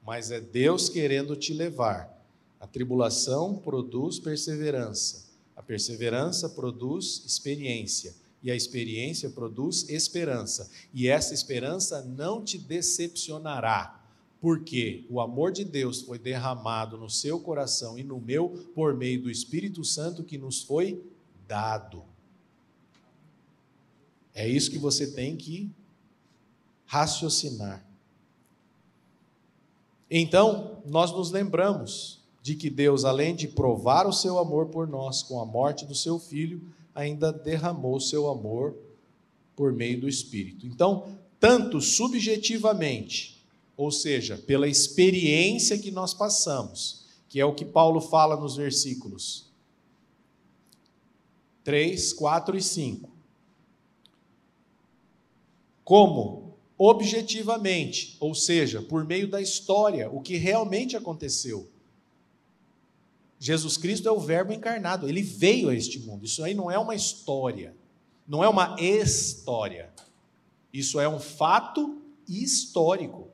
mas 0.05 0.31
é 0.31 0.41
Deus 0.41 0.89
querendo 0.89 1.37
te 1.37 1.53
levar. 1.53 2.17
A 2.59 2.67
tribulação 2.67 3.55
produz 3.55 4.19
perseverança, 4.19 5.27
a 5.55 5.63
perseverança 5.63 6.49
produz 6.49 7.23
experiência, 7.25 8.15
e 8.43 8.51
a 8.51 8.57
experiência 8.57 9.31
produz 9.31 9.89
esperança, 9.89 10.71
e 10.95 11.09
essa 11.09 11.35
esperança 11.35 12.03
não 12.03 12.43
te 12.43 12.57
decepcionará. 12.59 13.95
Porque 14.41 15.05
o 15.11 15.21
amor 15.21 15.51
de 15.51 15.65
Deus 15.65 16.03
foi 16.03 16.17
derramado 16.17 16.97
no 16.97 17.11
seu 17.11 17.41
coração 17.41 17.99
e 17.99 18.05
no 18.05 18.21
meu 18.21 18.51
por 18.73 18.95
meio 18.95 19.21
do 19.23 19.31
Espírito 19.31 19.85
Santo 19.85 20.23
que 20.23 20.39
nos 20.39 20.63
foi 20.63 21.03
dado. 21.49 22.05
É 24.33 24.47
isso 24.47 24.71
que 24.71 24.79
você 24.79 25.11
tem 25.11 25.37
que 25.37 25.69
raciocinar. 26.87 27.85
Então, 30.09 30.81
nós 30.87 31.11
nos 31.11 31.33
lembramos 31.33 32.21
de 32.41 32.55
que 32.55 32.71
Deus, 32.71 33.05
além 33.05 33.35
de 33.35 33.49
provar 33.49 34.07
o 34.07 34.13
seu 34.13 34.39
amor 34.39 34.67
por 34.67 34.87
nós 34.87 35.23
com 35.23 35.41
a 35.41 35.45
morte 35.45 35.85
do 35.85 35.95
seu 35.95 36.19
filho, 36.19 36.63
ainda 36.99 37.33
derramou 37.33 38.01
seu 38.01 38.29
amor 38.29 38.77
por 39.55 39.73
meio 39.73 40.01
do 40.01 40.09
Espírito. 40.09 40.67
Então, 40.67 41.17
tanto 41.39 41.81
subjetivamente, 41.81 43.41
ou 43.77 43.93
seja, 43.93 44.37
pela 44.37 44.67
experiência 44.67 45.79
que 45.79 45.93
nós 45.93 46.13
passamos, 46.13 47.05
que 47.29 47.39
é 47.39 47.45
o 47.45 47.55
que 47.55 47.65
Paulo 47.65 48.01
fala 48.01 48.35
nos 48.35 48.57
versículos 48.57 49.47
3, 51.63 52.13
4 52.15 52.57
e 52.57 52.63
5 52.63 53.11
como 55.85 56.59
objetivamente, 56.77 58.17
ou 58.21 58.35
seja, 58.35 58.83
por 58.83 59.05
meio 59.07 59.27
da 59.27 59.41
história, 59.41 60.11
o 60.11 60.21
que 60.21 60.37
realmente 60.37 60.97
aconteceu. 60.97 61.67
Jesus 63.39 63.77
Cristo 63.77 64.09
é 64.09 64.13
o 64.13 64.19
Verbo 64.19 64.53
encarnado, 64.53 65.09
ele 65.09 65.23
veio 65.23 65.69
a 65.69 65.75
este 65.75 65.99
mundo. 66.01 66.25
Isso 66.25 66.43
aí 66.43 66.55
não 66.55 66.71
é 66.71 66.79
uma 66.79 66.95
história, 66.95 67.75
não 68.27 68.43
é 68.43 68.49
uma 68.49 68.77
história. 68.81 69.91
Isso 70.73 70.99
é 70.99 71.09
um 71.09 71.21
fato 71.21 72.03
histórico. 72.29 73.29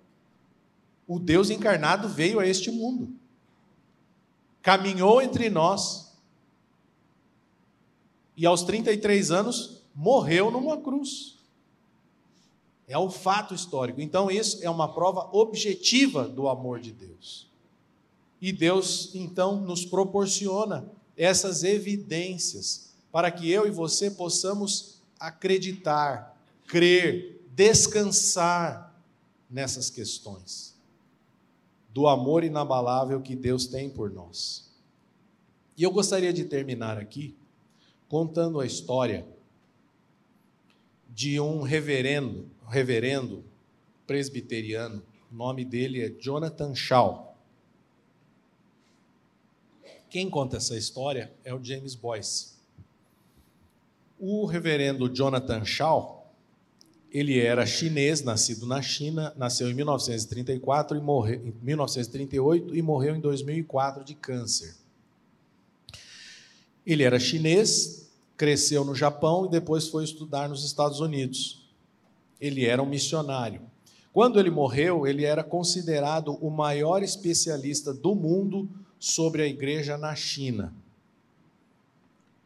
O 1.07 1.19
Deus 1.19 1.51
encarnado 1.51 2.09
veio 2.09 2.39
a 2.39 2.47
este 2.47 2.71
mundo, 2.71 3.15
caminhou 4.63 5.21
entre 5.21 5.51
nós 5.51 6.15
e 8.37 8.47
aos 8.47 8.63
33 8.63 9.31
anos 9.31 9.83
morreu 9.95 10.51
numa 10.51 10.77
cruz. 10.77 11.39
É 12.87 12.99
o 12.99 13.09
fato 13.11 13.55
histórico. 13.55 14.01
Então, 14.01 14.31
isso 14.31 14.63
é 14.63 14.69
uma 14.69 14.93
prova 14.93 15.31
objetiva 15.33 16.29
do 16.29 16.49
amor 16.49 16.81
de 16.81 16.93
Deus. 16.93 17.49
E 18.45 18.53
Deus, 18.53 19.15
então, 19.15 19.59
nos 19.59 19.87
proporciona 19.87 20.87
essas 21.17 21.65
evidências 21.65 22.93
para 23.11 23.31
que 23.31 23.51
eu 23.51 23.67
e 23.67 23.71
você 23.71 24.11
possamos 24.11 25.01
acreditar, 25.19 26.39
crer, 26.67 27.41
descansar 27.53 28.95
nessas 29.49 29.89
questões 29.89 30.79
do 31.89 32.07
amor 32.07 32.45
inabalável 32.45 33.23
que 33.23 33.35
Deus 33.35 33.67
tem 33.67 33.89
por 33.89 34.11
nós. 34.11 34.71
E 35.75 35.83
eu 35.83 35.91
gostaria 35.91 36.31
de 36.31 36.45
terminar 36.45 36.99
aqui 36.99 37.35
contando 38.11 38.61
a 38.61 38.67
história 38.67 39.27
de 41.09 41.41
um 41.41 41.63
reverendo, 41.63 42.47
reverendo 42.69 43.43
presbiteriano, 44.07 45.03
o 45.33 45.35
nome 45.35 45.65
dele 45.65 46.03
é 46.03 46.11
Jonathan 46.11 46.75
Shaw. 46.75 47.34
Quem 50.15 50.31
conta 50.31 50.59
essa 50.59 50.77
história 50.77 51.33
é 51.45 51.53
o 51.53 51.61
James 51.61 51.97
Boyce. 51.97 52.51
O 54.17 54.47
reverendo 54.47 55.13
Jonathan 55.13 55.65
Shaw, 55.65 56.33
ele 57.11 57.41
era 57.41 57.67
chinês, 57.67 58.23
nascido 58.23 58.65
na 58.65 58.81
China, 58.81 59.35
nasceu 59.37 59.69
em 59.69 59.75
1934 59.75 60.97
e 60.97 61.01
morreu 61.01 61.45
em 61.49 61.55
1938 61.61 62.77
e 62.77 62.81
morreu 62.81 63.17
em 63.17 63.21
2004 63.21 64.05
de 64.05 64.15
câncer. 64.15 64.77
Ele 66.87 67.03
era 67.03 67.19
chinês, 67.19 68.09
cresceu 68.37 68.85
no 68.85 68.95
Japão 68.95 69.47
e 69.47 69.51
depois 69.51 69.89
foi 69.89 70.05
estudar 70.05 70.49
nos 70.49 70.65
Estados 70.65 71.01
Unidos. 71.01 71.69
Ele 72.41 72.65
era 72.65 72.81
um 72.81 72.87
missionário. 72.87 73.63
Quando 74.13 74.39
ele 74.39 74.49
morreu, 74.49 75.09
ele 75.09 75.25
era 75.25 75.43
considerado 75.43 76.39
o 76.41 76.51
maior 76.51 77.03
especialista 77.03 77.93
do 77.93 78.15
mundo 78.15 78.71
sobre 79.05 79.43
a 79.43 79.47
igreja 79.47 79.99
na 79.99 80.17
China. 80.17 80.73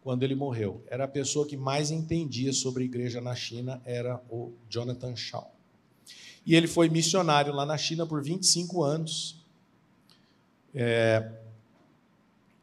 Quando 0.02 0.24
ele 0.24 0.34
morreu, 0.34 0.82
era 0.88 1.04
a 1.04 1.08
pessoa 1.08 1.46
que 1.46 1.56
mais 1.56 1.92
entendia 1.92 2.52
sobre 2.52 2.82
a 2.82 2.86
igreja 2.86 3.20
na 3.20 3.32
China, 3.32 3.80
era 3.84 4.20
o 4.28 4.50
Jonathan 4.68 5.14
Shaw. 5.14 5.54
E 6.44 6.56
ele 6.56 6.66
foi 6.66 6.88
missionário 6.88 7.52
lá 7.52 7.64
na 7.64 7.78
China 7.78 8.04
por 8.04 8.20
25 8.24 8.82
anos. 8.82 9.40
É, 10.74 11.30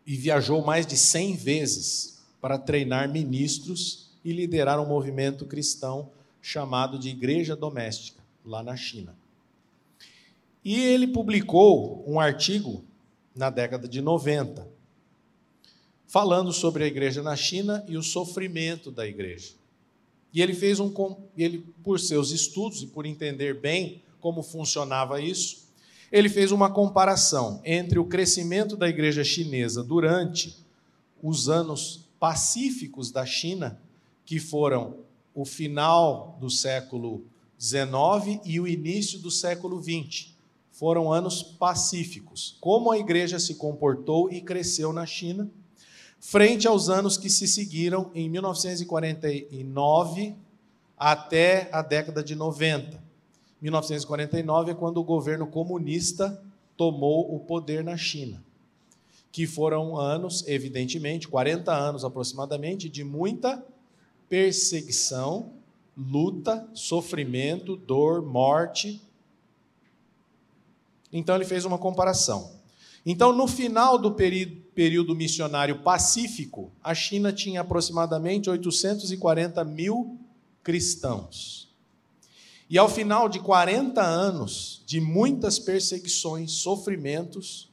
e 0.05 0.17
viajou 0.17 0.61
mais 0.61 0.85
de 0.85 0.97
100 0.97 1.37
vezes 1.37 2.21
para 2.41 2.57
treinar 2.57 3.09
ministros 3.09 4.11
e 4.25 4.33
liderar 4.33 4.77
um 4.77 4.85
movimento 4.85 5.45
cristão 5.45 6.11
chamado 6.41 6.99
de 6.99 7.07
Igreja 7.07 7.55
Doméstica, 7.55 8.21
lá 8.43 8.61
na 8.61 8.75
China. 8.75 9.15
E 10.65 10.81
ele 10.81 11.07
publicou 11.07 12.03
um 12.05 12.19
artigo 12.19 12.83
na 13.35 13.49
década 13.49 13.87
de 13.87 14.01
90, 14.01 14.67
falando 16.07 16.53
sobre 16.53 16.85
a 16.85 16.87
igreja 16.87 17.21
na 17.21 17.35
China 17.35 17.83
e 17.87 17.97
o 17.97 18.03
sofrimento 18.03 18.89
da 18.89 19.05
igreja. 19.05 19.53
E 20.33 20.41
ele 20.41 20.53
fez 20.53 20.79
um 20.79 20.93
ele 21.37 21.59
por 21.83 21.99
seus 21.99 22.31
estudos 22.31 22.81
e 22.81 22.87
por 22.87 23.05
entender 23.05 23.59
bem 23.59 24.01
como 24.21 24.41
funcionava 24.41 25.21
isso, 25.21 25.65
ele 26.11 26.29
fez 26.29 26.51
uma 26.51 26.69
comparação 26.69 27.61
entre 27.65 27.99
o 27.99 28.05
crescimento 28.05 28.77
da 28.77 28.87
igreja 28.87 29.23
chinesa 29.23 29.83
durante 29.83 30.57
os 31.21 31.49
anos 31.49 32.05
pacíficos 32.19 33.11
da 33.11 33.25
China, 33.25 33.79
que 34.25 34.39
foram 34.39 34.97
o 35.33 35.43
final 35.43 36.37
do 36.39 36.49
século 36.49 37.25
XIX 37.59 38.39
e 38.45 38.59
o 38.59 38.67
início 38.67 39.19
do 39.19 39.29
século 39.29 39.81
XX 39.81 40.34
foram 40.75 41.11
anos 41.11 41.41
pacíficos. 41.41 42.57
Como 42.59 42.91
a 42.91 42.97
igreja 42.97 43.39
se 43.39 43.55
comportou 43.55 44.29
e 44.29 44.41
cresceu 44.41 44.91
na 44.91 45.05
China, 45.05 45.49
frente 46.19 46.67
aos 46.67 46.89
anos 46.89 47.17
que 47.17 47.29
se 47.29 47.47
seguiram 47.47 48.11
em 48.13 48.29
1949 48.29 50.35
até 50.97 51.69
a 51.71 51.81
década 51.81 52.21
de 52.21 52.35
90. 52.35 53.01
1949 53.61 54.71
é 54.71 54.75
quando 54.75 54.97
o 54.97 55.03
governo 55.03 55.47
comunista 55.47 56.43
tomou 56.75 57.33
o 57.33 57.39
poder 57.39 57.81
na 57.81 57.95
China, 57.95 58.43
que 59.31 59.47
foram 59.47 59.97
anos, 59.97 60.45
evidentemente, 60.45 61.29
40 61.29 61.73
anos 61.73 62.03
aproximadamente, 62.03 62.89
de 62.89 63.01
muita 63.01 63.65
perseguição, 64.27 65.53
luta, 65.97 66.67
sofrimento, 66.73 67.77
dor, 67.77 68.21
morte, 68.21 69.01
então 71.17 71.33
ele 71.33 71.45
fez 71.45 71.63
uma 71.63 71.77
comparação. 71.77 72.51
Então, 73.05 73.31
no 73.31 73.47
final 73.47 73.97
do 73.97 74.11
período 74.11 75.15
missionário 75.15 75.79
pacífico, 75.79 76.73
a 76.83 76.93
China 76.93 77.31
tinha 77.31 77.61
aproximadamente 77.61 78.49
840 78.49 79.63
mil 79.63 80.19
cristãos. 80.61 81.73
E 82.69 82.77
ao 82.77 82.89
final 82.89 83.29
de 83.29 83.39
40 83.39 84.01
anos 84.01 84.83
de 84.85 84.99
muitas 84.99 85.57
perseguições, 85.57 86.51
sofrimentos, 86.51 87.71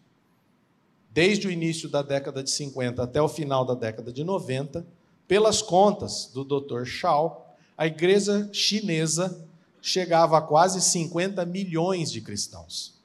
desde 1.11 1.49
o 1.49 1.51
início 1.51 1.89
da 1.89 2.01
década 2.03 2.45
de 2.45 2.51
50 2.51 3.03
até 3.03 3.21
o 3.21 3.29
final 3.29 3.65
da 3.65 3.75
década 3.75 4.13
de 4.13 4.23
90, 4.23 4.87
pelas 5.27 5.61
contas 5.61 6.31
do 6.33 6.45
Dr. 6.45 6.85
Shao, 6.85 7.57
a 7.77 7.89
igreja 7.89 8.49
chinesa 8.53 9.45
chegava 9.81 10.39
a 10.39 10.43
quase 10.43 10.81
50 10.81 11.45
milhões 11.45 12.13
de 12.13 12.21
cristãos. 12.21 13.02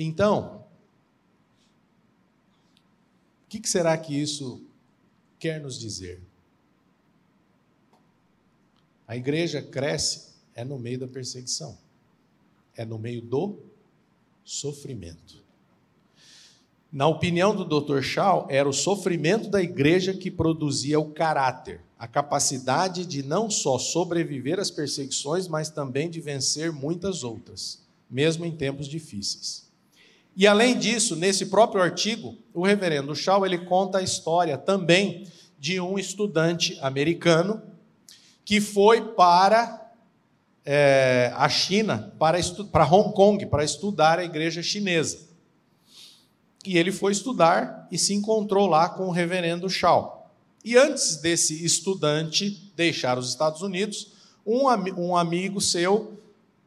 Então, 0.00 0.64
o 3.44 3.48
que 3.48 3.68
será 3.68 3.98
que 3.98 4.14
isso 4.14 4.62
quer 5.40 5.60
nos 5.60 5.76
dizer? 5.76 6.22
A 9.08 9.16
igreja 9.16 9.60
cresce 9.60 10.34
é 10.54 10.64
no 10.64 10.78
meio 10.78 11.00
da 11.00 11.08
perseguição, 11.08 11.76
é 12.76 12.84
no 12.84 12.96
meio 12.96 13.20
do 13.20 13.58
sofrimento. 14.44 15.42
Na 16.92 17.08
opinião 17.08 17.54
do 17.54 17.64
Dr. 17.64 18.00
Shaw, 18.00 18.46
era 18.48 18.68
o 18.68 18.72
sofrimento 18.72 19.50
da 19.50 19.60
igreja 19.60 20.14
que 20.14 20.30
produzia 20.30 21.00
o 21.00 21.10
caráter, 21.10 21.80
a 21.98 22.06
capacidade 22.06 23.04
de 23.04 23.22
não 23.24 23.50
só 23.50 23.78
sobreviver 23.78 24.60
às 24.60 24.70
perseguições, 24.70 25.48
mas 25.48 25.70
também 25.70 26.08
de 26.08 26.20
vencer 26.20 26.70
muitas 26.70 27.24
outras, 27.24 27.82
mesmo 28.08 28.44
em 28.44 28.56
tempos 28.56 28.86
difíceis. 28.86 29.67
E 30.38 30.46
além 30.46 30.78
disso, 30.78 31.16
nesse 31.16 31.46
próprio 31.46 31.82
artigo, 31.82 32.36
o 32.54 32.64
reverendo 32.64 33.12
Shaw 33.12 33.44
ele 33.44 33.58
conta 33.58 33.98
a 33.98 34.02
história 34.02 34.56
também 34.56 35.26
de 35.58 35.80
um 35.80 35.98
estudante 35.98 36.78
americano 36.80 37.60
que 38.44 38.60
foi 38.60 39.14
para 39.14 39.90
é, 40.64 41.32
a 41.34 41.48
China, 41.48 42.14
para, 42.20 42.38
para 42.70 42.86
Hong 42.86 43.12
Kong, 43.12 43.46
para 43.46 43.64
estudar 43.64 44.20
a 44.20 44.24
igreja 44.24 44.62
chinesa. 44.62 45.26
E 46.64 46.78
ele 46.78 46.92
foi 46.92 47.10
estudar 47.10 47.88
e 47.90 47.98
se 47.98 48.14
encontrou 48.14 48.68
lá 48.68 48.88
com 48.88 49.08
o 49.08 49.10
reverendo 49.10 49.68
Shaw. 49.68 50.30
E 50.64 50.76
antes 50.76 51.16
desse 51.16 51.64
estudante 51.64 52.72
deixar 52.76 53.18
os 53.18 53.28
Estados 53.28 53.60
Unidos, 53.60 54.12
um, 54.46 54.66
um 54.96 55.16
amigo 55.16 55.60
seu 55.60 56.16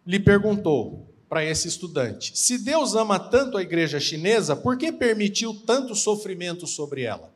lhe 0.06 0.20
perguntou: 0.20 1.11
para 1.32 1.46
esse 1.46 1.70
estudante: 1.70 2.38
se 2.38 2.58
Deus 2.58 2.94
ama 2.94 3.18
tanto 3.18 3.58
a 3.58 3.62
igreja 3.62 4.02
chinesa, 4.02 4.54
por 4.54 4.78
que 4.78 4.92
permitiu 4.92 5.54
tanto 5.66 5.96
sofrimento 5.96 6.68
sobre 6.68 7.04
ela? 7.04 7.34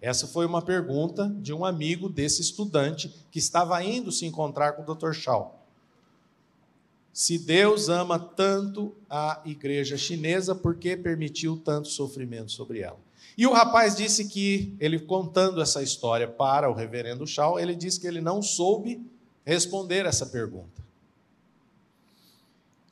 Essa 0.00 0.26
foi 0.26 0.46
uma 0.46 0.62
pergunta 0.62 1.28
de 1.38 1.52
um 1.52 1.66
amigo 1.66 2.08
desse 2.08 2.40
estudante 2.40 3.14
que 3.30 3.38
estava 3.38 3.84
indo 3.84 4.10
se 4.10 4.24
encontrar 4.24 4.72
com 4.72 4.90
o 4.90 4.94
Dr. 4.94 5.12
Shaw. 5.12 5.62
Se 7.12 7.38
Deus 7.38 7.90
ama 7.90 8.18
tanto 8.18 8.96
a 9.08 9.42
igreja 9.44 9.98
chinesa, 9.98 10.54
por 10.54 10.74
que 10.76 10.96
permitiu 10.96 11.58
tanto 11.58 11.88
sofrimento 11.88 12.50
sobre 12.50 12.80
ela? 12.80 12.98
E 13.36 13.46
o 13.46 13.52
rapaz 13.52 13.94
disse 13.94 14.28
que, 14.28 14.74
ele 14.80 14.98
contando 14.98 15.60
essa 15.60 15.82
história 15.82 16.26
para 16.26 16.70
o 16.70 16.74
reverendo 16.74 17.26
Shaw, 17.26 17.60
ele 17.60 17.76
disse 17.76 18.00
que 18.00 18.06
ele 18.06 18.22
não 18.22 18.40
soube 18.40 19.06
responder 19.44 20.06
essa 20.06 20.24
pergunta. 20.24 20.81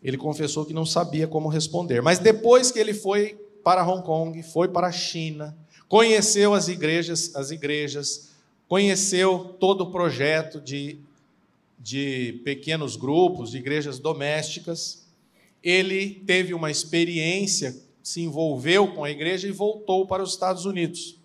Ele 0.03 0.17
confessou 0.17 0.65
que 0.65 0.73
não 0.73 0.87
sabia 0.87 1.27
como 1.27 1.49
responder. 1.49 2.01
Mas 2.01 2.19
depois 2.19 2.71
que 2.71 2.79
ele 2.79 2.95
foi 2.95 3.39
para 3.63 3.85
Hong 3.85 4.03
Kong, 4.05 4.43
foi 4.43 4.69
para 4.69 4.87
a 4.87 4.93
China, 4.93 5.57
conheceu 5.89 6.55
as 6.55 6.69
igrejas, 6.69 7.35
as 7.37 7.51
igrejas, 7.51 8.31
conheceu 8.67 9.57
todo 9.59 9.83
o 9.83 9.91
projeto 9.91 10.61
de, 10.61 10.99
de 11.79 12.41
pequenos 12.45 12.97
grupos, 12.97 13.51
de 13.51 13.59
igrejas 13.59 13.99
domésticas. 13.99 15.07
Ele 15.63 16.23
teve 16.27 16.55
uma 16.55 16.71
experiência, 16.71 17.77
se 18.03 18.23
envolveu 18.23 18.95
com 18.95 19.05
a 19.05 19.11
igreja 19.11 19.47
e 19.47 19.53
voltou 19.53 20.07
para 20.07 20.23
os 20.23 20.33
Estados 20.33 20.65
Unidos. 20.65 21.19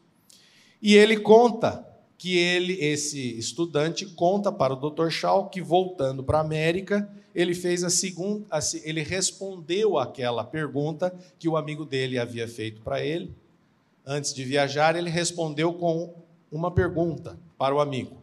E 0.82 0.96
ele 0.96 1.18
conta 1.18 1.88
que 2.18 2.38
ele, 2.38 2.74
esse 2.84 3.38
estudante, 3.38 4.06
conta 4.06 4.52
para 4.52 4.74
o 4.74 4.90
Dr. 4.90 5.10
Shaw 5.10 5.50
que 5.50 5.62
voltando 5.62 6.24
para 6.24 6.40
a 6.40 6.42
América, 6.42 7.10
ele 7.36 7.54
fez 7.54 7.84
a 7.84 7.90
segunda, 7.90 8.48
ele 8.82 9.04
respondeu 9.04 9.98
aquela 9.98 10.42
pergunta 10.42 11.14
que 11.38 11.50
o 11.50 11.58
amigo 11.58 11.84
dele 11.84 12.18
havia 12.18 12.48
feito 12.48 12.82
para 12.82 13.04
ele. 13.04 13.36
Antes 14.06 14.34
de 14.34 14.46
viajar, 14.46 14.96
ele 14.96 15.10
respondeu 15.10 15.74
com 15.74 16.14
uma 16.50 16.72
pergunta 16.72 17.38
para 17.58 17.76
o 17.76 17.82
amigo: 17.82 18.22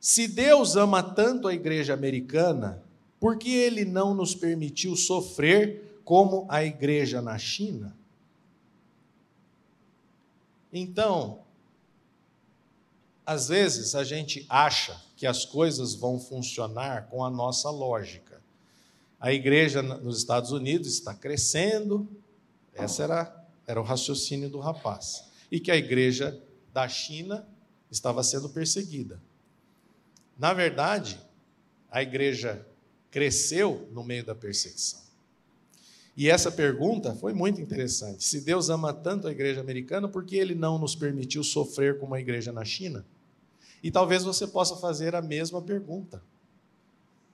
Se 0.00 0.26
Deus 0.26 0.74
ama 0.74 1.02
tanto 1.02 1.46
a 1.46 1.54
igreja 1.54 1.94
americana, 1.94 2.82
por 3.20 3.38
que 3.38 3.54
ele 3.54 3.84
não 3.84 4.12
nos 4.12 4.34
permitiu 4.34 4.96
sofrer 4.96 6.00
como 6.04 6.44
a 6.48 6.64
igreja 6.64 7.22
na 7.22 7.38
China? 7.38 7.96
Então, 10.72 11.38
às 13.24 13.48
vezes 13.48 13.94
a 13.94 14.02
gente 14.02 14.44
acha 14.48 15.00
que 15.16 15.26
as 15.26 15.44
coisas 15.44 15.94
vão 15.94 16.18
funcionar 16.18 17.06
com 17.06 17.24
a 17.24 17.30
nossa 17.30 17.70
lógica. 17.70 18.31
A 19.22 19.32
igreja 19.32 19.80
nos 19.82 20.18
Estados 20.18 20.50
Unidos 20.50 20.88
está 20.88 21.14
crescendo, 21.14 22.08
esse 22.74 23.00
era, 23.00 23.46
era 23.64 23.80
o 23.80 23.84
raciocínio 23.84 24.50
do 24.50 24.58
rapaz. 24.58 25.30
E 25.48 25.60
que 25.60 25.70
a 25.70 25.76
igreja 25.76 26.42
da 26.72 26.88
China 26.88 27.46
estava 27.88 28.24
sendo 28.24 28.48
perseguida. 28.48 29.22
Na 30.36 30.52
verdade, 30.52 31.20
a 31.88 32.02
igreja 32.02 32.66
cresceu 33.12 33.88
no 33.92 34.02
meio 34.02 34.24
da 34.26 34.34
perseguição. 34.34 35.00
E 36.16 36.28
essa 36.28 36.50
pergunta 36.50 37.14
foi 37.14 37.32
muito 37.32 37.60
interessante. 37.60 38.24
Se 38.24 38.40
Deus 38.40 38.70
ama 38.70 38.92
tanto 38.92 39.28
a 39.28 39.30
igreja 39.30 39.60
americana, 39.60 40.08
por 40.08 40.24
que 40.24 40.34
ele 40.34 40.56
não 40.56 40.80
nos 40.80 40.96
permitiu 40.96 41.44
sofrer 41.44 42.00
como 42.00 42.16
a 42.16 42.20
igreja 42.20 42.50
na 42.50 42.64
China? 42.64 43.06
E 43.84 43.88
talvez 43.88 44.24
você 44.24 44.48
possa 44.48 44.74
fazer 44.78 45.14
a 45.14 45.22
mesma 45.22 45.62
pergunta. 45.62 46.20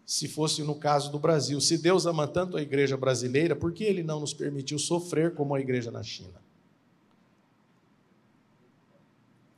Se 0.08 0.26
fosse 0.26 0.62
no 0.62 0.74
caso 0.74 1.12
do 1.12 1.18
Brasil, 1.18 1.60
se 1.60 1.76
Deus 1.76 2.06
ama 2.06 2.26
tanto 2.26 2.56
a 2.56 2.62
igreja 2.62 2.96
brasileira, 2.96 3.54
por 3.54 3.74
que 3.74 3.84
ele 3.84 4.02
não 4.02 4.18
nos 4.18 4.32
permitiu 4.32 4.78
sofrer 4.78 5.34
como 5.34 5.54
a 5.54 5.60
igreja 5.60 5.90
na 5.90 6.02
China? 6.02 6.40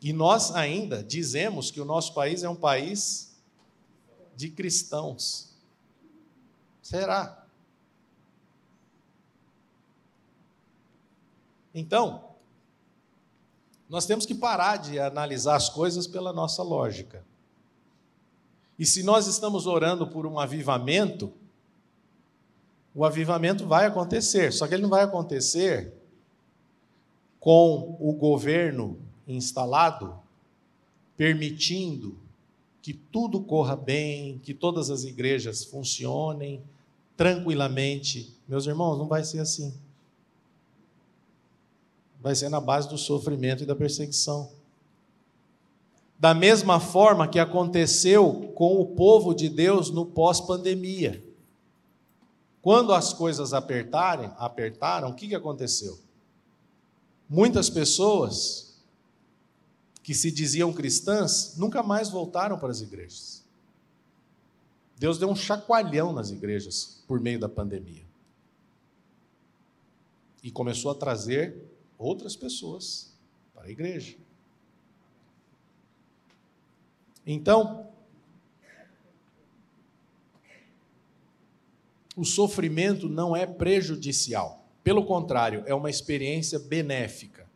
E 0.03 0.12
nós 0.12 0.51
ainda 0.51 1.05
dizemos 1.05 1.70
que 1.70 1.80
o 1.80 1.84
nosso 1.84 2.12
país 2.14 2.42
é 2.42 2.48
um 2.48 2.57
país 2.57 3.40
de 4.34 4.51
cristãos. 4.51 5.55
Será? 6.82 7.46
Então, 11.72 12.34
nós 13.88 14.05
temos 14.05 14.26
que 14.26 14.34
parar 14.34 14.78
de 14.78 14.98
analisar 14.98 15.55
as 15.55 15.68
coisas 15.68 16.09
pela 16.09 16.32
nossa 16.32 16.61
lógica. 16.61 17.24
E 18.80 18.86
se 18.86 19.04
nós 19.04 19.28
estamos 19.28 19.66
orando 19.66 20.06
por 20.06 20.26
um 20.26 20.38
avivamento, 20.38 21.32
o 22.92 23.04
avivamento 23.04 23.66
vai 23.66 23.86
acontecer, 23.86 24.52
só 24.52 24.66
que 24.66 24.74
ele 24.74 24.82
não 24.82 24.88
vai 24.88 25.04
acontecer 25.04 25.94
com 27.38 27.96
o 28.00 28.12
governo 28.12 28.98
instalado 29.28 30.18
permitindo 31.16 32.18
que 32.82 32.92
tudo 32.92 33.42
corra 33.42 33.76
bem, 33.76 34.38
que 34.38 34.52
todas 34.52 34.90
as 34.90 35.04
igrejas 35.04 35.62
funcionem 35.62 36.62
tranquilamente. 37.16 38.34
Meus 38.48 38.66
irmãos, 38.66 38.96
não 38.96 39.06
vai 39.06 39.22
ser 39.22 39.38
assim 39.38 39.72
vai 42.20 42.34
ser 42.34 42.48
na 42.48 42.60
base 42.60 42.88
do 42.88 42.98
sofrimento 42.98 43.62
e 43.62 43.66
da 43.66 43.74
perseguição. 43.74 44.52
Da 46.20 46.34
mesma 46.34 46.78
forma 46.78 47.26
que 47.26 47.38
aconteceu 47.38 48.52
com 48.54 48.78
o 48.78 48.88
povo 48.94 49.32
de 49.32 49.48
Deus 49.48 49.90
no 49.90 50.04
pós-pandemia. 50.04 51.24
Quando 52.60 52.92
as 52.92 53.14
coisas 53.14 53.54
apertarem, 53.54 54.30
apertaram, 54.36 55.08
o 55.08 55.14
que, 55.14 55.28
que 55.28 55.34
aconteceu? 55.34 55.98
Muitas 57.26 57.70
pessoas 57.70 58.78
que 60.02 60.12
se 60.12 60.30
diziam 60.30 60.74
cristãs 60.74 61.56
nunca 61.56 61.82
mais 61.82 62.10
voltaram 62.10 62.58
para 62.58 62.70
as 62.70 62.82
igrejas. 62.82 63.42
Deus 64.98 65.16
deu 65.18 65.30
um 65.30 65.36
chacoalhão 65.36 66.12
nas 66.12 66.30
igrejas 66.30 67.02
por 67.08 67.18
meio 67.18 67.40
da 67.40 67.48
pandemia. 67.48 68.04
E 70.42 70.50
começou 70.50 70.90
a 70.90 70.94
trazer 70.94 71.64
outras 71.96 72.36
pessoas 72.36 73.10
para 73.54 73.68
a 73.68 73.70
igreja. 73.70 74.18
Então, 77.26 77.86
o 82.16 82.24
sofrimento 82.24 83.08
não 83.08 83.34
é 83.34 83.46
prejudicial. 83.46 84.64
Pelo 84.82 85.04
contrário, 85.04 85.62
é 85.66 85.74
uma 85.74 85.90
experiência 85.90 86.58
benéfica. 86.58 87.46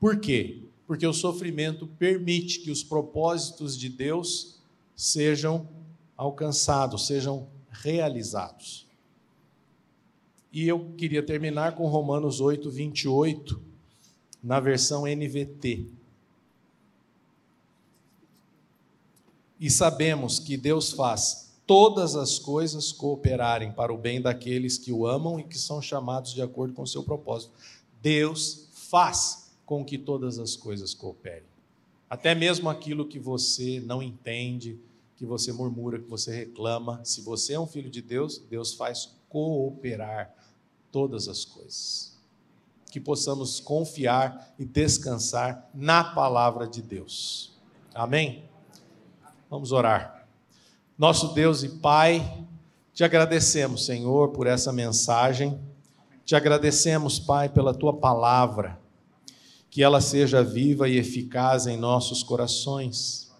Por 0.00 0.20
quê? 0.20 0.62
Porque 0.86 1.06
o 1.06 1.12
sofrimento 1.12 1.86
permite 1.86 2.60
que 2.60 2.70
os 2.70 2.82
propósitos 2.82 3.76
de 3.76 3.88
Deus 3.88 4.60
sejam 4.94 5.68
alcançados, 6.16 7.06
sejam 7.06 7.48
realizados. 7.70 8.86
E 10.52 10.66
eu 10.66 10.92
queria 10.96 11.22
terminar 11.22 11.74
com 11.74 11.86
Romanos 11.86 12.40
8, 12.40 12.70
28, 12.70 13.60
na 14.42 14.58
versão 14.58 15.04
NVT. 15.06 15.86
E 19.58 19.70
sabemos 19.70 20.38
que 20.38 20.56
Deus 20.56 20.92
faz 20.92 21.52
todas 21.66 22.16
as 22.16 22.38
coisas 22.38 22.92
cooperarem 22.92 23.72
para 23.72 23.92
o 23.92 23.98
bem 23.98 24.22
daqueles 24.22 24.78
que 24.78 24.92
o 24.92 25.06
amam 25.06 25.38
e 25.38 25.44
que 25.44 25.58
são 25.58 25.82
chamados 25.82 26.32
de 26.32 26.40
acordo 26.40 26.72
com 26.72 26.82
o 26.82 26.86
seu 26.86 27.02
propósito. 27.02 27.52
Deus 28.00 28.68
faz 28.72 29.50
com 29.66 29.84
que 29.84 29.98
todas 29.98 30.38
as 30.38 30.56
coisas 30.56 30.94
cooperem. 30.94 31.48
Até 32.08 32.34
mesmo 32.34 32.70
aquilo 32.70 33.06
que 33.06 33.18
você 33.18 33.80
não 33.84 34.02
entende, 34.02 34.80
que 35.16 35.26
você 35.26 35.52
murmura, 35.52 35.98
que 35.98 36.08
você 36.08 36.34
reclama, 36.34 37.04
se 37.04 37.20
você 37.20 37.52
é 37.52 37.60
um 37.60 37.66
filho 37.66 37.90
de 37.90 38.00
Deus, 38.00 38.38
Deus 38.38 38.72
faz 38.72 39.10
cooperar 39.28 40.34
todas 40.90 41.28
as 41.28 41.44
coisas 41.44 42.16
que 42.90 42.98
possamos 42.98 43.60
confiar 43.60 44.54
e 44.58 44.64
descansar 44.64 45.68
na 45.74 46.02
palavra 46.02 46.66
de 46.66 46.80
Deus. 46.80 47.52
Amém? 47.94 48.47
Vamos 49.50 49.72
orar. 49.72 50.28
Nosso 50.98 51.32
Deus 51.32 51.62
e 51.62 51.70
Pai, 51.70 52.44
te 52.92 53.02
agradecemos, 53.02 53.86
Senhor, 53.86 54.28
por 54.28 54.46
essa 54.46 54.70
mensagem. 54.70 55.58
Te 56.22 56.36
agradecemos, 56.36 57.18
Pai, 57.18 57.48
pela 57.48 57.72
tua 57.72 57.94
palavra, 57.94 58.78
que 59.70 59.82
ela 59.82 60.02
seja 60.02 60.44
viva 60.44 60.86
e 60.86 60.98
eficaz 60.98 61.66
em 61.66 61.78
nossos 61.78 62.22
corações 62.22 63.32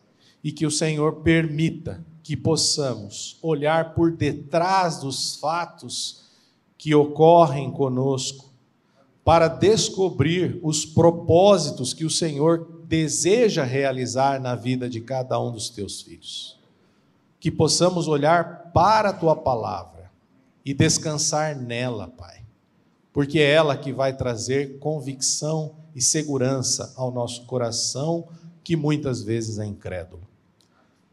e 0.43 0.51
que 0.51 0.65
o 0.65 0.71
Senhor 0.71 1.17
permita 1.17 2.03
que 2.23 2.35
possamos 2.35 3.37
olhar 3.43 3.93
por 3.93 4.11
detrás 4.11 5.01
dos 5.01 5.37
fatos 5.37 6.25
que 6.79 6.95
ocorrem 6.95 7.71
conosco 7.71 8.51
para 9.23 9.47
descobrir 9.47 10.59
os 10.63 10.87
propósitos 10.87 11.93
que 11.93 12.07
o 12.07 12.11
Senhor 12.11 12.78
deseja 12.89 13.65
realizar 13.65 14.41
na 14.41 14.55
vida 14.55 14.89
de 14.89 15.03
cada 15.03 15.39
um 15.39 15.53
dos 15.53 15.69
teus 15.69 16.01
filhos. 16.01 16.59
Que 17.39 17.51
possamos 17.51 18.09
olhar 18.09 18.71
para 18.73 19.11
a 19.11 19.13
tua 19.13 19.37
palavra 19.37 20.11
e 20.65 20.73
descansar 20.73 21.55
nela, 21.55 22.09
Pai, 22.09 22.43
porque 23.13 23.41
é 23.41 23.51
ela 23.51 23.77
que 23.77 23.93
vai 23.93 24.17
trazer 24.17 24.79
convicção 24.79 25.77
e 25.95 26.01
segurança 26.01 26.95
ao 26.97 27.11
nosso 27.11 27.45
coração, 27.45 28.27
que 28.65 28.75
muitas 28.75 29.23
vezes 29.23 29.59
é 29.59 29.67
incrédulo. 29.67 30.27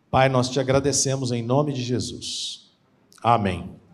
Pai, 0.10 0.30
nós 0.30 0.50
te 0.50 0.62
agradecemos 0.62 1.34
em 1.34 1.44
nome 1.44 1.74
de 1.74 1.84
Jesus. 1.84 2.72
Amém. 3.22 3.85